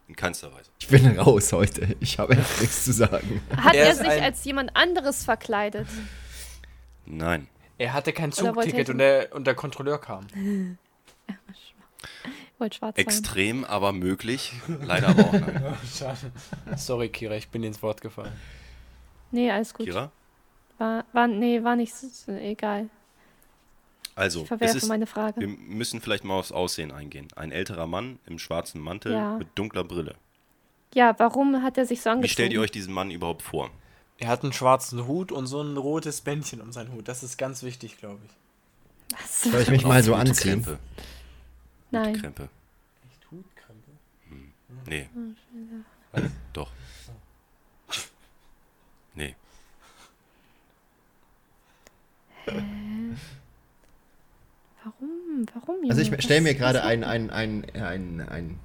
In 0.06 0.16
keinster 0.16 0.52
Weise. 0.54 0.70
Ich 0.78 0.88
bin 0.88 1.18
raus 1.18 1.52
heute. 1.52 1.96
Ich 2.00 2.18
habe 2.18 2.34
echt 2.36 2.60
nichts 2.60 2.84
zu 2.84 2.92
sagen. 2.92 3.42
Hat 3.56 3.74
Er 3.74 3.86
er, 3.88 3.94
sich 3.94 4.08
ein- 4.08 4.22
als 4.22 4.44
jemand 4.44 4.74
anderes 4.76 5.24
verkleidet? 5.24 5.86
Nein. 7.04 7.48
Er 7.76 7.92
hatte 7.92 8.12
kein 8.12 8.32
Zugticket 8.32 8.88
und 8.90 8.98
der, 8.98 9.34
und 9.34 9.46
der 9.46 9.54
Kontrolleur 9.54 10.00
kam. 10.00 10.26
Wollte 12.58 12.76
schwarz 12.78 12.96
sein. 12.96 13.04
Extrem, 13.04 13.64
aber 13.64 13.92
möglich. 13.92 14.52
Leider 14.82 15.08
aber 15.08 15.26
auch 15.26 15.32
nein. 15.32 15.76
Schade. 15.96 16.32
Sorry, 16.76 17.08
Kira, 17.08 17.34
ich 17.36 17.48
bin 17.48 17.62
ins 17.62 17.82
Wort 17.82 18.00
gefallen. 18.00 18.32
Nee, 19.30 19.50
alles 19.50 19.74
gut. 19.74 19.86
Kira? 19.86 20.10
War, 20.78 21.04
war, 21.12 21.28
nee, 21.28 21.62
war 21.62 21.76
nicht 21.76 21.94
so, 21.94 22.32
egal. 22.32 22.88
Also, 24.18 24.40
Ich 24.40 24.42
es 24.44 24.48
verwerfe 24.48 24.76
ist, 24.78 24.88
meine 24.88 25.06
Frage. 25.06 25.40
wir 25.40 25.46
müssen 25.48 26.00
vielleicht 26.00 26.24
mal 26.24 26.34
aufs 26.34 26.50
Aussehen 26.50 26.90
eingehen. 26.90 27.28
Ein 27.36 27.52
älterer 27.52 27.86
Mann 27.86 28.18
im 28.26 28.38
schwarzen 28.40 28.80
Mantel 28.80 29.12
Ja. 29.12 29.36
mit 29.38 29.48
dunkler 29.54 29.84
Brille. 29.84 30.16
Ja, 30.92 31.14
warum 31.18 31.62
hat 31.62 31.78
er 31.78 31.86
sich 31.86 32.00
so 32.00 32.10
angezogen? 32.10 32.24
Wie 32.24 32.32
stellt 32.32 32.52
ihr 32.52 32.60
euch 32.60 32.72
diesen 32.72 32.92
Mann 32.92 33.12
überhaupt 33.12 33.42
vor? 33.42 33.70
Er 34.18 34.28
hat 34.28 34.42
einen 34.42 34.52
schwarzen 34.52 35.06
Hut 35.06 35.30
und 35.30 35.46
so 35.46 35.62
ein 35.62 35.76
rotes 35.76 36.20
Bändchen 36.22 36.60
um 36.60 36.72
seinen 36.72 36.92
Hut. 36.92 37.06
Das 37.06 37.22
ist 37.22 37.38
ganz 37.38 37.62
wichtig, 37.62 37.98
glaube 37.98 38.18
ich. 38.26 39.16
Was? 39.20 39.42
Soll 39.42 39.60
ich 39.60 39.70
mich 39.70 39.84
mal 39.84 40.02
so 40.02 40.14
anziehen? 40.16 40.64
Krempe. 40.64 40.78
Nein. 41.92 42.20
Krempe. 42.20 42.48
Echt 43.08 43.30
Hutkrempe? 43.30 43.90
Nee. 44.86 45.08
Doch. 46.52 46.72
Nee. 49.14 49.36
Warum? 55.28 55.46
Warum? 55.54 55.90
Also 55.90 56.00
ich 56.00 56.22
stelle 56.22 56.40
mir 56.40 56.54
gerade 56.54 56.82
einen, 56.82 57.04
einen, 57.04 57.30
einen, 57.30 57.64
einen, 57.74 58.20
einen, 58.20 58.60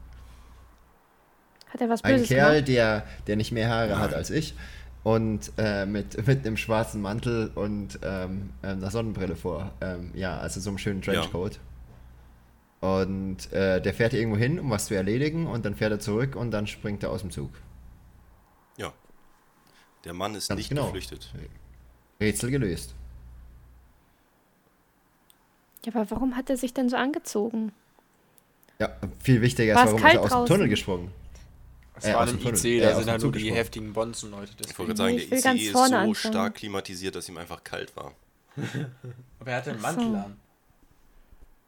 Hat 1.69 1.81
er 1.81 1.89
was 1.89 2.03
einen 2.03 2.15
Böses 2.15 2.29
Kerl, 2.29 2.53
gemacht? 2.53 2.67
der, 2.67 3.05
der 3.27 3.35
nicht 3.35 3.51
mehr 3.51 3.69
Haare 3.69 3.99
hat 3.99 4.13
als 4.13 4.29
ich 4.29 4.55
und 5.03 5.51
äh, 5.57 5.85
mit, 5.85 6.15
mit 6.27 6.45
einem 6.45 6.57
schwarzen 6.57 7.01
Mantel 7.01 7.51
und 7.55 7.99
ähm, 8.03 8.51
einer 8.61 8.89
Sonnenbrille 8.89 9.35
vor. 9.35 9.71
Ähm, 9.81 10.11
ja, 10.13 10.37
also 10.37 10.59
so 10.59 10.69
einem 10.69 10.77
schönen 10.77 11.01
Trenchcoat. 11.01 11.59
Und 12.79 13.51
äh, 13.53 13.81
der 13.81 13.93
fährt 13.93 14.13
irgendwo 14.13 14.37
hin, 14.37 14.59
um 14.59 14.69
was 14.69 14.87
zu 14.87 14.93
erledigen 14.93 15.47
und 15.47 15.63
dann 15.65 15.75
fährt 15.75 15.91
er 15.91 15.99
zurück 15.99 16.35
und 16.35 16.51
dann 16.51 16.67
springt 16.67 17.01
er 17.03 17.11
aus 17.11 17.21
dem 17.21 17.31
Zug. 17.31 17.51
Ja. 18.77 18.91
Der 20.03 20.13
Mann 20.13 20.35
ist 20.35 20.49
Ganz 20.49 20.57
nicht 20.57 20.69
genau. 20.69 20.85
geflüchtet. 20.85 21.33
Rätsel 22.19 22.51
gelöst. 22.51 22.93
Ja, 25.85 25.93
aber 25.95 26.09
warum 26.11 26.35
hat 26.35 26.49
er 26.49 26.57
sich 26.57 26.73
denn 26.73 26.89
so 26.89 26.95
angezogen? 26.95 27.71
Ja, 28.79 28.89
viel 29.21 29.41
wichtiger 29.41 29.75
War 29.75 29.85
ist, 29.85 29.91
warum 29.93 30.05
ist 30.05 30.13
er 30.13 30.19
aus 30.21 30.27
dem 30.27 30.29
draußen? 30.31 30.47
Tunnel 30.55 30.69
gesprungen. 30.69 31.11
Es 31.95 32.05
Äh, 32.05 32.13
war 32.13 32.21
aus 32.23 32.29
ein 32.29 32.37
dem 32.37 32.43
Tunnel. 32.43 32.57
IC, 32.65 32.65
Äh, 32.65 32.79
da 32.81 32.95
sind 32.95 33.05
dem 33.05 33.11
halt 33.11 33.21
nur 33.21 33.31
die 33.33 33.51
heftigen 33.53 33.93
Bonzen-Leute. 33.93 34.51
Ich 34.67 34.79
wollte 34.79 34.95
sagen, 34.95 35.15
Nee, 35.15 35.25
der 35.27 35.37
ICE 35.55 35.65
ist 35.67 35.73
so 35.73 35.79
anfangen. 35.79 36.15
stark 36.15 36.55
klimatisiert, 36.55 37.15
dass 37.15 37.29
ihm 37.29 37.37
einfach 37.37 37.63
kalt 37.63 37.95
war. 37.95 38.13
Aber 39.39 39.51
er 39.51 39.57
hatte 39.57 39.71
einen 39.71 39.79
so. 39.79 39.85
Mantel 39.85 40.15
an. 40.15 40.37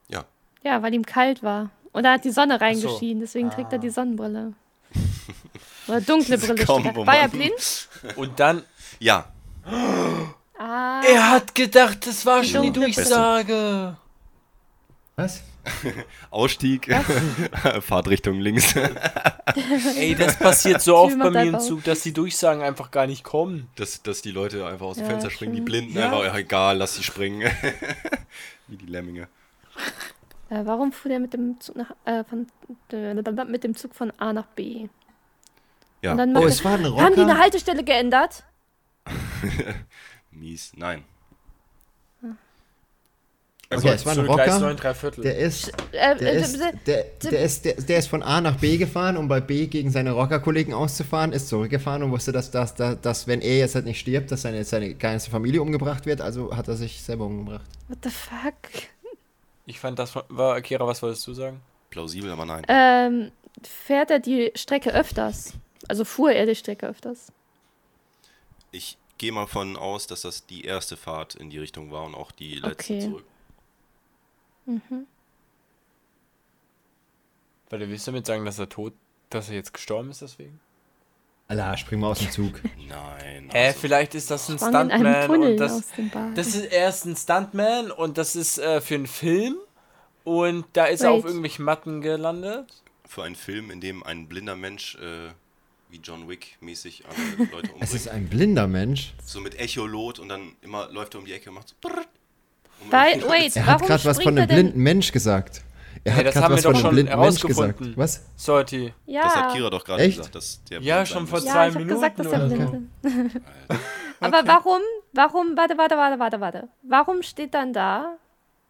Ja. 0.08 0.24
Ja, 0.64 0.82
weil 0.82 0.94
ihm 0.94 1.04
kalt 1.06 1.42
war. 1.42 1.70
Und 1.92 2.02
da 2.02 2.12
hat 2.14 2.24
die 2.24 2.30
Sonne 2.30 2.54
so. 2.54 2.64
reingeschienen, 2.64 3.20
deswegen 3.20 3.50
trägt 3.50 3.72
er 3.72 3.78
Ah. 3.78 3.82
die 3.82 3.90
Sonnenbrille. 3.90 4.52
Oder 5.88 6.00
dunkle 6.00 6.38
Brille. 6.38 6.64
Kombo. 6.64 7.06
War 7.06 7.16
er 7.18 7.28
blind? 7.28 7.88
Und 8.16 8.38
dann, 8.40 8.62
Ja. 8.98 9.26
Ah. 10.58 11.02
er 11.06 11.30
hat 11.30 11.54
gedacht, 11.54 12.06
das 12.06 12.24
war 12.26 12.42
schon 12.42 12.62
die 12.62 12.72
dunkle 12.72 12.92
Brille. 12.92 13.06
Durchsage. 13.06 13.96
Was? 15.16 15.42
Ausstieg. 16.30 16.94
Fahrtrichtung 17.80 18.38
links. 18.38 18.74
Ey, 19.96 20.14
das 20.14 20.38
passiert 20.38 20.82
so 20.82 20.94
oft 20.96 21.18
bei 21.18 21.30
mir 21.30 21.42
im 21.44 21.58
Zug, 21.60 21.82
dass 21.84 22.02
die 22.02 22.12
Durchsagen 22.12 22.62
einfach 22.62 22.90
gar 22.90 23.06
nicht 23.06 23.24
kommen. 23.24 23.68
dass, 23.76 24.02
dass 24.02 24.20
die 24.20 24.30
Leute 24.30 24.66
einfach 24.66 24.84
aus 24.86 24.96
dem 24.96 25.04
Ja, 25.04 25.10
Fenster 25.12 25.30
springen, 25.30 25.52
die 25.52 25.56
stimmt. 25.62 25.66
Blinden 25.70 25.98
Ja. 25.98 26.12
einfach, 26.20 26.36
egal, 26.36 26.76
lass 26.76 26.96
sie 26.96 27.02
springen. 27.02 27.50
Wie 28.68 28.76
die 28.76 28.84
Lemminge. 28.86 29.28
Äh, 30.50 30.60
warum 30.64 30.92
fuhr 30.92 31.08
der 31.08 31.18
mit 31.18 31.32
dem 31.32 31.58
Zug 31.60 31.76
nach, 31.76 31.90
äh, 32.04 32.22
von, 32.24 32.46
äh, 32.92 33.14
mit 33.46 33.64
dem 33.64 33.74
Zug 33.74 33.94
von 33.94 34.12
A 34.18 34.32
nach 34.34 34.46
B? 34.48 34.88
Ja. 36.02 36.12
Und 36.12 36.18
dann 36.18 36.36
Oh, 36.36 36.44
es 36.44 36.62
war 36.62 36.74
ein 36.74 36.84
er, 36.84 36.94
haben 36.96 37.14
die 37.14 37.22
eine 37.22 37.30
Rocker. 37.32 37.42
Haltestelle 37.42 37.82
geändert? 37.82 38.44
Mies. 40.30 40.72
Nein. 40.76 41.04
Okay, 43.68 43.88
es 43.88 44.06
war 44.06 44.12
ein 44.12 44.24
Rocker. 44.26 44.60
9, 44.60 44.76
3 44.76 44.94
Viertel. 44.94 45.22
Der 45.24 45.38
ist, 45.38 45.72
der 45.92 46.20
ist, 46.20 46.60
der, 46.86 47.04
der, 47.22 47.40
ist, 47.42 47.64
der, 47.64 47.74
der 47.74 47.98
ist 47.98 48.06
von 48.06 48.22
A 48.22 48.40
nach 48.40 48.58
B 48.58 48.76
gefahren, 48.76 49.16
um 49.16 49.26
bei 49.26 49.40
B 49.40 49.66
gegen 49.66 49.90
seine 49.90 50.12
Rockerkollegen 50.12 50.72
auszufahren, 50.72 51.32
ist 51.32 51.48
zurückgefahren 51.48 52.04
und 52.04 52.12
wusste, 52.12 52.30
dass, 52.30 52.52
dass, 52.52 52.76
dass, 52.76 53.00
dass 53.00 53.26
wenn 53.26 53.40
er 53.40 53.58
jetzt 53.58 53.74
halt 53.74 53.84
nicht 53.84 53.98
stirbt, 53.98 54.30
dass 54.30 54.42
seine, 54.42 54.62
seine 54.64 54.94
ganze 54.94 55.30
Familie 55.30 55.62
umgebracht 55.62 56.06
wird, 56.06 56.20
also 56.20 56.56
hat 56.56 56.68
er 56.68 56.76
sich 56.76 57.02
selber 57.02 57.24
umgebracht. 57.26 57.64
What 57.88 57.98
the 58.04 58.10
fuck? 58.10 58.82
Ich 59.66 59.80
fand 59.80 59.98
das 59.98 60.14
war 60.14 60.54
Akira, 60.54 60.86
was 60.86 61.02
wolltest 61.02 61.26
du 61.26 61.34
sagen? 61.34 61.60
Plausibel, 61.90 62.30
aber 62.30 62.46
nein. 62.46 62.64
Ähm, 62.68 63.32
fährt 63.64 64.12
er 64.12 64.20
die 64.20 64.52
Strecke 64.54 64.94
öfters? 64.94 65.54
Also 65.88 66.04
fuhr 66.04 66.30
er 66.30 66.46
die 66.46 66.54
Strecke 66.54 66.86
öfters? 66.86 67.32
Ich 68.70 68.96
gehe 69.18 69.32
mal 69.32 69.46
von 69.48 69.76
aus, 69.76 70.06
dass 70.06 70.22
das 70.22 70.46
die 70.46 70.64
erste 70.64 70.96
Fahrt 70.96 71.34
in 71.34 71.50
die 71.50 71.58
Richtung 71.58 71.90
war 71.90 72.04
und 72.04 72.14
auch 72.14 72.30
die 72.30 72.56
letzte 72.56 72.94
Okay. 72.94 73.00
zurück. 73.00 73.24
Weil 77.70 77.78
du 77.80 77.88
willst 77.88 78.06
damit 78.06 78.26
sagen, 78.26 78.44
dass 78.44 78.58
er 78.58 78.68
tot, 78.68 78.92
dass 79.30 79.48
er 79.48 79.56
jetzt 79.56 79.72
gestorben 79.74 80.10
ist 80.10 80.22
deswegen? 80.22 80.60
Allah, 81.48 81.76
spring 81.76 82.00
mal 82.00 82.10
aus 82.10 82.18
dem 82.18 82.30
Zug. 82.30 82.60
Nein. 82.88 83.48
Hä, 83.52 83.66
also, 83.68 83.78
vielleicht 83.80 84.14
ist 84.16 84.30
das 84.30 84.48
ein 84.48 84.58
Sprang 84.58 84.90
Stuntman 84.90 85.30
und 85.30 85.56
das, 85.58 85.82
das 86.34 86.46
ist 86.48 86.64
erst 86.72 87.06
ein 87.06 87.16
Stuntman 87.16 87.90
und 87.92 88.18
das 88.18 88.34
ist 88.34 88.58
äh, 88.58 88.80
für 88.80 88.96
einen 88.96 89.06
Film 89.06 89.56
und 90.24 90.64
da 90.72 90.86
ist 90.86 91.02
er 91.02 91.10
Wait. 91.12 91.18
auf 91.20 91.24
irgendwelchen 91.24 91.64
Matten 91.64 92.00
gelandet. 92.00 92.82
für 93.06 93.22
einen 93.22 93.36
Film, 93.36 93.70
in 93.70 93.80
dem 93.80 94.02
ein 94.02 94.26
blinder 94.26 94.56
Mensch 94.56 94.96
äh, 94.96 95.28
wie 95.88 95.98
John 95.98 96.28
Wick 96.28 96.56
mäßig 96.60 97.04
andere 97.06 97.50
Leute 97.52 97.70
Es 97.78 97.94
ist 97.94 98.06
umbringt. 98.08 98.24
ein 98.24 98.28
blinder 98.28 98.66
Mensch. 98.66 99.14
So 99.24 99.40
mit 99.40 99.56
Echolot 99.60 100.18
und 100.18 100.28
dann 100.28 100.56
immer 100.62 100.88
läuft 100.90 101.14
er 101.14 101.20
um 101.20 101.26
die 101.26 101.32
Ecke 101.32 101.50
und 101.50 101.54
macht 101.54 101.68
so. 101.68 101.76
brrrt. 101.80 102.08
Weil, 102.90 103.22
wait, 103.28 103.56
Er 103.56 103.66
hat 103.66 103.82
gerade 103.82 104.04
was 104.04 104.22
von 104.22 104.38
einem 104.38 104.46
blinden 104.48 104.80
Mensch 104.80 105.10
gesagt. 105.12 105.62
Er 106.04 106.12
Hey, 106.12 106.24
hat 106.24 106.34
gerade 106.34 106.54
was 106.54 106.62
von 106.62 106.72
doch 106.72 106.78
einem 106.78 106.82
schon 106.86 106.94
blinden 106.94 107.20
Mensch 107.20 107.40
gesagt. 107.42 107.96
Was? 107.96 108.24
Sorti. 108.36 108.94
Ja, 109.06 109.22
Das 109.22 109.36
hat 109.36 109.52
Kira 109.52 109.70
doch 109.70 109.84
gerade 109.84 110.02
Echt? 110.04 110.18
gesagt, 110.18 110.34
dass 110.34 110.62
der 110.64 110.80
Ja, 110.80 110.96
blind 110.96 111.08
schon 111.08 111.26
vor 111.26 111.40
zwei 111.40 111.48
ja, 111.48 111.68
ich 111.68 111.74
habe 111.74 111.84
gesagt, 111.86 112.18
dass 112.20 112.26
er 112.28 112.46
Minuten 112.46 112.90
blind 113.02 113.32
ist. 113.34 113.40
Aber 114.20 114.46
warum, 114.46 114.80
warum, 115.12 115.56
warte, 115.56 115.76
warte, 115.76 115.96
warte, 115.96 116.18
warte, 116.18 116.40
warte. 116.40 116.68
Warum 116.82 117.22
steht 117.22 117.54
dann 117.54 117.72
da, 117.72 118.16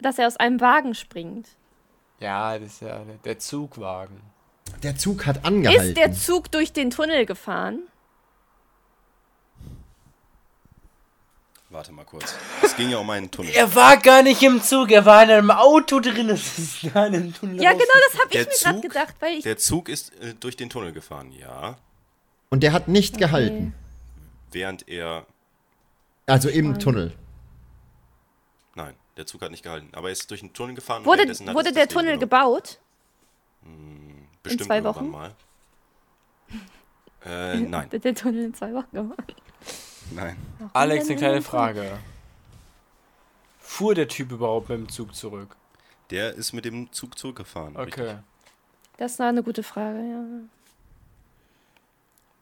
dass 0.00 0.18
er 0.18 0.26
aus 0.28 0.36
einem 0.38 0.60
Wagen 0.60 0.94
springt? 0.94 1.46
Ja, 2.20 2.58
das 2.58 2.68
ist 2.72 2.80
ja 2.82 2.98
der, 3.00 3.16
der 3.24 3.38
Zugwagen. 3.38 4.20
Der 4.82 4.96
Zug 4.96 5.26
hat 5.26 5.44
angehalten. 5.44 5.88
Ist 5.88 5.96
der 5.96 6.12
Zug 6.12 6.50
durch 6.50 6.72
den 6.72 6.90
Tunnel 6.90 7.26
gefahren? 7.26 7.80
Warte 11.76 11.92
mal 11.92 12.06
kurz. 12.06 12.34
Es 12.62 12.74
ging 12.74 12.88
ja 12.88 12.96
um 12.96 13.10
einen 13.10 13.30
Tunnel. 13.30 13.52
Er 13.54 13.74
war 13.74 13.98
gar 13.98 14.22
nicht 14.22 14.42
im 14.42 14.62
Zug, 14.62 14.90
er 14.90 15.04
war 15.04 15.22
in 15.24 15.28
einem 15.30 15.50
Auto 15.50 16.00
drin. 16.00 16.28
Das 16.28 16.58
ist 16.58 16.84
nicht 16.84 16.96
im 16.96 17.34
Tunnel. 17.34 17.62
Ja, 17.62 17.72
genau, 17.72 17.84
das 18.10 18.18
habe 18.18 18.28
ich 18.30 18.30
Der 18.30 18.46
mir 18.46 18.58
gerade 18.58 18.80
gedacht, 18.80 19.14
weil 19.20 19.34
ich. 19.34 19.42
Der 19.42 19.58
Zug 19.58 19.90
ist 19.90 20.18
äh, 20.22 20.32
durch 20.40 20.56
den 20.56 20.70
Tunnel 20.70 20.94
gefahren, 20.94 21.32
ja. 21.32 21.76
Und 22.48 22.62
der 22.62 22.72
hat 22.72 22.88
nicht 22.88 23.18
gehalten. 23.18 23.74
Während 24.52 24.88
er. 24.88 25.26
Also 26.24 26.48
im 26.48 26.78
Tunnel. 26.78 27.12
Nein, 28.74 28.94
der 29.18 29.26
Zug 29.26 29.42
hat 29.42 29.50
nicht 29.50 29.62
gehalten. 29.62 29.90
Aber 29.92 30.08
er 30.08 30.12
ist 30.12 30.30
durch 30.30 30.40
den 30.40 30.54
Tunnel 30.54 30.74
gefahren. 30.76 31.00
und 31.02 31.06
Wurde, 31.08 31.28
wurde 31.28 31.68
es 31.68 31.74
der 31.74 31.88
Tunnel 31.88 32.18
genommen. 32.18 32.20
gebaut? 32.20 32.78
Bestimmt 34.42 34.64
zwei 34.64 34.76
irgendwann 34.78 34.94
Wochen? 34.94 35.10
mal. 35.10 35.34
Äh, 37.26 37.58
nein, 37.58 37.90
Wird 37.90 38.04
der 38.04 38.14
Tunnel 38.14 38.44
in 38.44 38.54
zwei 38.54 38.72
Wochen 38.72 38.92
gemacht? 38.92 39.34
Nein. 40.12 40.36
Alex, 40.72 41.08
eine 41.08 41.16
kleine 41.16 41.42
Frage. 41.42 41.98
Fuhr 43.58 43.94
der 43.94 44.08
Typ 44.08 44.32
überhaupt 44.32 44.68
mit 44.68 44.78
dem 44.78 44.88
Zug 44.88 45.14
zurück? 45.14 45.56
Der 46.10 46.34
ist 46.34 46.52
mit 46.52 46.64
dem 46.64 46.92
Zug 46.92 47.18
zurückgefahren. 47.18 47.76
Okay. 47.76 48.00
richtig. 48.02 48.18
Das 48.98 49.18
war 49.18 49.28
eine 49.28 49.42
gute 49.42 49.62
Frage, 49.62 49.98
ja. 49.98 50.24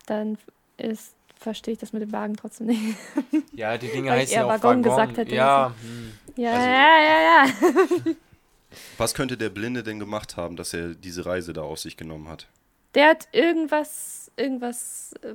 Dann 0.06 0.38
ist, 0.76 1.14
verstehe 1.38 1.72
ich 1.72 1.78
das 1.80 1.92
mit 1.92 2.02
dem 2.02 2.12
Wagen 2.12 2.36
trotzdem 2.36 2.66
nicht. 2.68 2.96
Ja, 3.52 3.78
die 3.78 3.88
Dinge 3.88 4.10
Weil 4.10 4.16
ich 4.18 4.22
heißen 4.24 4.34
eher 4.34 4.40
ja 4.40 4.46
auch 4.46 4.50
Waggon 4.50 4.70
Waggon. 4.70 4.82
gesagt 4.82 5.16
hätte, 5.16 5.34
Ja, 5.34 5.72
hm. 5.80 6.12
Ja, 6.36 6.50
Also- 6.52 6.66
ja, 6.66 7.00
ja, 7.02 7.46
ja. 7.46 8.14
Was 8.98 9.14
könnte 9.14 9.36
der 9.36 9.50
Blinde 9.50 9.84
denn 9.84 10.00
gemacht 10.00 10.36
haben, 10.36 10.56
dass 10.56 10.74
er 10.74 10.94
diese 10.94 11.24
Reise 11.24 11.52
da 11.52 11.62
auf 11.62 11.78
sich 11.78 11.96
genommen 11.96 12.28
hat? 12.28 12.48
Der 12.94 13.08
hat 13.10 13.28
irgendwas 13.32 14.30
irgendwas. 14.36 15.12
Äh, 15.22 15.34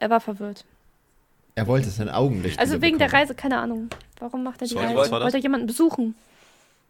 er 0.00 0.10
war 0.10 0.20
verwirrt. 0.20 0.64
Er 1.60 1.66
wollte 1.66 1.90
sein 1.90 2.08
Augenlicht 2.08 2.58
Also 2.58 2.80
wegen 2.80 2.96
der. 2.96 3.12
Reise, 3.12 3.34
keine 3.34 3.58
Ahnung. 3.58 3.90
Warum 4.18 4.42
macht 4.44 4.62
er 4.62 4.66
die 4.66 4.72
Sorry, 4.72 4.86
Reise? 4.94 5.10
Wollte 5.10 5.36
er 5.36 5.42
jemanden 5.42 5.66
besuchen? 5.66 6.14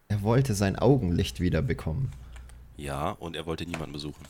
Er 0.06 0.22
wollte 0.22 0.54
sein 0.54 0.76
Augenlicht 0.78 1.40
wieder 1.40 1.60
bekommen. 1.60 2.12
Ja, 2.76 3.10
und 3.18 3.34
er 3.34 3.46
wollte 3.46 3.64
niemanden 3.66 3.92
besuchen. 3.92 4.24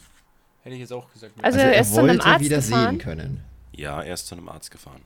Hätte 0.62 0.76
ich 0.76 0.80
jetzt 0.80 0.95
auch 0.95 1.12
gesagt. 1.12 1.34
Also, 1.43 1.59
Also, 1.59 1.59
er 1.59 1.74
er 1.74 1.80
ist 1.82 1.93
zu 1.93 1.99
einem 2.01 2.09
wollte 2.11 2.24
Arzt 2.24 2.41
wieder 2.45 2.57
gefahren. 2.57 2.88
sehen 2.88 2.99
können. 2.99 3.45
Ja, 3.72 4.03
er 4.03 4.14
ist 4.14 4.28
zu 4.28 4.34
einem 4.34 4.49
Arzt 4.49 4.70
gefahren. 4.70 5.03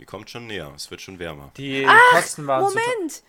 Die 0.00 0.04
kommt 0.04 0.30
schon 0.30 0.48
näher, 0.48 0.72
es 0.74 0.90
wird 0.90 1.00
schon 1.00 1.20
wärmer. 1.20 1.52
die 1.56 1.86
Kosten 2.10 2.48
waren 2.48 2.66
zu 2.68 2.74
Moment! 2.74 3.22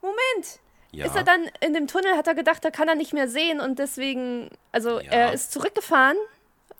Moment! 0.00 0.58
Ja, 0.90 1.06
Ist 1.06 1.14
er 1.14 1.22
dann 1.22 1.48
in 1.60 1.72
dem 1.72 1.86
Tunnel, 1.86 2.16
hat 2.16 2.26
er 2.26 2.34
gedacht, 2.34 2.64
da 2.64 2.70
kann 2.72 2.88
er 2.88 2.96
nicht 2.96 3.12
mehr 3.12 3.28
sehen 3.28 3.60
und 3.60 3.78
deswegen, 3.78 4.50
also 4.72 4.98
Ja. 5.00 5.10
er 5.12 5.32
ist 5.32 5.52
zurückgefahren 5.52 6.16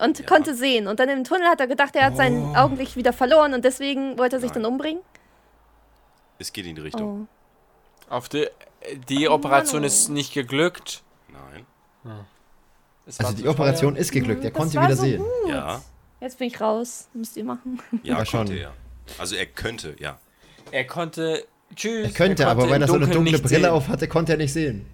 und 0.03 0.19
Ja. 0.19 0.27
konnte 0.27 0.55
sehen. 0.55 0.87
Und 0.87 1.01
dann 1.01 1.09
im 1.09 1.25
Tunnel 1.25 1.47
hat 1.49 1.61
er 1.61 1.67
gedacht, 1.67 1.95
er 1.97 2.07
hat 2.07 2.17
sein 2.17 2.55
Augenlicht 2.57 2.97
wieder 2.97 3.13
verloren 3.13 3.55
und 3.55 3.65
deswegen 3.65 4.19
wollte 4.19 4.37
er 4.37 4.41
sich 4.41 4.51
Nein. 4.53 4.63
dann 4.65 4.73
umbringen. 4.73 5.03
es 6.39 6.53
geht 6.53 6.67
in 6.67 6.75
die 6.75 6.81
Richtung. 6.83 7.29
Oh. 8.11 8.15
Auf 8.15 8.29
die, 8.29 8.47
die 9.09 9.29
Oh, 9.29 9.33
Operation 9.35 9.81
Mano. 9.83 9.87
ist 9.87 10.09
nicht 10.09 10.35
geglückt. 10.35 11.03
Nein. 11.29 11.65
War 12.03 12.27
Also 13.19 13.37
die 13.37 13.47
Operation 13.49 13.95
teuer. 13.95 14.01
ist 14.01 14.11
geglückt, 14.13 14.45
er 14.45 14.51
Das 14.51 14.59
konnte 14.59 14.81
wieder 14.81 14.97
so 14.97 15.03
sehen. 15.03 15.23
Gut. 15.23 15.51
Ja, 15.51 15.81
Jetzt 16.21 16.39
bin 16.39 16.47
ich 16.49 16.61
raus. 16.61 17.09
Müsst 17.15 17.37
ihr 17.37 17.45
machen. 17.45 17.81
ja, 18.03 18.19
Ja, 18.19 18.25
schon. 18.27 18.41
konnte 18.47 18.55
er. 18.55 18.73
Also 19.19 19.35
er 19.37 19.47
könnte, 19.47 19.97
ja. 19.99 20.19
Er 20.71 20.87
konnte. 20.87 21.45
Tschüss. 21.75 22.07
Er 22.09 22.13
könnte, 22.13 22.47
aber 22.47 22.61
konnte 22.61 22.71
weil 22.71 22.77
im 22.77 22.83
er 22.83 22.89
so 22.89 22.95
eine 22.95 23.07
dunkle 23.09 23.39
Brille 23.39 23.49
sehen. 23.61 23.67
auf 23.67 23.89
hatte, 23.89 24.07
konnte 24.09 24.33
er 24.33 24.39
nicht 24.39 24.53
sehen. 24.53 24.87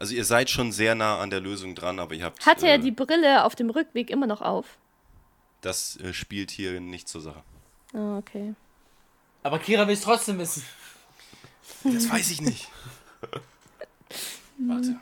Also 0.00 0.14
ihr 0.14 0.24
seid 0.24 0.48
schon 0.48 0.72
sehr 0.72 0.94
nah 0.94 1.20
an 1.20 1.28
der 1.28 1.40
Lösung 1.40 1.74
dran, 1.74 1.98
aber 1.98 2.14
ihr 2.14 2.24
habt. 2.24 2.46
Hatte 2.46 2.66
äh, 2.66 2.70
er 2.70 2.78
die 2.78 2.90
Brille 2.90 3.44
auf 3.44 3.54
dem 3.54 3.68
Rückweg 3.68 4.08
immer 4.08 4.26
noch 4.26 4.40
auf? 4.40 4.78
Das 5.60 5.98
äh, 5.98 6.14
spielt 6.14 6.50
hier 6.50 6.80
nicht 6.80 7.06
zur 7.06 7.20
Sache. 7.20 7.42
Ah, 7.92 8.16
okay. 8.16 8.54
Aber 9.42 9.58
Kira 9.58 9.86
will 9.86 9.92
es 9.92 10.00
trotzdem 10.00 10.38
wissen. 10.38 10.64
Das 11.84 12.08
weiß 12.10 12.30
ich 12.30 12.40
nicht. 12.40 12.68
Warte. 14.58 14.98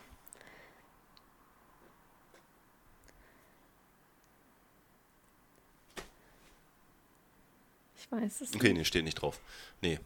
Ich 7.96 8.10
weiß 8.10 8.40
es. 8.40 8.52
Okay, 8.52 8.72
nee, 8.72 8.84
steht 8.84 9.04
nicht 9.04 9.22
drauf. 9.22 9.38
Nee. 9.80 10.00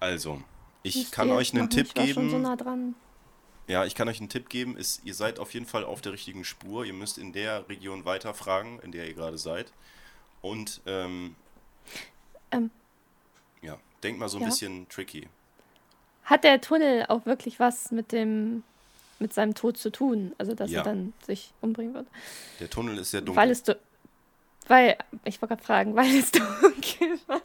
Also, 0.00 0.42
ich 0.82 0.96
Müsst 0.96 1.12
kann 1.12 1.30
euch 1.30 1.52
einen 1.52 1.64
machen. 1.64 1.70
Tipp 1.70 1.94
war 1.96 2.06
Schon 2.06 2.30
so 2.30 2.36
geben. 2.36 2.42
nah 2.42 2.56
dran. 2.56 2.94
Ja, 3.68 3.84
ich 3.84 3.94
kann 3.94 4.08
euch 4.08 4.18
einen 4.18 4.28
Tipp 4.30 4.48
geben. 4.48 4.76
Ist, 4.76 5.02
ihr 5.04 5.14
seid 5.14 5.38
auf 5.38 5.54
jeden 5.54 5.66
Fall 5.66 5.84
auf 5.84 6.00
der 6.00 6.12
richtigen 6.12 6.44
Spur. 6.44 6.84
Ihr 6.84 6.92
müsst 6.94 7.18
in 7.18 7.32
der 7.32 7.68
Region 7.68 8.04
weiterfragen, 8.04 8.80
in 8.80 8.90
der 8.92 9.06
ihr 9.06 9.14
gerade 9.14 9.38
seid. 9.38 9.72
Und, 10.42 10.80
ähm, 10.86 11.36
Ähm. 12.50 12.70
ja, 13.62 13.78
denkt 14.02 14.18
mal 14.18 14.28
so 14.28 14.38
ein 14.38 14.42
Ja. 14.42 14.48
bisschen 14.48 14.88
tricky. 14.88 15.28
Hat 16.24 16.44
der 16.44 16.60
Tunnel 16.60 17.06
auch 17.08 17.26
wirklich 17.26 17.60
was 17.60 17.90
mit 17.92 18.10
dem 18.12 18.64
mit 19.18 19.34
seinem 19.34 19.54
Tod 19.54 19.76
zu 19.76 19.92
tun? 19.92 20.32
Also 20.38 20.54
dass 20.54 20.70
Ja. 20.70 20.78
er 20.80 20.84
dann 20.84 21.12
sich 21.26 21.52
umbringen 21.60 21.92
wird? 21.92 22.06
Der 22.58 22.70
Tunnel 22.70 22.96
ist 22.98 23.10
sehr 23.10 23.20
dunkel. 23.20 23.36
Weil 23.42 23.50
es 23.50 23.62
du 23.62 23.76
weil 24.66 24.96
ich 25.24 25.42
wollte 25.42 25.54
gerade 25.56 25.64
fragen, 25.64 25.94
weil 25.94 26.16
es 26.16 26.30
dunkel 26.32 27.18
war. 27.26 27.42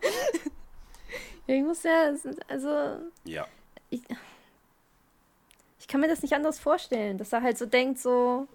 Ich 1.48 1.64
muss 1.64 1.84
ja 1.84 2.12
also 2.48 3.00
ja. 3.24 3.48
ich, 3.89 4.02
ich 5.80 5.88
kann 5.88 6.02
mir 6.02 6.08
das 6.08 6.22
nicht 6.22 6.34
anders 6.34 6.60
vorstellen, 6.60 7.18
dass 7.18 7.34
er 7.34 7.41
halt 7.41 7.58
so 7.58 7.66
denkt 7.66 8.00
so 8.00 8.48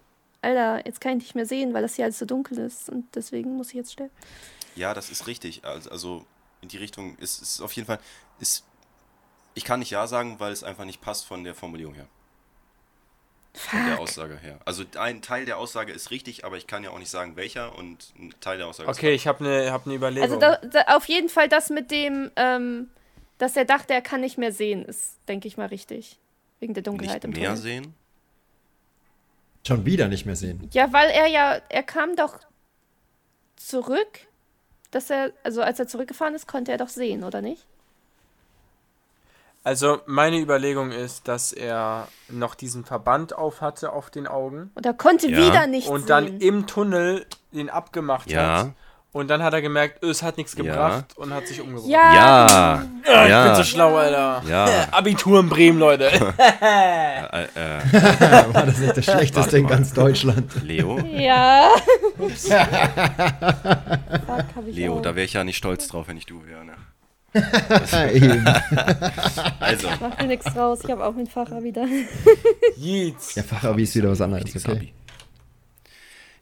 Alter, 0.43 0.85
jetzt 0.87 1.01
kann 1.01 1.19
ich 1.19 1.25
nicht 1.25 1.35
mehr 1.35 1.45
sehen, 1.47 1.75
weil 1.75 1.83
das 1.83 1.97
hier 1.97 2.07
alles 2.07 2.19
so 2.19 2.25
dunkel 2.25 2.59
ist 2.59 2.89
und 2.89 3.15
deswegen 3.15 3.57
muss 3.57 3.69
ich 3.69 3.75
jetzt 3.75 3.93
sterben. 3.93 4.11
Ja, 4.75 4.95
das 4.95 5.11
ist 5.11 5.27
richtig. 5.27 5.65
Also- 5.65 5.91
Also 5.91 6.25
in 6.63 6.69
die 6.69 6.79
Richtung 6.79 7.17
ist 7.19 7.43
es 7.43 7.61
auf 7.61 7.73
jeden 7.73 7.87
Fall. 7.87 7.99
Ist, 8.39 8.65
ich 9.55 9.65
kann 9.65 9.81
nicht 9.81 9.91
ja 9.91 10.07
sagen, 10.07 10.41
weil 10.41 10.53
es 10.53 10.65
einfach 10.65 10.85
nicht 10.87 11.01
passt 11.03 11.27
von 11.27 11.45
der 11.45 11.55
Formulierung 11.55 11.95
her. 11.95 12.07
Von 13.53 13.85
der 13.85 13.97
Fuck. 13.97 14.03
Aussage 14.03 14.39
her. 14.39 14.61
Also 14.65 14.85
ein 14.97 15.23
Teil 15.23 15.45
der 15.45 15.59
Aussage 15.59 15.93
ist 15.93 16.11
richtig, 16.11 16.45
aber 16.45 16.57
ich 16.57 16.67
kann 16.67 16.85
ja 16.85 16.91
auch 16.91 16.99
nicht 16.99 17.11
sagen, 17.11 17.35
welcher 17.37 17.77
und 17.77 18.13
ein 18.19 18.33
Teil 18.41 18.59
der 18.59 18.69
Aussage 18.69 18.89
Okay, 18.89 19.13
ich 19.13 19.27
habe 19.27 19.45
eine 19.45 19.73
hab 19.73 19.87
ne 19.87 19.95
Überlegung. 19.95 20.23
Also 20.23 20.39
da, 20.39 20.57
da, 20.59 20.97
auf 20.97 21.07
jeden 21.07 21.29
Fall 21.29 21.49
das 21.49 21.69
mit 21.69 21.91
dem, 21.91 22.31
ähm, 22.37 22.91
dass 23.39 23.57
er 23.57 23.65
dachte, 23.65 23.93
er 23.93 24.03
kann 24.03 24.21
nicht 24.21 24.39
mehr 24.39 24.53
sehen, 24.53 24.85
ist, 24.85 25.17
denke 25.27 25.49
ich 25.49 25.57
mal, 25.57 25.67
richtig. 25.67 26.19
Wegen 26.61 26.75
der 26.75 26.83
ist 26.83 26.87
Dunkelheit 26.87 27.25
nicht 27.25 27.25
im 27.25 27.31
mehr 27.41 27.51
Tunnel. 27.51 27.63
sehen. 27.63 27.95
Schon 29.67 29.85
wieder 29.85 30.09
nicht 30.09 30.27
mehr 30.27 30.37
sehen. 30.37 30.69
Ja, 30.73 30.93
weil 30.93 31.11
er 31.11 31.27
ja, 31.27 31.61
er 31.69 31.83
kam 31.83 32.17
doch 32.17 32.39
zurück, 33.57 34.21
dass 34.91 35.11
er, 35.11 35.33
also 35.43 35.63
als 35.63 35.79
er 35.79 35.89
zurückgefahren 35.89 36.35
ist, 36.35 36.47
konnte 36.47 36.71
er 36.73 36.79
doch 36.79 36.89
sehen, 36.89 37.25
oder 37.25 37.43
nicht? 37.43 37.67
Also 39.63 39.99
meine 40.07 40.39
Überlegung 40.41 40.91
ist, 40.91 41.29
dass 41.29 41.53
er 41.53 42.09
noch 42.31 42.55
diesen 42.55 42.85
Verband 42.85 43.37
auf 43.37 43.61
hatte 43.61 43.93
auf 43.93 44.09
den 44.11 44.27
Augen 44.27 44.71
Und 44.75 44.87
er 44.87 44.95
konnte 44.95 45.31
Ja. 45.31 45.37
wieder 45.37 45.67
nicht 45.67 45.89
und 45.89 46.01
sehen. 46.01 46.09
dann 46.09 46.39
im 46.41 46.67
Tunnel 46.67 47.27
den 47.53 47.69
abgemacht 47.69 48.31
Ja. 48.31 48.59
hat. 48.61 48.71
Und 49.13 49.29
dann 49.29 49.43
hat 49.43 49.53
er 49.53 49.61
gemerkt, 49.61 50.05
es 50.05 50.23
hat 50.23 50.37
nichts 50.39 50.55
Ja. 50.57 50.63
gebracht 50.63 51.17
und 51.17 51.35
hat 51.35 51.47
sich 51.49 51.61
umgebracht. 51.61 51.89
ja, 51.91 52.15
Ja, 52.15 52.85
Ah, 53.07 53.25
ich 53.25 53.29
ja. 53.31 53.45
bin 53.47 53.55
so 53.57 53.65
schlau, 53.65 53.97
Alter. 53.97 54.43
Ja. 54.49 54.67
Abitur 54.93 55.41
in 55.41 55.49
Bremen, 55.49 55.79
Leute. 55.79 56.11
Äh, 57.33 57.45
äh, 57.55 58.55
War 58.55 58.67
das 58.67 58.79
nicht 58.79 58.97
das 58.97 59.05
schlechteste 59.05 59.59
in 59.59 59.67
ganz 59.67 59.93
Deutschland? 59.93 60.53
Leo, 60.65 60.99
Ja. 61.01 61.69
Fuck, 62.17 62.31
hab 64.57 64.67
ich 64.67 64.77
Leo, 64.77 64.97
auch. 64.99 65.03
da 65.03 65.15
wäre 65.17 65.25
ich 65.25 65.33
ja 65.35 65.45
nicht 65.45 65.57
stolz 65.57 65.89
drauf, 65.89 66.09
wenn 66.09 66.17
ich 66.17 66.27
du 66.27 66.45
wäre. 66.47 66.65
Ne? 66.65 66.73
Eben. 68.13 68.45
Also, 69.61 69.89
Mach 70.01 70.19
mir 70.19 70.27
nichts 70.27 70.57
raus, 70.57 70.81
ich 70.83 70.91
habe 70.91 71.05
auch 71.05 71.15
einen 71.15 71.27
Facher 71.27 71.63
wieder. 71.63 71.87
Jeez. 72.77 73.35
Der 73.35 73.45
Fachabi 73.45 73.85
ist 73.85 73.95
wieder 73.95 74.11
was 74.11 74.21
anderes, 74.21 74.57
okay. 74.57 74.71
Abi. 74.71 74.93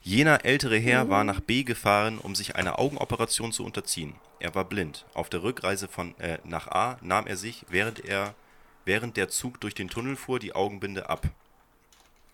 Jener 0.03 0.45
ältere 0.45 0.79
Herr 0.79 1.11
war 1.11 1.25
nach 1.25 1.41
B 1.41 1.65
gefahren, 1.65 2.19
um 2.19 2.35
sich 2.35 2.57
einer 2.57 2.79
Augenoperation 2.79 3.53
zu 3.53 3.65
unterziehen. 3.65 4.15
Er 4.41 4.55
war 4.55 4.65
blind. 4.65 5.05
Auf 5.13 5.29
der 5.29 5.43
Rückreise 5.43 5.89
von 5.89 6.19
äh, 6.19 6.39
nach 6.45 6.69
A 6.69 6.97
nahm 7.03 7.27
er 7.27 7.37
sich, 7.37 7.67
während 7.69 8.05
er 8.05 8.35
während 8.87 9.19
der 9.19 9.29
Zug 9.29 9.61
durch 9.61 9.75
den 9.75 9.89
Tunnel 9.89 10.17
fuhr, 10.17 10.39
die 10.39 10.55
Augenbinde 10.55 11.11
ab. 11.11 11.29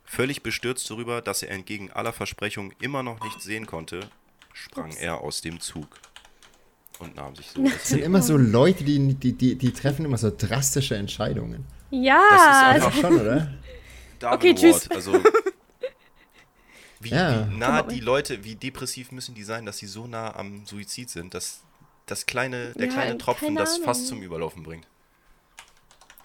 Völlig 0.04 0.44
bestürzt 0.44 0.88
darüber, 0.88 1.20
dass 1.20 1.42
er 1.42 1.50
entgegen 1.50 1.90
aller 1.90 2.12
Versprechungen 2.12 2.72
immer 2.80 3.02
noch 3.02 3.20
nichts 3.24 3.42
sehen 3.42 3.66
konnte, 3.66 4.08
sprang 4.52 4.90
Ups. 4.90 4.96
er 4.96 5.20
aus 5.20 5.40
dem 5.40 5.58
Zug 5.58 5.88
und 6.98 7.16
nahm 7.16 7.34
sich 7.36 7.48
so 7.50 7.62
Das 7.64 7.88
sind 7.88 8.02
immer 8.02 8.22
so 8.22 8.36
Leute, 8.36 8.84
die, 8.84 9.14
die, 9.14 9.32
die, 9.32 9.56
die 9.56 9.72
treffen 9.72 10.04
immer 10.04 10.18
so 10.18 10.30
drastische 10.36 10.96
Entscheidungen. 10.96 11.64
Ja, 11.90 12.20
Das 12.30 12.40
ist 12.42 12.86
einfach- 12.86 13.00
Schon, 13.00 13.20
oder? 13.20 13.52
Darwin 14.18 14.36
Okay, 14.38 14.54
tschüss. 14.54 14.86
Award, 14.90 14.94
Also, 14.96 15.12
wie, 17.00 17.08
Ja. 17.10 17.48
wie 17.50 17.56
nah 17.56 17.82
die 17.82 18.00
Leute, 18.00 18.44
wie 18.44 18.54
depressiv 18.54 19.12
müssen 19.12 19.34
die 19.34 19.44
sein, 19.44 19.66
dass 19.66 19.78
sie 19.78 19.86
so 19.86 20.06
nah 20.06 20.34
am 20.36 20.64
Suizid 20.66 21.10
sind, 21.10 21.34
dass 21.34 21.60
das 22.06 22.26
kleine, 22.26 22.72
der 22.72 22.86
Ja, 22.86 22.92
kleine 22.92 23.18
Tropfen 23.18 23.54
das 23.56 23.78
fast 23.78 24.06
zum 24.08 24.22
Überlaufen 24.22 24.62
bringt. 24.62 24.86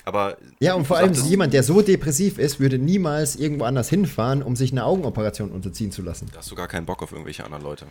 Aber 0.05 0.37
Ja, 0.59 0.73
und 0.73 0.85
vor 0.87 0.97
allem 0.97 1.13
sagtest- 1.13 1.29
jemand, 1.29 1.53
der 1.53 1.63
so 1.63 1.81
depressiv 1.81 2.37
ist, 2.39 2.59
würde 2.59 2.77
niemals 2.79 3.35
irgendwo 3.35 3.65
anders 3.65 3.89
hinfahren, 3.89 4.41
um 4.41 4.55
sich 4.55 4.71
eine 4.71 4.85
Augenoperation 4.85 5.51
unterziehen 5.51 5.91
zu 5.91 6.01
lassen. 6.01 6.29
Da 6.31 6.39
hast 6.39 6.49
du 6.49 6.55
gar 6.55 6.67
keinen 6.67 6.85
Bock 6.85 7.03
auf 7.03 7.11
irgendwelche 7.11 7.43
anderen 7.43 7.63
Leute. 7.63 7.85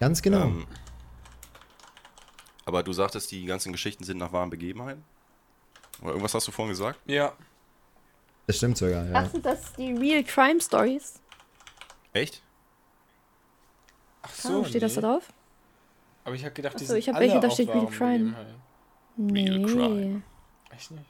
Ganz 0.00 0.22
genau. 0.22 0.44
Ähm, 0.44 0.66
aber 2.68 2.82
du 2.82 2.92
sagtest, 2.92 3.30
die 3.32 3.46
ganzen 3.46 3.72
Geschichten 3.72 4.04
sind 4.04 4.18
nach 4.18 4.30
wahren 4.32 4.50
Begebenheiten? 4.50 5.02
Oder 6.02 6.10
irgendwas 6.10 6.34
hast 6.34 6.46
du 6.46 6.52
vorhin 6.52 6.70
gesagt? 6.70 7.00
Ja. 7.06 7.32
das 8.46 8.56
stimmt 8.58 8.76
sogar, 8.78 9.04
ja. 9.06 9.12
ach, 9.14 9.30
sind 9.30 9.44
das 9.44 9.72
die 9.72 9.92
Real 9.94 10.22
Crime 10.22 10.60
Stories? 10.60 11.20
Echt? 12.12 12.42
Ach 14.22 14.30
So, 14.34 14.64
steht 14.64 14.82
das 14.82 14.94
da 14.94 15.00
nee. 15.00 15.06
drauf? 15.06 15.24
Aber 16.24 16.34
ich 16.34 16.44
habe 16.44 16.52
gedacht, 16.54 16.74
die 16.78 16.84
Ach 16.84 16.88
so, 16.88 16.92
sind 16.92 16.98
ich 16.98 17.08
hab 17.08 17.16
alle 17.16 17.26
welche, 17.26 17.40
da 17.40 17.50
steht 17.50 17.68
Real 17.70 17.86
Crime. 17.86 18.34
Begebenheiten. 19.16 19.64
Real 19.64 19.66
Crime. 19.66 20.22
Echt 20.70 20.90
nicht? 20.90 21.04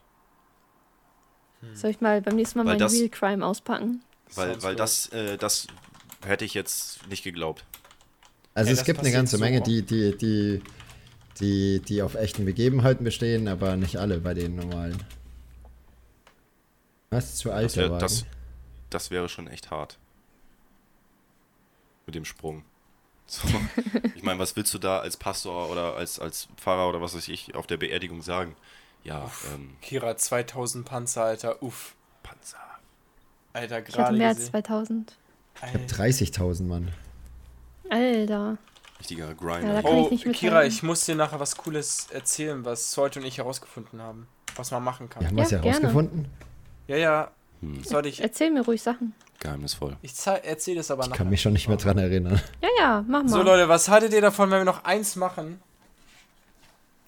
Soll 1.75 1.91
ich 1.91 2.01
mal 2.01 2.23
beim 2.23 2.37
nächsten 2.37 2.59
Mal 2.61 2.65
Weil 2.67 2.73
meinen 2.75 2.79
das- 2.79 2.93
Real 2.95 3.09
Crime 3.09 3.45
auspacken? 3.45 4.03
Weil, 4.35 4.51
Sounds 4.53 4.65
weil 4.65 4.77
das, 4.77 5.09
äh, 5.09 5.37
das 5.37 5.67
hätte 6.25 6.45
ich 6.45 6.55
jetzt 6.55 7.07
nicht 7.09 7.25
geglaubt. 7.25 7.65
Also 8.55 8.71
Ja, 8.71 8.77
es 8.79 8.85
gibt 8.85 9.01
eine 9.01 9.11
ganze 9.11 9.37
so 9.39 9.43
Menge, 9.43 9.61
die, 9.61 9.83
die, 9.83 10.17
die, 10.17 10.63
die, 11.41 11.81
die 11.81 12.03
auf 12.03 12.15
echten 12.15 12.45
Begebenheiten 12.45 13.05
bestehen, 13.05 13.49
aber 13.49 13.77
nicht 13.77 13.97
alle 13.97 14.19
bei 14.19 14.35
den 14.35 14.57
normalen. 14.57 15.03
Was 17.11 17.37
zu 17.37 17.51
alt 17.53 17.67
Das, 17.67 17.77
wär, 17.77 17.89
das, 17.99 18.25
das 18.91 19.11
wäre 19.11 19.29
schon 19.29 19.47
echt 19.47 19.71
hart. 19.71 19.99
Mit 22.07 22.15
dem 22.15 22.25
Sprung. 22.25 22.65
So. 23.27 23.47
Ich 24.15 24.23
meine, 24.25 24.41
was 24.41 24.57
willst 24.57 24.75
du 24.75 24.79
da 24.79 24.99
als 24.99 25.17
Pastor 25.17 25.71
oder 25.71 25.95
als, 25.95 26.19
als 26.19 26.49
Pfarrer 26.57 26.89
oder 26.89 27.01
was 27.01 27.15
weiß 27.15 27.29
ich 27.29 27.55
auf 27.55 27.67
der 27.67 27.77
Beerdigung 27.77 28.21
sagen? 28.21 28.57
Ja, 29.05 29.31
ähm, 29.55 29.77
Kira 29.81 30.17
2000 30.17 30.85
Panzer, 30.85 31.23
Alter. 31.23 31.63
Uff. 31.63 31.95
Panzer, 32.23 32.59
Alter, 33.53 33.79
Ich 33.79 33.85
hatte 33.87 33.93
gerade 33.93 34.17
mehr 34.19 34.29
als 34.29 34.39
gesehen. 34.39 34.51
2000. 34.51 35.17
Ich 35.55 35.63
habe 35.63 35.79
Alter. 35.79 35.97
30.000, 36.05 36.63
Mann. 36.65 36.93
Alter. 37.91 38.59
Richtiger 39.01 39.29
Ja, 39.29 39.33
Grinder. 39.35 39.75
da 39.75 39.83
kann 39.83 39.93
Oh, 39.93 40.09
ich 40.11 40.25
Kira, 40.33 40.65
ich 40.65 40.83
muss 40.83 41.05
dir 41.05 41.15
nachher 41.15 41.39
was 41.41 41.57
Cooles 41.57 42.09
erzählen, 42.11 42.65
was 42.65 42.91
Sollte 42.93 43.21
und 43.21 43.27
ich 43.27 43.39
herausgefunden 43.39 44.01
haben. 44.03 44.27
Was 44.57 44.71
man 44.73 44.83
machen 44.83 45.09
kann. 45.09 45.23
Wir 45.23 45.29
haben 45.29 45.37
was 45.37 45.51
Ja, 45.51 45.59
gerne. 45.59 45.71
herausgefunden. 45.79 46.29
Ja, 46.89 46.97
ja. 46.97 47.31
Hm, 47.61 47.83
ich. 48.05 48.21
Erzähl 48.21 48.51
mir 48.51 48.63
ruhig 48.65 48.83
Sachen. 48.83 49.15
geheimnisvoll. 49.41 49.97
Ich 50.03 50.15
erzähle 50.27 50.79
das 50.79 50.91
aber 50.91 51.03
Ich 51.05 51.09
nachher. 51.11 51.19
kann 51.19 51.31
mich 51.31 51.41
schon 51.43 51.53
nicht 51.53 51.69
mehr 51.69 51.77
dran 51.77 51.99
erinnern. 51.99 52.41
Ja, 52.61 52.69
ja, 52.79 53.05
mach 53.07 53.23
mal. 53.23 53.29
So, 53.29 53.43
Leute, 53.43 53.69
was 53.69 53.89
haltet 53.89 54.13
ihr 54.13 54.21
davon, 54.21 54.51
wenn 54.51 54.59
wir 54.61 54.65
noch 54.65 54.83
eins 54.85 55.15
machen? 55.17 55.61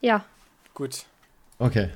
Ja. 0.00 0.24
Gut. 0.74 1.04
Okay. 1.58 1.90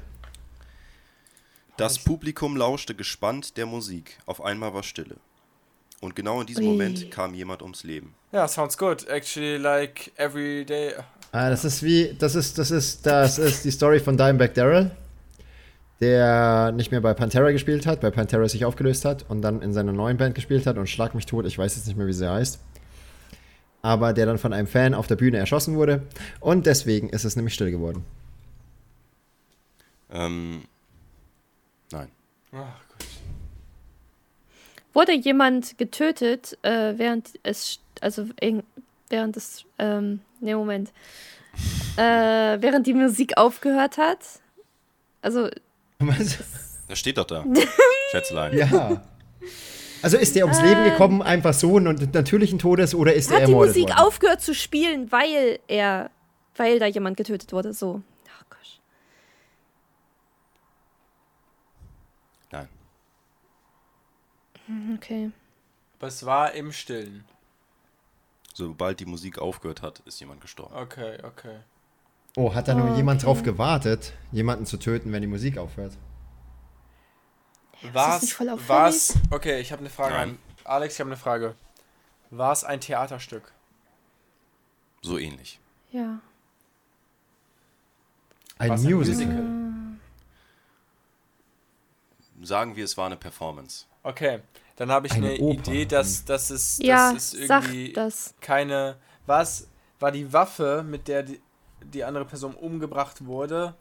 Das 1.77 1.99
Publikum 1.99 2.57
lauschte 2.57 2.95
gespannt 2.95 3.57
der 3.57 3.67
Musik. 3.67 4.19
Auf 4.27 4.43
einmal 4.43 4.75
war 4.75 4.83
Stille. 4.83 5.17
Und 6.05 6.15
genau 6.15 6.43
in 6.43 6.47
diesem 6.47 6.67
Ui. 6.67 6.73
Moment 6.73 7.11
kam 7.11 7.33
jemand 7.33 7.63
ums 7.63 7.83
Leben. 7.83 8.15
Ja, 8.31 8.47
sounds 8.47 8.77
good. 8.77 9.09
Actually, 9.09 9.57
like 9.57 10.13
every 10.17 10.63
day. 10.67 10.93
Ah, 11.33 11.49
das 11.49 11.65
ist 11.65 11.83
wie, 11.83 12.15
das 12.19 12.35
ist, 12.35 12.59
das 12.59 12.71
ist, 12.71 13.07
das 13.07 13.39
ist 13.39 13.65
die 13.65 13.71
Story 13.71 14.01
von 14.01 14.19
Dimebag 14.19 14.53
Daryl, 14.53 14.91
der 16.03 16.73
nicht 16.73 16.91
mehr 16.91 17.01
bei 17.01 17.15
Pantera 17.15 17.53
gespielt 17.53 17.87
hat, 17.87 18.03
bei 18.03 18.11
Pantera 18.11 18.47
sich 18.51 18.67
aufgelöst 18.67 19.07
hat 19.07 19.25
und 19.31 19.41
dann 19.41 19.63
in 19.63 19.73
seiner 19.73 19.93
neuen 19.93 20.19
Band 20.19 20.35
gespielt 20.35 20.67
hat 20.67 20.77
und 20.77 20.91
Schlag 20.91 21.15
mich 21.15 21.25
tot, 21.25 21.47
ich 21.47 21.57
weiß 21.57 21.75
jetzt 21.75 21.87
nicht 21.87 21.97
mehr, 21.97 22.07
wie 22.07 22.13
sie 22.13 22.31
heißt. 22.31 22.59
Aber 23.81 24.13
der 24.13 24.27
dann 24.27 24.37
von 24.37 24.53
einem 24.53 24.67
Fan 24.67 24.93
auf 24.93 25.07
der 25.07 25.17
Bühne 25.17 25.39
erschossen 25.39 25.75
wurde 25.75 26.03
und 26.39 26.67
deswegen 26.67 27.09
ist 27.09 27.25
es 27.25 27.35
nämlich 27.35 27.55
still 27.55 27.71
geworden. 27.71 28.05
Ähm, 30.13 30.65
nein. 31.91 32.11
Ach 32.53 32.81
Gott. 32.91 32.94
Wurde 34.95 35.13
jemand 35.13 35.77
getötet, 35.77 36.57
äh, 36.63 36.95
während 36.97 37.31
es, 37.43 37.81
also 38.01 38.27
in- 38.41 38.63
während 39.11 39.37
es, 39.37 39.65
ähm, 39.79 40.21
ne 40.41 40.57
Moment, 40.57 40.93
äh, 41.97 42.01
während 42.61 42.87
die 42.87 42.95
Musik 42.95 43.37
aufgehört 43.37 43.99
hat? 43.99 44.19
Also, 45.21 45.49
Was? 45.99 46.39
Das 46.89 46.99
steht 46.99 47.19
doch 47.19 47.25
da. 47.27 47.45
Schätzelein. 48.13 48.57
Ja. 48.57 49.03
Also 50.03 50.19
ist 50.19 50.37
der 50.37 50.45
ums 50.45 50.61
Leben 50.61 50.85
gekommen, 50.85 51.23
einfach 51.23 51.55
so 51.55 51.73
und 51.77 52.13
natürlichen 52.15 52.59
Todes 52.59 52.95
oder 52.95 53.15
ist 53.15 53.31
er 53.31 53.37
hat 53.37 53.49
die 53.49 53.53
ermordet 53.53 53.75
Musik 53.75 53.89
worden? 53.89 53.99
aufgehört 54.07 54.41
zu 54.43 54.55
spielen, 54.55 55.11
weil 55.11 55.59
er, 55.67 56.11
weil 56.57 56.79
da 56.79 56.85
jemand 56.87 57.17
getötet 57.17 57.53
wurde, 57.55 57.73
so. 57.73 58.03
Ach 58.39 58.45
Gott. 58.51 58.81
Nein. 62.53 62.69
Hm, 64.53 64.54
Okay. 64.95 65.31
Aber 65.99 66.09
es 66.09 66.27
war 66.27 66.53
im 66.53 66.73
Stillen. 66.73 67.25
Sobald 68.53 69.01
die 69.01 69.07
Musik 69.07 69.39
aufgehört 69.39 69.83
hat, 69.83 70.01
ist 70.01 70.21
jemand 70.21 70.41
gestorben. 70.41 70.75
Okay, 70.75 71.19
okay. 71.25 71.61
Oh, 72.37 72.55
hat 72.55 72.69
da 72.69 72.75
nur 72.75 72.97
jemand 72.97 73.23
okay. 73.23 73.27
drauf 73.27 73.43
gewartet, 73.43 74.13
jemanden 74.33 74.67
zu 74.67 74.77
töten, 74.77 75.13
wenn 75.13 75.23
die 75.23 75.29
Musik 75.29 75.57
aufhört? 75.57 75.97
nicht 77.83 78.35
voll 78.35 78.49
auffällig? 78.49 78.69
Was? 78.69 79.15
Okay, 79.31 79.61
ich 79.61 79.73
habe 79.73 79.81
eine 79.81 79.91
Frage 79.91 80.15
Nein. 80.15 80.29
an 80.31 80.39
Alex. 80.65 80.95
Ich 80.95 81.01
habe 81.01 81.11
eine 81.11 81.17
Frage. 81.17 81.55
War 82.31 82.53
es 82.53 82.65
ein 82.65 82.81
Theaterstück? 82.81 83.53
So 85.03 85.19
ähnlich. 85.19 85.61
Ja. 85.93 86.21
Ein 88.59 88.71
Was 88.71 88.83
Musical. 88.83 89.45
Sagen 92.43 92.77
wir, 92.77 92.85
es 92.85 92.97
war 92.97 93.07
eine 93.07 93.17
Performance. 93.17 93.87
Okay, 94.05 94.41
dann 94.77 94.91
habe 94.91 95.07
ich 95.07 95.15
Eine 95.15 95.33
eine, 95.33 95.39
Oper. 95.41 95.71
Idee, 95.71 95.87
dass, 95.87 96.25
dass 96.25 96.51
es, 96.51 96.79
Ja, 96.83 97.13
dass 97.13 97.33
es 97.33 97.35
irgendwie 97.35 97.93
das. 97.95 98.35
keine. 98.41 98.97
Was 99.27 99.69
war 99.99 100.13
die 100.13 100.33
Waffe, 100.33 100.85
mit 100.87 101.09
der 101.09 101.23
die, 101.23 101.41
die 101.83 102.05
andere 102.05 102.25
Person 102.27 102.55
umgebracht 102.55 103.25
wurde, 103.25 103.75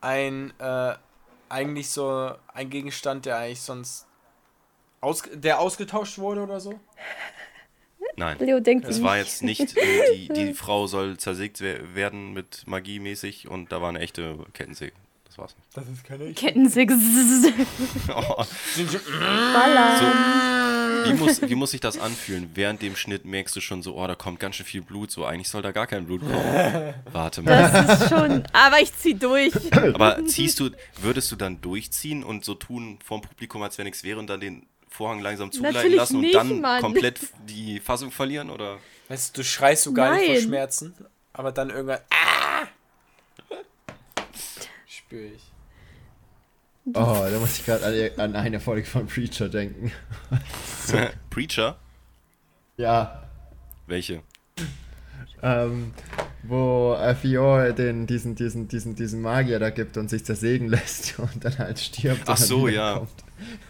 ein 0.00 0.52
äh, 0.60 0.94
eigentlich 1.48 1.90
so 1.90 2.32
ein 2.54 2.70
Gegenstand, 2.70 3.26
der 3.26 3.38
eigentlich 3.38 3.60
sonst 3.62 4.06
aus, 5.00 5.22
der 5.32 5.60
ausgetauscht 5.60 6.18
wurde 6.18 6.42
oder 6.42 6.60
so? 6.60 6.78
Nein. 8.16 8.38
Leo 8.38 8.60
denkt 8.60 8.86
Es 8.88 9.02
war 9.02 9.18
jetzt 9.18 9.42
nicht, 9.42 9.76
äh, 9.76 10.02
die, 10.14 10.28
die 10.28 10.52
Frau 10.54 10.86
soll 10.86 11.18
zersägt 11.18 11.60
wer- 11.60 11.94
werden 11.94 12.32
mit 12.32 12.66
Magie 12.66 12.98
mäßig 12.98 13.48
und 13.48 13.72
da 13.72 13.82
war 13.82 13.90
eine 13.90 13.98
echte 14.00 14.38
Kettensäge. 14.54 14.94
Das 15.26 15.38
war's 15.38 15.54
nicht. 15.56 15.68
Das 15.76 15.88
ist 15.88 16.04
keine 16.04 16.32
Kettensäge. 16.32 16.94
Oh, 18.08 18.44
Ballern. 19.52 21.04
wie, 21.06 21.12
muss, 21.14 21.42
wie 21.42 21.54
muss 21.54 21.70
sich 21.72 21.80
das 21.80 21.98
anfühlen? 21.98 22.50
Während 22.54 22.82
dem 22.82 22.96
Schnitt 22.96 23.24
merkst 23.24 23.54
du 23.56 23.60
schon 23.60 23.82
so, 23.82 23.96
oh, 23.96 24.06
da 24.06 24.14
kommt 24.14 24.40
ganz 24.40 24.56
schön 24.56 24.66
viel 24.66 24.82
Blut. 24.82 25.10
So, 25.10 25.24
eigentlich 25.24 25.48
soll 25.48 25.62
da 25.62 25.72
gar 25.72 25.86
kein 25.86 26.06
Blut 26.06 26.20
kommen. 26.20 26.94
Warte 27.12 27.42
mal. 27.42 27.70
Das 27.70 28.02
ist 28.02 28.08
schon. 28.08 28.44
Aber 28.52 28.80
ich 28.80 28.94
zieh 28.94 29.14
durch. 29.14 29.52
Aber 29.94 30.24
ziehst 30.26 30.60
du, 30.60 30.70
würdest 31.00 31.30
du 31.32 31.36
dann 31.36 31.60
durchziehen 31.60 32.22
und 32.24 32.44
so 32.44 32.54
tun 32.54 32.98
vorm 33.04 33.22
Publikum, 33.22 33.62
als 33.62 33.76
wenn 33.78 33.84
nichts 33.84 34.04
wäre 34.04 34.18
und 34.18 34.28
dann 34.28 34.40
den 34.40 34.66
Vorhang 34.88 35.20
langsam 35.20 35.52
zugleiten 35.52 35.76
Natürlich 35.76 35.96
lassen 35.96 36.16
und 36.16 36.22
nicht, 36.22 36.34
dann 36.34 36.60
Mann. 36.60 36.80
komplett 36.80 37.20
die 37.48 37.80
Fassung 37.80 38.10
verlieren? 38.10 38.50
Oder? 38.50 38.78
Weißt 39.08 39.36
du, 39.36 39.42
du 39.42 39.44
schreist 39.44 39.82
so 39.82 39.92
gar 39.92 40.14
nicht 40.14 40.24
vor 40.24 40.34
Nein. 40.34 40.42
Schmerzen, 40.42 40.94
aber 41.32 41.52
dann 41.52 41.70
irgendwann. 41.70 41.98
Ah! 42.10 42.35
Spür 45.06 45.26
ich. 45.26 45.42
Oh, 46.88 47.26
da 47.30 47.38
muss 47.40 47.58
ich 47.58 47.64
gerade 47.66 48.12
an, 48.16 48.20
an 48.20 48.36
eine 48.36 48.60
Folge 48.60 48.86
von 48.86 49.06
Preacher 49.06 49.48
denken. 49.48 49.92
Preacher? 51.30 51.76
Ja, 52.76 53.22
Welche? 53.86 54.22
ähm, 55.42 55.92
wo 56.42 56.94
äh, 56.94 57.14
Fior 57.14 57.72
den, 57.72 58.06
diesen, 58.06 58.34
diesen, 58.34 58.68
diesen, 58.68 58.94
diesen 58.96 59.20
Magier 59.20 59.58
da 59.58 59.70
gibt 59.70 59.96
und 59.96 60.08
sich 60.10 60.24
zersägen 60.24 60.68
lässt 60.68 61.18
und 61.18 61.44
dann 61.44 61.58
halt 61.58 61.78
stirbt. 61.78 62.22
Ach 62.26 62.36
so, 62.36 62.68
ja. 62.68 63.06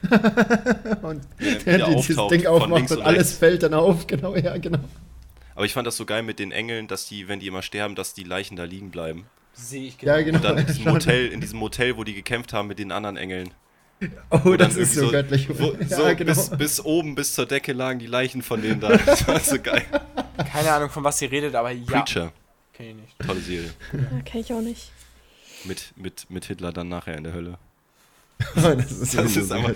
und 1.03 1.23
Ja, 1.39 1.59
der 1.65 1.87
dieses 1.87 2.17
auftaucht 2.19 2.33
Ding 2.33 2.43
von 2.43 2.63
aufmacht 2.63 2.79
links 2.79 2.93
und 2.93 2.99
und 2.99 3.05
alles 3.05 3.19
rechts. 3.29 3.39
fällt 3.39 3.63
dann 3.63 3.75
auf, 3.75 4.07
genau, 4.07 4.37
ja, 4.37 4.57
genau. 4.59 4.79
Aber 5.55 5.65
ich 5.65 5.73
fand 5.73 5.87
das 5.87 5.97
so 5.97 6.05
geil 6.07 6.23
mit 6.23 6.39
den 6.39 6.53
Engeln, 6.53 6.87
dass 6.87 7.09
die, 7.09 7.29
wenn 7.29 7.41
die 7.41 7.47
immer 7.47 7.63
sterben, 7.63 7.95
dass 7.95 8.15
die 8.15 8.25
Leichen 8.25 8.57
da 8.57 8.65
liegen 8.65 8.91
bleiben. 8.91 9.27
Sehe 9.57 9.89
ich 9.89 9.99
genau. 9.99 10.13
Ja, 10.17 10.23
genau. 10.23 10.37
Und 10.39 10.45
dann 10.45 10.59
in 10.59 10.67
diesem 10.67 10.83
schon. 10.85 10.93
Motel, 10.93 11.27
in 11.29 11.41
diesem 11.41 11.59
Motel, 11.59 11.97
wo 11.97 12.05
die 12.05 12.15
gekämpft 12.15 12.53
haben 12.53 12.69
mit 12.69 12.79
den 12.79 12.93
anderen 12.93 13.17
Engeln. 13.17 13.51
Oh, 14.31 14.55
das 14.57 14.77
ist 14.77 14.95
so 14.95 15.11
göttlich. 15.11 15.49
Wo, 15.59 15.73
ja, 15.81 15.89
so 15.89 16.05
genau. 16.15 16.25
bis, 16.35 16.51
bis 16.51 16.81
oben, 16.85 17.15
bis 17.15 17.35
zur 17.35 17.47
Decke 17.47 17.73
lagen 17.73 17.99
die 17.99 18.07
Leichen 18.07 18.43
von 18.43 18.61
denen 18.61 18.81
da. 18.81 18.89
Das 19.07 19.27
war 19.27 19.41
so 19.41 19.59
geil. 19.59 19.85
Keine 20.53 20.71
Ahnung, 20.73 20.91
von 20.91 21.03
was 21.03 21.21
ihr 21.23 21.33
redet, 21.33 21.55
aber 21.55 21.71
ja. 21.71 22.03
Preacher, 22.03 22.33
Kenn 22.75 22.91
ich 22.91 22.95
nicht. 22.97 23.19
tolle 23.27 23.41
Serie. 23.41 23.73
Ja, 23.93 24.21
kenn 24.25 24.41
ich 24.43 24.53
auch 24.53 24.61
nicht. 24.61 24.93
Mit, 25.65 25.93
mit, 25.97 26.29
mit 26.31 26.45
Hitler 26.45 26.73
dann 26.73 26.91
nachher 26.91 27.17
in 27.17 27.25
der 27.25 27.33
Hölle. 27.33 27.59
das 28.55 28.93
ist, 28.93 29.15
Das 29.17 29.33
so 29.33 29.41
ist 29.41 29.51
einfach-. 29.51 29.75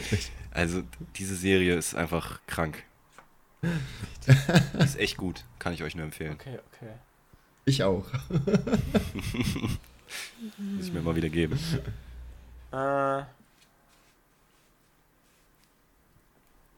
Also, 0.51 0.83
diese 1.16 1.35
Serie 1.35 1.74
ist 1.76 1.95
einfach 1.95 2.41
krank. 2.47 2.85
Die 3.62 4.85
ist 4.85 4.99
echt 4.99 5.16
gut, 5.16 5.45
kann 5.59 5.72
ich 5.72 5.83
euch 5.83 5.95
nur 5.95 6.05
empfehlen. 6.05 6.33
Okay, 6.33 6.59
okay. 6.74 6.91
Ich 7.71 7.85
auch. 7.85 8.05
Muss 10.59 10.87
ich 10.87 10.93
mir 10.93 11.03
mal 11.03 11.14
wieder 11.14 11.29
geben. 11.29 11.57
Äh, 12.73 13.23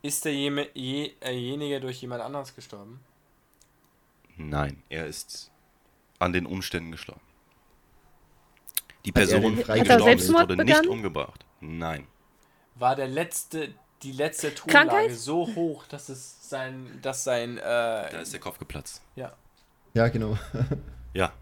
ist 0.03 0.24
derjenige 0.26 0.68
je, 0.74 1.12
derjenige 1.22 1.80
durch 1.80 2.03
jemand 2.03 2.22
anderes 2.22 2.55
gestorben? 2.55 3.01
Nein, 4.36 4.82
er 4.90 5.07
ist 5.07 5.51
an 6.18 6.32
den 6.34 6.45
Umständen 6.45 6.90
gestorben. 6.93 7.20
Die 9.07 9.11
Hat 9.11 9.16
er 9.16 9.26
Person, 9.26 9.57
die 9.57 9.62
freigesprochen? 9.64 10.16
gestorben 10.16 10.18
ist, 10.18 10.32
wurde 10.34 10.57
nicht 10.57 10.66
begangen? 10.66 10.88
umgebracht. 10.88 11.45
Nein. 11.61 12.07
War 12.74 12.97
der 12.97 13.09
letzte, 13.09 13.74
die 14.03 14.12
letzte 14.12 14.55
Tonlage 14.55 14.88
Krankheit? 14.88 15.12
so 15.12 15.47
hoch, 15.55 15.86
dass 15.86 16.09
es 16.11 16.49
sein, 16.51 16.99
dass 17.01 17.24
sein, 17.24 17.57
Da 17.57 18.09
äh, 18.09 18.22
ist 18.22 18.32
der 18.34 18.40
Kopf 18.40 18.59
geplatzt. 18.59 19.01
ja. 19.16 19.32
Ja, 19.95 20.09
genau. 20.09 20.38
Ja, 21.14 21.32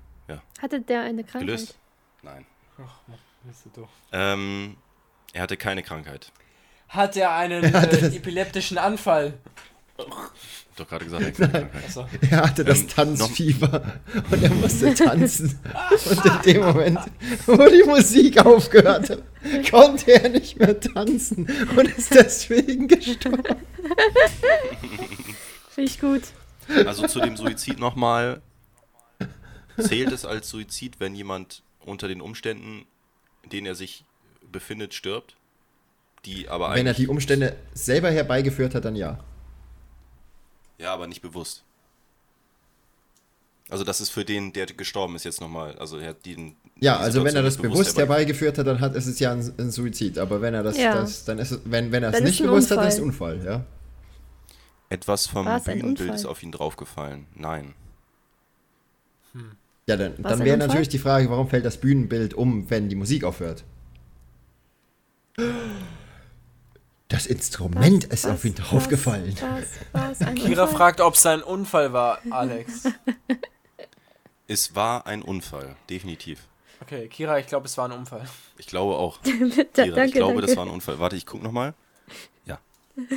Hatte 0.61 0.81
der 0.81 1.03
eine 1.03 1.25
Krankheit? 1.25 1.41
gelöst? 1.47 1.77
Nein. 2.23 2.47
Ach, 2.79 3.01
Mann, 3.09 3.19
bist 3.45 3.67
du 3.67 3.81
doof. 3.81 3.89
Ähm, 4.13 4.77
er 5.33 5.43
hatte 5.43 5.57
keine 5.57 5.83
Krankheit. 5.83 6.31
Hat 6.89 7.17
er 7.17 7.33
einen 7.35 7.65
äh, 7.75 8.17
epileptischen 8.17 8.79
Anfall? 8.79 9.35
Hab 9.99 10.07
Doch 10.77 10.89
gerade 10.89 11.05
gesagt, 11.05 11.41
er. 11.41 11.69
Er 12.31 12.43
hatte 12.43 12.65
das 12.65 12.81
Ähm, 12.83 12.89
Tanzfieber 12.89 13.83
und 14.31 14.43
er 14.43 14.51
musste 14.51 14.95
tanzen. 14.95 15.59
Und 16.09 16.25
in 16.25 16.43
dem 16.55 16.63
Moment, 16.63 16.99
wo 17.47 17.57
die 17.69 17.83
Musik 17.85 18.39
aufgehört 18.45 19.11
hat, 19.11 19.23
konnte 19.71 20.13
er 20.13 20.29
nicht 20.31 20.59
mehr 20.59 20.79
tanzen 20.79 21.47
und 21.77 21.89
ist 21.99 22.15
deswegen 22.15 22.87
gestorben. 22.89 23.43
Finde 25.71 25.91
ich 25.91 26.01
gut. 26.01 26.23
Also 26.87 27.07
zu 27.07 27.21
dem 27.21 27.37
Suizid 27.37 27.79
nochmal. 27.79 28.41
Zählt 29.79 30.13
es 30.13 30.25
als 30.25 30.49
Suizid, 30.51 31.01
wenn 31.01 31.15
jemand 31.15 31.63
unter 31.81 32.07
den 32.09 32.21
Umständen, 32.21 32.85
in 33.43 33.51
denen 33.51 33.67
er 33.67 33.75
sich 33.75 34.05
befindet, 34.53 34.95
stirbt? 34.95 35.37
die 36.27 36.51
aber 36.51 36.75
Wenn 36.75 36.87
er 36.87 36.93
die 36.93 37.09
Umstände 37.09 37.57
selber 37.73 38.11
herbeigeführt 38.11 38.75
hat, 38.75 38.85
dann 38.85 38.95
ja. 38.95 39.19
Ja, 40.79 40.93
aber 40.93 41.07
nicht 41.07 41.23
bewusst. 41.23 41.65
Also 43.71 43.85
das 43.85 44.01
ist 44.03 44.11
für 44.11 44.25
den, 44.25 44.53
der 44.53 44.67
gestorben 44.67 45.17
ist 45.17 45.25
jetzt 45.25 45.41
nochmal. 45.41 45.79
Also 45.79 45.97
er 45.99 46.11
hat 46.11 46.27
den. 46.27 46.57
Ja, 46.79 46.99
die 46.99 47.05
also 47.05 47.25
wenn 47.25 47.37
er 47.37 47.43
das 47.43 47.57
bewusst 47.57 47.97
herbei- 47.97 48.01
herbeigeführt 48.17 48.59
hat, 48.59 48.67
dann 48.67 48.81
hat 48.81 48.95
ist 48.97 49.07
es 49.07 49.19
ja 49.19 49.33
ein, 49.33 49.41
ein 49.59 49.71
Suizid. 49.71 50.19
Aber 50.19 50.43
wenn 50.43 50.53
er 50.53 50.63
das, 50.63 50.77
Ja. 50.77 50.95
das 50.97 51.25
dann 51.25 51.39
ist 51.39 51.53
es, 51.53 51.61
wenn, 51.65 51.91
wenn 51.93 52.03
er 52.03 52.13
es 52.13 52.21
nicht 52.21 52.43
bewusst 52.43 52.71
hat, 52.71 52.79
dann 52.79 52.85
Unfall. 52.87 52.89
ist 52.89 52.95
es 52.95 53.01
Unfall, 53.01 53.45
ja. 53.45 53.65
Etwas 54.91 55.27
vom 55.27 55.47
Bühnenbild 55.65 56.15
ist 56.15 56.27
auf 56.27 56.43
ihn 56.43 56.53
draufgefallen. 56.53 57.27
Nein. 57.35 57.75
Ja, 59.87 59.97
dann, 59.97 60.15
dann 60.19 60.45
wäre 60.45 60.57
natürlich 60.57 60.89
die 60.89 60.99
Frage, 60.99 61.31
warum 61.31 61.49
fällt 61.49 61.65
das 61.65 61.79
Bühnenbild 61.79 62.35
um, 62.35 62.69
wenn 62.71 62.89
die 62.89 62.97
Musik 62.97 63.25
aufhört? 63.25 63.65
Das 67.09 67.27
Instrument 67.27 68.05
ist 68.05 68.27
auf 68.27 68.45
ihn 68.45 68.55
draufgefallen. 68.55 69.35
Was, 69.93 70.19
was, 70.19 70.35
Kira 70.35 70.65
Unfall? 70.65 70.69
fragt, 70.69 71.01
ob 71.01 71.15
es 71.15 71.25
ein 71.25 71.43
Unfall 71.43 71.93
war, 71.93 72.19
Alex. 72.31 72.85
Es 74.47 74.75
war 74.75 75.07
ein 75.07 75.23
Unfall, 75.23 75.77
definitiv. 75.89 76.49
Okay, 76.81 77.07
Kira, 77.07 77.39
ich 77.39 77.47
glaube, 77.47 77.67
es 77.67 77.79
war 77.79 77.85
ein 77.89 77.93
Unfall. 77.93 78.29
Ich 78.59 78.67
glaube 78.67 78.97
auch. 78.97 79.23
Kira, 79.23 79.65
danke, 79.73 80.05
ich 80.07 80.13
glaube, 80.13 80.35
danke. 80.35 80.47
das 80.49 80.57
war 80.57 80.67
ein 80.67 80.73
Unfall. 80.73 80.99
Warte, 80.99 81.15
ich 81.15 81.25
guck 81.25 81.41
nochmal. 81.41 81.75
Ja. 82.47 82.59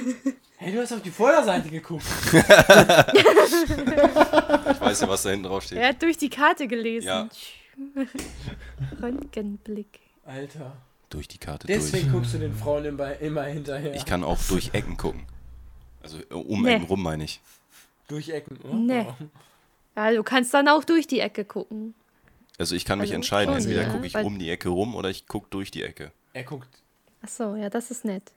Hey, 0.64 0.72
du 0.74 0.80
hast 0.82 0.94
auf 0.94 1.02
die 1.02 1.12
Vorderseite 1.12 1.70
geguckt. 1.70 2.06
Ich 4.74 4.82
weiß 4.82 5.02
ja, 5.02 5.08
was 5.08 5.24
da 5.24 5.30
hinten 5.30 5.46
drauf 5.46 5.64
steht. 5.64 5.78
Er 5.78 5.90
hat 5.90 6.02
durch 6.02 6.18
die 6.18 6.30
Karte 6.30 6.68
gelesen. 6.68 7.08
Ja. 7.08 7.30
Röntgenblick. 9.02 10.00
Alter. 10.26 10.74
Durch 11.10 11.28
die 11.28 11.38
Karte 11.38 11.68
Deswegen 11.68 12.06
durch. 12.12 12.14
guckst 12.22 12.34
du 12.34 12.38
den 12.40 12.54
Frauen 12.56 12.86
immer, 12.86 13.18
immer 13.20 13.44
hinterher. 13.44 13.94
Ich 13.96 14.06
kann 14.06 14.24
auch 14.24 14.40
durch 14.50 14.72
Ecken 14.74 14.98
gucken. 14.98 15.26
Also 16.02 16.18
um 16.30 16.64
Nee. 16.64 16.76
Ecken 16.76 16.86
rum, 16.88 17.04
meine 17.04 17.24
ich. 17.24 17.40
Durch 18.08 18.30
Ecken. 18.30 18.58
Oh. 18.64 18.74
Nee. 18.76 19.06
Ja, 19.96 20.12
du 20.12 20.24
kannst 20.24 20.54
dann 20.54 20.68
auch 20.68 20.84
durch 20.84 21.08
die 21.08 21.20
Ecke 21.20 21.46
gucken. 21.46 21.94
Also 22.58 22.76
ich 22.76 22.86
kann 22.86 23.00
mich 23.00 23.08
Also 23.10 23.16
entscheiden, 23.16 23.54
schon, 23.54 23.64
entweder 23.64 23.84
ja. 23.84 23.90
gucke 23.90 24.06
ich 24.08 24.16
um 24.16 24.38
die 24.40 24.50
Ecke 24.50 24.70
rum 24.70 24.96
oder 24.96 25.10
ich 25.10 25.28
gucke 25.28 25.48
durch 25.50 25.72
die 25.72 25.84
Ecke. 25.84 26.12
Er 26.34 26.44
guckt. 26.44 26.70
Ach 27.22 27.30
so, 27.30 27.56
ja, 27.56 27.70
das 27.70 27.90
ist 27.92 28.06
nett. 28.06 28.32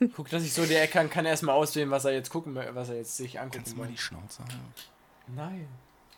Ja. 0.00 0.06
Guckt 0.16 0.32
er 0.32 0.40
sich 0.40 0.52
so 0.54 0.64
die 0.64 0.74
Ecke 0.74 0.98
an, 0.98 1.10
kann 1.10 1.26
erstmal 1.26 1.54
auswählen, 1.54 1.90
was 1.90 2.04
er 2.06 2.12
jetzt 2.12 2.30
gucken, 2.30 2.54
was 2.72 2.88
er 2.88 2.96
jetzt 2.96 3.16
sich 3.18 3.38
angucken 3.38 3.58
Kannst 3.58 3.72
du 3.74 3.78
mal 3.78 3.86
die 3.88 3.98
Schnauze 3.98 4.38
halten? 4.42 4.60
Nein. 5.36 5.68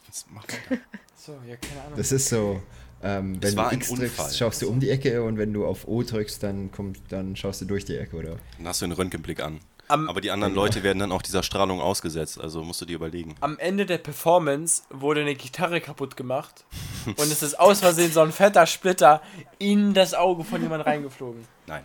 Jetzt 0.06 0.26
mach 0.30 0.44
weiter. 0.44 0.80
So, 1.16 1.32
ja, 1.48 1.56
keine 1.56 1.80
Ahnung. 1.82 1.96
Das 1.96 2.12
ist 2.12 2.28
so, 2.28 2.62
ähm, 3.02 3.42
wenn 3.42 3.56
war 3.56 3.70
du 3.70 3.76
X 3.76 3.90
Unfall. 3.90 4.08
drückst, 4.08 4.38
schaust 4.38 4.62
du 4.62 4.68
um 4.68 4.78
die 4.78 4.90
Ecke 4.90 5.22
und 5.24 5.36
wenn 5.38 5.52
du 5.52 5.66
auf 5.66 5.88
O 5.88 6.02
drückst, 6.02 6.42
dann 6.42 6.70
kommt, 6.70 7.00
dann 7.10 7.34
schaust 7.34 7.60
du 7.60 7.64
durch 7.64 7.84
die 7.84 7.96
Ecke, 7.96 8.16
oder? 8.16 8.36
Dann 8.58 8.68
hast 8.68 8.80
du 8.80 8.84
einen 8.84 8.92
Röntgenblick 8.92 9.40
an. 9.42 9.58
Am- 9.88 10.08
Aber 10.08 10.20
die 10.20 10.30
anderen 10.30 10.54
Leute 10.54 10.84
werden 10.84 11.00
dann 11.00 11.10
auch 11.12 11.22
dieser 11.22 11.42
Strahlung 11.42 11.80
ausgesetzt, 11.80 12.40
also 12.40 12.62
musst 12.62 12.80
du 12.80 12.84
dir 12.84 12.94
überlegen. 12.96 13.34
Am 13.40 13.58
Ende 13.58 13.84
der 13.84 13.98
Performance 13.98 14.84
wurde 14.90 15.22
eine 15.22 15.34
Gitarre 15.34 15.80
kaputt 15.80 16.16
gemacht 16.16 16.64
und 17.06 17.18
es 17.18 17.42
ist 17.42 17.58
aus 17.58 17.80
Versehen 17.80 18.12
so 18.12 18.20
ein 18.20 18.30
fetter 18.32 18.66
Splitter 18.66 19.22
in 19.58 19.92
das 19.92 20.14
Auge 20.14 20.44
von 20.44 20.62
jemandem 20.62 20.86
reingeflogen. 20.86 21.44
Nein. 21.66 21.84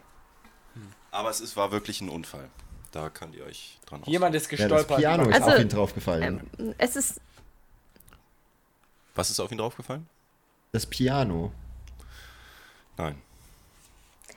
Aber 1.17 1.31
es 1.31 1.39
ist, 1.41 1.57
war 1.57 1.71
wirklich 1.71 1.99
ein 2.01 2.09
Unfall. 2.09 2.47
Da 2.91 3.09
könnt 3.09 3.33
ihr 3.35 3.43
euch 3.43 3.79
dran 3.87 4.03
Jemand 4.05 4.35
ist 4.35 4.51
Ja, 4.51 4.57
das 4.57 4.59
gestolpert. 4.69 4.97
Piano 4.99 5.23
ist 5.29 5.33
Also, 5.35 5.49
auf 5.55 5.59
ihn 5.59 5.69
draufgefallen. 5.69 6.47
Ähm, 6.59 6.75
es 6.77 6.95
ist. 6.95 7.19
Was 9.15 9.31
ist 9.31 9.39
auf 9.39 9.51
ihn 9.51 9.57
draufgefallen? 9.57 10.07
das 10.73 10.85
Piano. 10.85 11.51
Nein. 12.97 13.19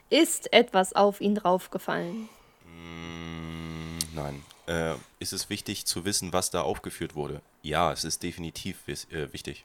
Ist 0.08 0.50
etwas 0.54 0.94
auf 0.94 1.20
ihn 1.20 1.34
draufgefallen? 1.34 2.28
Mm, 2.64 3.98
nein. 4.14 4.42
Äh, 4.66 4.94
ist 5.18 5.34
es 5.34 5.50
wichtig 5.50 5.84
zu 5.84 6.06
wissen, 6.06 6.32
was 6.32 6.50
da 6.50 6.62
aufgeführt 6.62 7.14
wurde? 7.14 7.42
Ja, 7.62 7.92
es 7.92 8.04
ist 8.04 8.22
definitiv 8.22 8.88
äh, 8.88 9.30
wichtig. 9.34 9.64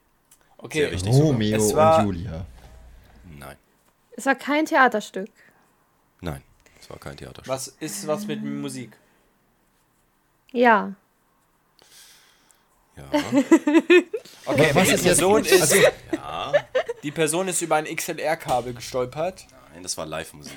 Sehr 0.58 0.66
Okay, 0.66 0.92
wichtig. 0.92 1.14
sogar. 1.14 1.28
Romeo 1.30 1.58
Es 1.58 1.74
war- 1.76 2.00
und 2.00 2.06
Julia. 2.08 2.46
Nein. 3.40 3.56
Es 4.18 4.26
war 4.26 4.36
kein 4.36 4.66
Theaterstück. 4.66 5.30
Nein. 6.20 6.42
Es 6.86 6.90
war 6.92 7.00
kein 7.00 7.18
Theaterstück. 7.18 7.48
was 7.48 7.68
ist 7.68 8.06
was 8.06 8.28
mit 8.28 8.44
Musik? 8.44 8.96
Ja. 10.52 10.94
Ja. 12.96 13.10
Okay, 14.48 14.70
Was 14.76 14.88
die 14.90 14.98
Person 14.98 15.44
ist, 15.44 15.62
also- 15.62 15.76
ja. 16.14 16.54
die 17.02 17.12
Person 17.12 17.48
ist 17.48 17.60
über 17.64 17.78
ein 17.78 17.86
XLR-Kabel 17.86 18.76
gestolpert. 18.76 19.48
Nein, 19.74 19.82
das 19.82 19.98
war 19.98 20.06
Live-Musik. 20.06 20.56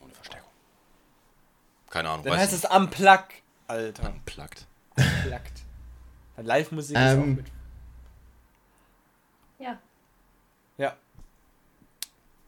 Ohne 0.00 0.12
Verstärkung. 0.12 0.50
Keine 1.88 2.10
Ahnung. 2.10 2.26
Dann 2.26 2.36
heißt 2.36 2.52
nicht. 2.52 2.64
es 2.64 2.70
am 2.70 2.90
Plug. 2.90 3.24
Alter, 3.66 4.10
Unplugged. 4.10 4.66
pluggt. 4.94 5.62
Live-Musik 6.36 6.94
ist 6.98 7.02
auch 7.02 7.08
Ähm, 7.12 7.34
mit. 7.36 7.46
Ja. 9.58 9.78
Ja. 10.76 10.96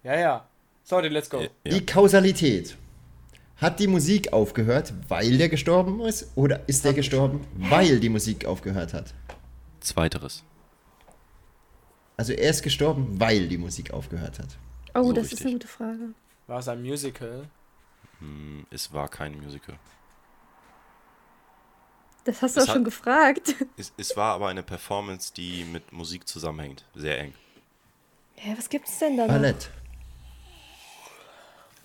Ja, 0.03 0.15
ja. 0.19 0.48
Sorry, 0.89 1.09
let's 1.09 1.29
go. 1.29 1.41
Ja. 1.41 1.49
Die 1.65 1.85
Kausalität. 1.85 2.77
Hat 3.59 3.79
die 3.79 3.89
Musik 3.89 4.33
aufgehört, 4.33 4.95
weil 5.09 5.37
der 5.37 5.51
gestorben 5.51 6.01
ist? 6.01 6.31
Oder 6.35 6.67
ist 6.67 6.83
der 6.85 6.95
gestorben, 6.95 7.47
weil 7.57 8.01
die 8.01 8.09
Musik 8.09 8.47
aufgehört 8.47 8.95
hat? 8.95 9.13
Zweiteres. 9.81 10.45
Also 12.17 12.33
er 12.33 12.49
ist 12.51 12.63
gestorben, 12.63 13.21
weil 13.21 13.49
die 13.49 13.59
Musik 13.59 13.91
aufgehört 13.93 14.39
hat. 14.39 14.57
Oh, 14.95 15.03
So 15.05 15.13
das 15.13 15.27
ist 15.27 15.33
richtig. 15.33 15.47
eine 15.47 15.53
gute 15.57 15.69
Frage. 15.69 16.15
War 16.47 16.59
es 16.61 16.69
ein 16.69 16.81
Musical? 16.83 17.49
Hm, 18.21 18.67
es 18.71 18.91
war 18.93 19.09
kein 19.09 19.39
Musical. 19.43 19.77
Das 22.25 22.41
hast 22.43 22.57
du 22.57 22.61
Es 22.61 22.65
auch 22.65 22.69
hat- 22.71 22.75
schon 22.77 22.85
gefragt. 22.85 23.55
Es, 23.77 23.93
es 23.99 24.17
war 24.17 24.35
aber 24.35 24.49
eine 24.49 24.63
Performance, 24.63 25.33
die 25.35 25.65
mit 25.65 25.93
Musik 25.93 26.27
zusammenhängt. 26.27 26.85
Sehr 26.95 27.19
eng. 27.21 27.35
Hä, 28.37 28.55
was 28.57 28.69
gibt's 28.71 28.99
denn 28.99 29.17
da 29.19 29.27
noch? 29.27 29.35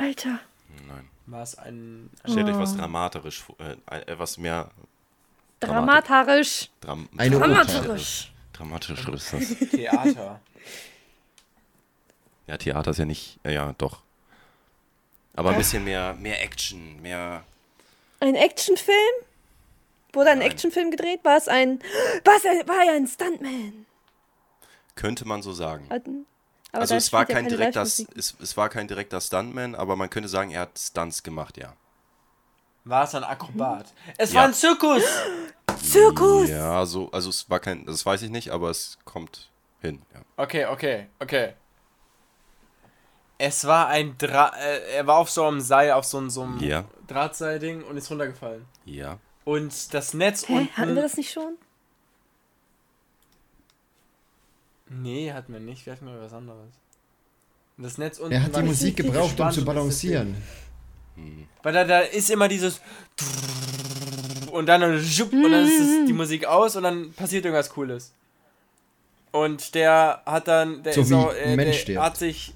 Alter. 0.03 0.39
Nein. 0.87 1.07
War 1.27 1.43
es 1.43 1.55
ein. 1.57 2.09
Stellt 2.25 2.47
euch 2.47 2.55
Oh. 2.55 2.59
was 2.59 2.75
dramatisch 2.75 3.41
vor. 3.41 3.55
Äh, 3.59 3.77
etwas 4.11 4.37
mehr 4.37 4.69
Dramatarisch. 5.61 6.69
Dram 6.81 7.07
Eine 7.17 7.37
Dramatarisch. 7.39 8.33
Dramatisch 8.51 8.89
ist 9.07 9.33
das. 9.33 9.69
Theater. 9.69 10.41
Ja, 12.45 12.57
Theater 12.57 12.91
ist 12.91 12.97
ja 12.97 13.05
nicht. 13.05 13.39
Ja, 13.45 13.51
ja, 13.51 13.73
doch. 13.77 14.01
Aber 15.33 15.51
ein 15.51 15.57
bisschen 15.57 15.85
mehr, 15.85 16.13
mehr 16.15 16.43
Action, 16.43 17.01
mehr. 17.01 17.45
Ein 18.19 18.35
Actionfilm? 18.35 18.97
Wurde 20.11 20.31
ein 20.31 20.39
Nein. 20.39 20.51
Actionfilm 20.51 20.91
gedreht? 20.91 21.21
War 21.23 21.37
es 21.37 21.47
ein. 21.47 21.79
Was? 22.25 22.43
War 22.43 22.85
er 22.85 22.95
ein 22.95 23.07
Stuntman? 23.07 23.85
Könnte 24.95 25.25
man 25.25 25.41
so 25.41 25.53
sagen. 25.53 25.87
Hatten- 25.89 26.25
Aber 26.73 26.81
also 26.81 26.95
es 26.95 27.13
war 27.13 27.25
kein 27.25 27.47
direkter, 27.47 27.83
es, 27.83 28.05
es 28.15 28.57
war 28.57 28.67
kein 28.67 28.87
direkter 28.87 29.21
Stuntman, 29.21 29.75
aber 29.75 29.95
man 29.95 30.09
könnte 30.09 30.27
sagen, 30.27 30.49
er 30.51 30.61
hat 30.61 30.77
Stunts 30.77 31.23
gemacht, 31.23 31.57
ja. 31.57 31.73
War 32.83 33.03
es 33.05 33.15
ein 33.15 33.23
Akrobat? 33.23 33.93
Es 34.17 34.33
Ja. 34.33 34.41
war 34.41 34.47
ein 34.47 34.53
Zirkus! 34.53 35.03
Zirkus! 35.81 36.49
Ja, 36.49 36.85
so, 36.85 37.09
also 37.11 37.29
es 37.29 37.49
war 37.49 37.59
kein, 37.59 37.85
das 37.85 38.05
weiß 38.05 38.23
ich 38.23 38.29
nicht, 38.31 38.49
aber 38.51 38.69
es 38.71 38.97
kommt 39.05 39.51
hin, 39.81 40.01
ja. 40.13 40.21
Okay, 40.35 40.65
okay, 40.65 41.07
okay. 41.19 41.53
Es 43.37 43.65
war 43.65 43.87
ein 43.87 44.17
Dra 44.17 44.53
äh, 44.57 44.95
er 44.95 45.05
war 45.07 45.17
auf 45.17 45.29
so 45.29 45.45
einem 45.45 45.61
Seil, 45.61 45.91
auf 45.91 46.05
so 46.05 46.17
einem, 46.17 46.29
so 46.29 46.41
einem 46.43 46.59
Ja. 46.59 46.85
Drahtseilding 47.07 47.83
und 47.83 47.97
ist 47.97 48.09
runtergefallen. 48.09 48.65
Ja. 48.85 49.19
Und 49.43 49.93
das 49.93 50.13
Netz 50.13 50.47
Hä, 50.47 50.53
unten. 50.59 50.77
hatten 50.77 50.95
wir 50.95 51.01
das 51.01 51.17
nicht 51.17 51.31
schon? 51.31 51.55
Nee, 55.01 55.31
hatten 55.33 55.53
wir 55.53 55.59
nicht. 55.59 55.85
Wir 55.85 55.93
hatten 55.93 56.05
mal 56.05 56.19
was 56.21 56.33
anderes. 56.33 56.69
Das 57.77 57.97
Netz 57.97 58.19
unten. 58.19 58.33
Er 58.33 58.43
hat 58.43 58.55
die 58.55 58.61
Musik 58.61 58.97
gebraucht, 58.97 59.39
um 59.39 59.51
zu 59.51 59.65
balancieren. 59.65 60.35
deswegen- 61.17 61.47
Weil 61.63 61.73
da, 61.73 61.83
da 61.85 61.99
ist 62.01 62.29
immer 62.29 62.47
dieses. 62.47 62.81
Und 64.51 64.67
dann, 64.67 64.83
und 64.83 64.91
dann 64.91 65.65
ist 65.65 65.79
es 65.79 66.05
die 66.07 66.13
Musik 66.13 66.45
aus 66.45 66.75
und 66.75 66.83
dann 66.83 67.11
passiert 67.13 67.45
irgendwas 67.45 67.69
Cooles. 67.71 68.13
Und 69.31 69.73
der 69.73 70.21
hat 70.25 70.47
dann. 70.47 70.83
Der 70.83 70.93
So 70.93 71.01
ist 71.01 71.09
wie 71.09 71.13
auch, 71.15 71.29
ein 71.31 71.35
äh, 71.37 71.55
Mensch 71.55 71.71
der 71.77 71.79
stirbt. 71.81 72.01
hat 72.05 72.17
sich. 72.17 72.53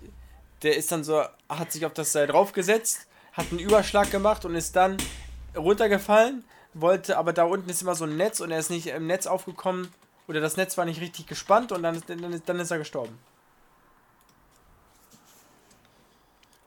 Der 0.63 0.77
ist 0.77 0.91
dann 0.91 1.03
so. 1.03 1.23
Hat 1.49 1.71
sich 1.71 1.85
auf 1.85 1.93
das 1.93 2.11
Seil 2.11 2.27
draufgesetzt, 2.27 3.07
hat 3.33 3.45
einen 3.51 3.59
Überschlag 3.59 4.11
gemacht 4.11 4.45
und 4.45 4.53
ist 4.53 4.75
dann 4.75 4.97
runtergefallen. 5.55 6.43
Wollte, 6.73 7.17
aber 7.17 7.33
da 7.33 7.45
unten 7.45 7.69
ist 7.71 7.81
immer 7.81 7.95
so 7.95 8.03
ein 8.05 8.17
Netz 8.17 8.39
und 8.39 8.51
er 8.51 8.59
ist 8.59 8.69
nicht 8.69 8.87
im 8.87 9.07
Netz 9.07 9.25
aufgekommen. 9.25 9.87
Oder 10.27 10.41
das 10.41 10.57
Netz 10.57 10.77
war 10.77 10.85
nicht 10.85 11.01
richtig 11.01 11.25
gespannt 11.25 11.71
und 11.71 11.83
dann 11.83 11.95
ist, 11.95 12.09
dann 12.09 12.33
ist, 12.33 12.47
dann 12.47 12.59
ist 12.59 12.71
er 12.71 12.77
gestorben. 12.77 13.17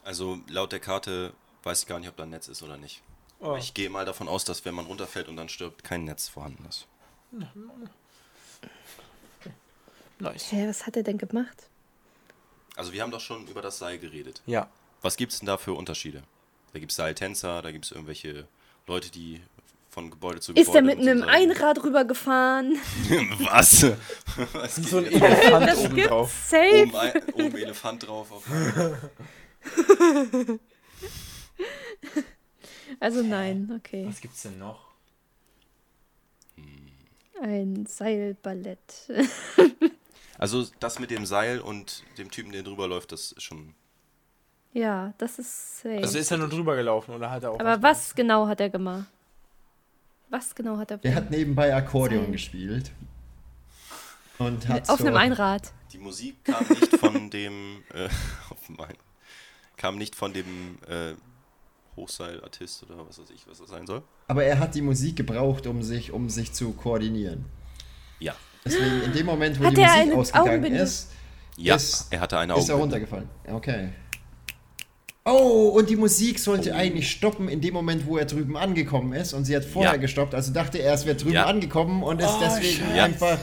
Also 0.02 0.40
laut 0.48 0.72
der 0.72 0.80
Karte 0.80 1.34
weiß 1.62 1.82
ich 1.82 1.86
gar 1.86 2.00
nicht, 2.00 2.08
ob 2.08 2.16
da 2.16 2.22
ein 2.22 2.30
Netz 2.30 2.48
ist 2.48 2.62
oder 2.62 2.78
nicht. 2.78 3.02
Oh. 3.38 3.56
Ich 3.56 3.74
gehe 3.74 3.90
mal 3.90 4.04
davon 4.04 4.28
aus, 4.28 4.44
dass 4.44 4.64
wenn 4.64 4.74
man 4.74 4.86
runterfällt 4.86 5.28
und 5.28 5.36
dann 5.36 5.48
stirbt, 5.48 5.84
kein 5.84 6.04
Netz 6.04 6.28
vorhanden 6.28 6.66
ist. 6.66 6.86
Nice. 10.20 10.52
Hä, 10.52 10.68
was 10.68 10.86
hat 10.86 10.96
er 10.98 11.02
denn 11.02 11.16
gemacht? 11.16 11.70
Also 12.76 12.92
wir 12.92 13.02
haben 13.02 13.10
doch 13.10 13.20
schon 13.20 13.46
über 13.46 13.62
das 13.62 13.78
Seil 13.78 13.98
geredet. 13.98 14.42
Ja. 14.44 14.68
Was 15.00 15.16
gibt 15.16 15.32
es 15.32 15.38
denn 15.38 15.46
da 15.46 15.56
für 15.56 15.72
Unterschiede? 15.72 16.22
Da 16.74 16.78
gibt 16.78 16.92
es 16.92 16.96
Seiltänzer, 16.96 17.62
da 17.62 17.72
gibt 17.72 17.86
es 17.86 17.90
irgendwelche 17.90 18.46
Leute, 18.86 19.10
die 19.10 19.42
von 19.90 20.10
Gebäude 20.10 20.40
zu 20.40 20.54
Gebäude... 20.54 20.68
Ist 20.68 20.74
er 20.74 20.82
mit 20.82 20.98
einem 20.98 21.22
Einrad 21.24 21.82
rübergefahren? 21.82 22.74
Was? 23.40 23.86
Was 24.52 24.76
So 24.76 24.98
ein? 24.98 25.06
Elefant 25.06 25.66
Das 25.68 25.78
oben 25.78 25.94
gibt's 25.94 26.10
drauf. 26.10 26.32
safe. 26.48 26.82
Oben, 26.82 26.96
ein, 26.96 27.22
oben 27.34 27.56
Elefant 27.56 28.06
drauf. 28.06 28.32
Auf 28.32 28.44
Also 33.00 33.22
nein, 33.22 33.72
okay. 33.76 34.04
Was 34.08 34.20
gibt's 34.20 34.42
denn 34.42 34.58
noch? 34.58 34.90
Ein 37.42 37.86
Seilballett. 37.86 39.10
also 40.38 40.66
das 40.78 40.98
mit 40.98 41.10
dem 41.10 41.24
Seil 41.24 41.60
und 41.60 42.04
dem 42.18 42.30
Typen, 42.30 42.52
der 42.52 42.62
drüber 42.62 42.86
läuft, 42.86 43.12
das 43.12 43.32
ist 43.32 43.42
schon... 43.42 43.74
ja, 44.72 45.14
das 45.18 45.38
ist 45.38 45.78
safe. 45.78 45.98
Also 45.98 46.18
ist 46.18 46.30
er 46.30 46.38
nur 46.38 46.48
drüber 46.48 46.76
gelaufen 46.76 47.14
oder 47.14 47.30
hat 47.30 47.42
er 47.42 47.52
auch 47.52 47.60
Aber 47.60 47.82
was 47.82 48.14
genau 48.14 48.46
hat 48.46 48.60
er 48.60 48.68
gemacht? 48.68 49.06
Was 50.30 50.54
genau 50.54 50.78
hat 50.78 50.90
er 50.92 50.98
Der 50.98 51.14
hat 51.14 51.30
nebenbei 51.30 51.74
Akkordeon 51.74 52.22
Seil. 52.24 52.32
gespielt. 52.32 52.92
Und 54.38 54.66
hat 54.68 54.88
auf 54.88 54.98
so, 55.00 55.06
einem 55.06 55.16
Einrad? 55.16 55.72
Die 55.92 55.98
Musik 55.98 56.44
kam 56.44 56.64
nicht 56.68 56.96
von 56.96 57.28
dem... 57.30 57.82
Äh, 57.92 58.04
auf 58.50 58.68
mein, 58.68 58.94
kam 59.76 59.98
nicht 59.98 60.14
von 60.14 60.32
dem 60.32 60.78
äh, 60.88 61.14
Hochseilartist 61.96 62.84
oder 62.84 63.06
was 63.06 63.18
weiß 63.18 63.30
ich, 63.34 63.46
was 63.48 63.58
das 63.58 63.68
sein 63.68 63.86
soll. 63.86 64.02
Aber 64.28 64.44
er 64.44 64.58
hat 64.60 64.74
die 64.74 64.82
Musik 64.82 65.16
gebraucht, 65.16 65.66
um 65.66 65.82
sich, 65.82 66.12
um 66.12 66.30
sich 66.30 66.52
zu 66.52 66.72
koordinieren. 66.72 67.44
Ja. 68.20 68.34
Deswegen 68.64 69.02
in 69.02 69.12
dem 69.12 69.26
Moment, 69.26 69.58
wo 69.60 69.64
Hat 69.64 69.76
die 69.76 69.80
er 69.82 69.96
Musik 70.04 70.14
ausgegangen 70.14 70.48
Augenbinde? 70.50 70.78
ist, 70.78 71.10
Ja, 71.56 71.74
Ist- 71.76 72.06
er 72.12 72.20
hatte 72.20 72.38
eine 72.38 72.56
ist 72.56 72.68
er 72.68 72.76
Augenbinde. 72.76 73.06
runtergefallen. 73.06 73.28
Okay. 73.52 73.90
Oh, 75.30 75.68
und 75.70 75.88
die 75.90 75.96
Musik 75.96 76.38
sollte 76.38 76.70
Oh. 76.70 76.74
eigentlich 76.76 77.10
stoppen 77.10 77.48
in 77.48 77.60
dem 77.60 77.74
Moment, 77.74 78.06
wo 78.06 78.16
er 78.18 78.24
drüben 78.24 78.56
angekommen 78.56 79.12
ist. 79.12 79.32
Und 79.32 79.44
sie 79.44 79.54
hat 79.56 79.64
vorher 79.64 79.92
Ja. 79.92 79.96
gestoppt. 79.98 80.34
Also 80.34 80.52
dachte 80.52 80.78
er, 80.78 80.94
es 80.94 81.06
wäre 81.06 81.16
drüben 81.16 81.34
Ja. 81.34 81.46
angekommen 81.46 82.02
und 82.02 82.20
ist 82.20 82.36
deswegen 82.40 82.94
Ja. 82.96 83.04
einfach. 83.04 83.38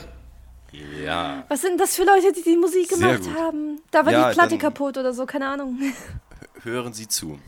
Ja. 1.03 1.45
Was 1.47 1.61
sind 1.61 1.79
das 1.79 1.95
für 1.95 2.03
Leute, 2.03 2.31
die 2.33 2.43
die 2.43 2.57
Musik 2.57 2.89
gemacht 2.89 3.21
haben? 3.38 3.79
Da 3.91 4.05
war 4.05 4.11
Ja, 4.11 4.29
die 4.29 4.33
Platte 4.35 4.57
kaputt 4.57 4.97
oder 4.97 5.13
so, 5.13 5.25
keine 5.25 5.47
Ahnung. 5.47 5.79
Hören 6.63 6.93
Sie 6.93 7.07
zu. 7.07 7.39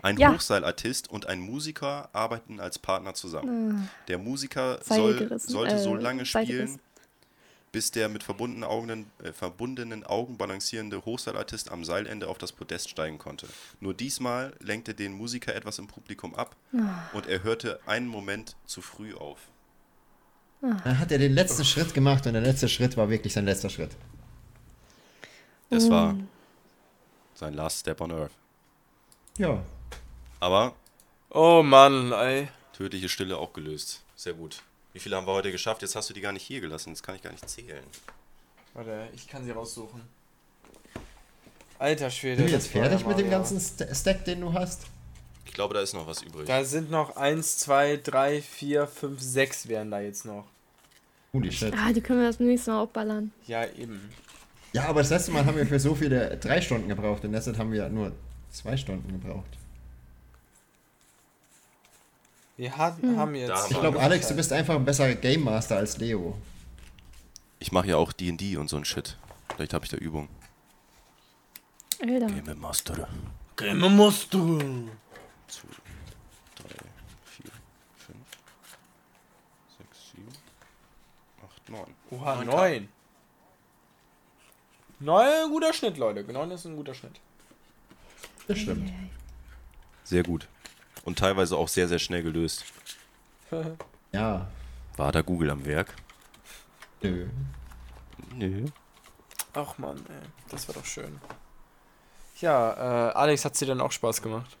Ein 0.00 0.16
Ja. 0.16 0.32
Hochseilartist 0.32 1.10
und 1.10 1.26
ein 1.26 1.40
Musiker 1.40 2.08
arbeiten 2.12 2.60
als 2.60 2.78
Partner 2.78 3.14
zusammen. 3.14 3.88
Der 4.06 4.16
Musiker 4.18 4.78
soll, 4.82 5.38
sollte 5.40 5.78
so 5.78 5.96
äh, 5.96 6.00
lange 6.00 6.24
Seil 6.24 6.44
spielen. 6.46 6.80
Bis 7.72 7.90
der 7.90 8.08
mit 8.08 8.22
verbundenen 8.22 8.64
Augen, 8.64 9.10
äh, 9.22 9.32
verbundenen 9.32 10.04
Augen 10.04 10.36
balancierende 10.38 11.04
Hochseilartist 11.04 11.70
am 11.70 11.84
Seilende 11.84 12.28
auf 12.28 12.38
das 12.38 12.52
Podest 12.52 12.88
steigen 12.90 13.18
konnte. 13.18 13.46
Nur 13.80 13.94
diesmal 13.94 14.54
lenkte 14.60 14.94
den 14.94 15.12
Musiker 15.12 15.54
etwas 15.54 15.78
im 15.78 15.86
Publikum 15.86 16.34
ab 16.34 16.56
Ah. 16.74 17.08
und 17.12 17.26
er 17.26 17.42
hörte 17.42 17.80
einen 17.86 18.06
Moment 18.08 18.56
zu 18.66 18.80
früh 18.80 19.14
auf. 19.14 19.38
Dann 20.60 20.98
hat 20.98 21.12
er 21.12 21.18
den 21.18 21.32
letzten 21.34 21.64
Schritt 21.64 21.94
gemacht 21.94 22.26
und 22.26 22.32
der 22.32 22.42
letzte 22.42 22.68
Schritt 22.68 22.96
war 22.96 23.08
wirklich 23.10 23.32
sein 23.32 23.44
letzter 23.44 23.70
Schritt. 23.70 23.96
Das 25.70 25.88
war 25.90 26.14
Oh. 26.14 26.22
sein 27.34 27.54
Last 27.54 27.80
Step 27.80 28.00
on 28.00 28.10
Earth. 28.12 28.32
Ja. 29.36 29.62
Aber 30.40 30.74
Oh 31.30 31.62
Mann, 31.62 32.10
ey. 32.12 32.48
tödliche 32.72 33.08
Stille 33.08 33.36
auch 33.36 33.52
gelöst. 33.52 34.02
Sehr 34.16 34.32
gut. 34.32 34.62
Wie 34.98 35.00
viele 35.00 35.14
haben 35.14 35.28
wir 35.28 35.32
heute 35.32 35.52
geschafft? 35.52 35.82
Jetzt 35.82 35.94
hast 35.94 36.10
du 36.10 36.12
die 36.12 36.20
gar 36.20 36.32
nicht 36.32 36.42
hier 36.42 36.60
gelassen. 36.60 36.88
Jetzt 36.88 37.04
kann 37.04 37.14
ich 37.14 37.22
gar 37.22 37.30
nicht 37.30 37.48
zählen. 37.48 37.84
Warte, 38.74 39.08
ich 39.14 39.28
kann 39.28 39.44
sie 39.44 39.52
raussuchen. 39.52 40.02
Alter 41.78 42.10
Schwede. 42.10 42.38
Sind 42.38 42.46
wir 42.46 42.54
jetzt 42.54 42.66
fertig 42.66 43.06
mit 43.06 43.16
dem 43.16 43.30
ganzen 43.30 43.60
St 43.60 43.84
Stack, 43.94 44.24
den 44.24 44.40
du 44.40 44.52
hast? 44.52 44.86
Ich 45.46 45.52
glaube, 45.52 45.74
da 45.74 45.82
ist 45.82 45.94
noch 45.94 46.08
was 46.08 46.22
übrig. 46.22 46.48
Da 46.48 46.64
sind 46.64 46.90
noch 46.90 47.14
1, 47.14 47.58
2, 47.58 48.00
3, 48.02 48.42
4, 48.42 48.88
5, 48.88 49.20
6 49.22 49.68
wären 49.68 49.92
da 49.92 50.00
jetzt 50.00 50.24
noch. 50.24 50.46
Holy 51.32 51.52
shit. 51.52 51.72
Ah, 51.78 51.92
die 51.92 52.00
können 52.00 52.18
wir 52.18 52.26
das 52.26 52.40
nächste 52.40 52.72
Mal 52.72 52.80
aufballern. 52.80 53.30
Ja, 53.46 53.66
eben. 53.66 54.00
Ja, 54.72 54.86
aber 54.86 55.02
das 55.02 55.10
letzte 55.10 55.30
Mal 55.30 55.46
haben 55.46 55.56
wir 55.56 55.66
für 55.68 55.78
so 55.78 55.94
viele 55.94 56.36
drei 56.38 56.60
Stunden 56.60 56.88
gebraucht 56.88 57.24
und 57.24 57.30
deshalb 57.30 57.56
haben 57.56 57.70
wir 57.70 57.88
nur 57.88 58.10
zwei 58.50 58.76
Stunden 58.76 59.12
gebraucht. 59.12 59.58
Wir 62.58 62.76
haben, 62.76 63.00
Hm. 63.02 63.16
haben 63.16 63.34
jetzt. 63.36 63.50
Da 63.50 63.56
haben 63.56 63.70
Ich 63.72 63.80
glaube, 63.80 64.00
Alex, 64.00 64.28
du 64.28 64.34
bist 64.34 64.52
einfach 64.52 64.74
ein 64.74 64.84
besserer 64.84 65.14
Game 65.14 65.44
Master 65.44 65.76
als 65.76 65.96
Leo. 65.98 66.36
Ich 67.60 67.70
mache 67.72 67.86
ja 67.88 67.96
auch 67.96 68.12
D&D 68.12 68.56
und 68.56 68.68
so 68.68 68.76
ein 68.76 68.84
Shit. 68.84 69.16
Vielleicht 69.54 69.72
habe 69.74 69.84
ich 69.84 69.90
da 69.90 69.96
Übung. 69.96 70.28
Alter. 72.02 72.26
Game 72.26 72.58
Master. 72.60 73.08
Musst 73.88 74.34
du. 74.34 74.58
2, 74.58 75.68
3, 76.56 76.68
4, 77.24 77.50
5, 77.96 78.16
6, 79.78 80.10
7, 80.16 80.28
8, 81.44 81.68
9. 81.68 81.94
Oha, 82.10 82.34
Neun 82.44 82.46
9. 82.46 82.88
9, 85.00 85.50
guter 85.50 85.72
Schnitt, 85.72 85.96
Leute. 85.96 86.24
9 86.24 86.50
ist 86.50 86.64
ein 86.64 86.74
guter 86.76 86.94
Schnitt. 86.94 87.20
Das 88.48 88.58
stimmt. 88.58 88.92
Sehr 90.02 90.22
gut. 90.24 90.48
Und 91.08 91.18
teilweise 91.18 91.56
auch 91.56 91.68
sehr, 91.68 91.88
sehr 91.88 91.98
schnell 91.98 92.22
gelöst. 92.22 92.64
Ja. 94.12 94.46
War 94.98 95.10
da 95.12 95.22
Google 95.22 95.50
am 95.50 95.64
Werk? 95.64 95.94
Nö. 97.02 97.26
Nö. 98.34 98.66
Ach 99.54 99.78
man, 99.78 99.96
ey. 99.96 100.28
Das 100.50 100.68
war 100.68 100.74
doch 100.74 100.84
schön. 100.84 101.18
Ja, 102.40 103.08
äh, 103.08 103.12
Alex, 103.14 103.44
hat 103.46 103.58
dir 103.58 103.66
denn 103.66 103.80
auch 103.80 103.92
Spaß 103.92 104.20
gemacht? 104.22 104.56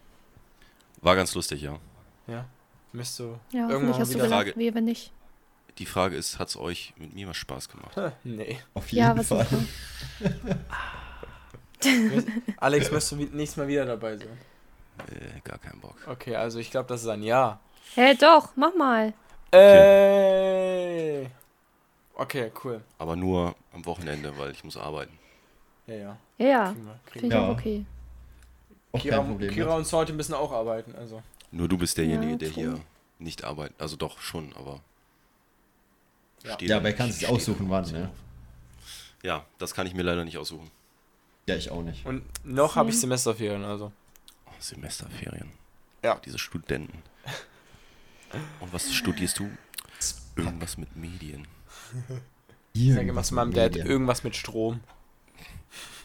War 1.02 1.16
ganz 1.16 1.34
lustig, 1.34 1.60
ja. 1.62 1.78
Ja. 2.26 2.46
Müsst 2.92 3.18
du 3.18 3.38
Ja, 3.52 3.68
irgendwann 3.68 3.98
hast 4.00 4.10
du 4.12 4.16
wieder. 4.16 4.28
Frage. 4.28 4.44
gelacht, 4.52 4.58
wir 4.58 4.74
wenn 4.74 4.84
nicht. 4.86 5.12
Die 5.78 5.86
Frage 5.86 6.16
ist, 6.16 6.38
hat 6.38 6.48
es 6.48 6.56
euch 6.56 6.94
mit 6.96 7.14
mir 7.14 7.28
was 7.28 7.36
Spaß 7.36 7.68
gemacht? 7.68 7.96
nee. 8.24 8.58
Auf 8.74 8.88
jeden 8.90 9.04
Ja, 9.04 9.16
was 9.16 9.28
Fall. 9.28 9.46
Alex, 12.56 12.90
müsst 12.90 13.12
du 13.12 13.18
wie- 13.18 13.28
nächstes 13.32 13.56
Mal 13.58 13.68
wieder 13.68 13.84
dabei 13.86 14.16
sein. 14.16 14.36
Äh, 15.06 15.40
gar 15.44 15.58
keinen 15.58 15.80
Bock. 15.80 15.96
Okay, 16.06 16.36
also 16.36 16.58
ich 16.58 16.70
glaube, 16.70 16.88
das 16.88 17.02
ist 17.02 17.08
ein 17.08 17.22
Ja. 17.22 17.60
Hä, 17.94 18.14
doch, 18.14 18.50
mach 18.56 18.74
mal. 18.74 19.12
Ey. 19.50 21.28
Okay, 22.14 22.50
cool. 22.64 22.82
Aber 22.98 23.16
nur 23.16 23.54
am 23.72 23.84
Wochenende, 23.86 24.36
weil 24.36 24.50
ich 24.50 24.62
muss 24.64 24.76
arbeiten. 24.76 25.18
Ja, 25.86 25.94
ja. 25.94 26.16
Ja, 26.38 26.46
ja. 26.46 26.64
Kriegen 26.72 26.86
wir. 26.86 27.00
Kriegen 27.06 27.20
Finde 27.20 27.26
ich. 27.26 27.32
Ja. 27.32 27.48
auch 27.48 27.52
okay. 27.52 27.86
Auch 28.92 29.00
Kira, 29.00 29.16
kein 29.16 29.26
Problem. 29.28 29.54
Kira 29.54 29.68
mit. 29.70 29.76
und 29.78 29.86
Salty 29.86 30.12
müssen 30.12 30.34
auch 30.34 30.52
arbeiten, 30.52 30.94
also. 30.96 31.22
Nur 31.50 31.68
du 31.68 31.78
bist 31.78 31.96
derjenige, 31.96 32.32
Ja, 32.32 32.36
der 32.38 32.48
hier 32.50 32.80
nicht 33.18 33.44
arbeitet. 33.44 33.80
Also 33.80 33.96
doch 33.96 34.20
schon, 34.20 34.52
aber. 34.54 34.80
Ja. 36.44 36.54
steht 36.54 36.68
Ja, 36.68 36.76
da 36.76 36.80
aber 36.80 36.88
er 36.88 36.94
kann 36.94 37.10
sich 37.10 37.28
aussuchen, 37.28 37.70
wann, 37.70 37.90
ne? 37.90 38.10
Ja, 39.22 39.44
das 39.58 39.74
kann 39.74 39.86
ich 39.86 39.94
mir 39.94 40.02
leider 40.02 40.24
nicht 40.24 40.38
aussuchen. 40.38 40.70
Ja, 41.46 41.56
ich 41.56 41.70
auch 41.70 41.82
nicht. 41.82 42.04
Und 42.04 42.22
noch 42.44 42.76
habe 42.76 42.90
ich. 42.90 43.00
Semesterferien, 43.00 43.64
also. 43.64 43.92
Semesterferien. 44.58 45.50
Ja. 46.02 46.20
Diese 46.24 46.38
Studenten. 46.38 47.02
Und 48.60 48.72
was 48.72 48.92
studierst 48.92 49.38
du? 49.38 49.50
Irgendwas 50.36 50.78
mit 50.78 50.94
Medien. 50.94 51.48
Ich 52.72 52.94
sage 52.94 53.08
immer 53.08 53.22
zu 53.24 53.34
meinem 53.34 53.52
Dad, 53.52 53.74
irgendwas 53.76 54.22
mit 54.22 54.36
Strom. 54.36 54.80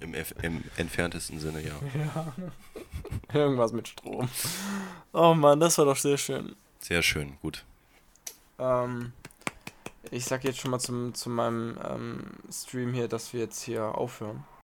Im, 0.00 0.14
F 0.14 0.34
Im 0.42 0.62
entferntesten 0.76 1.40
Sinne, 1.40 1.62
ja. 1.62 1.72
Irgendwas 3.32 3.72
mit 3.72 3.88
Strom. 3.88 4.28
Oh 5.12 5.32
Mann, 5.34 5.58
das 5.58 5.78
war 5.78 5.86
doch 5.86 5.96
sehr 5.96 6.18
schön. 6.18 6.54
Sehr 6.80 7.02
schön, 7.02 7.38
gut. 7.40 7.64
Ähm, 8.58 9.12
ich 10.10 10.24
sag 10.24 10.44
jetzt 10.44 10.58
schon 10.58 10.70
mal 10.70 10.78
zum, 10.78 11.14
zu 11.14 11.30
meinem 11.30 11.78
ähm, 11.88 12.24
Stream 12.52 12.92
hier, 12.92 13.08
dass 13.08 13.32
wir 13.32 13.40
jetzt 13.40 13.62
hier 13.62 13.84
aufhören. 13.84 14.44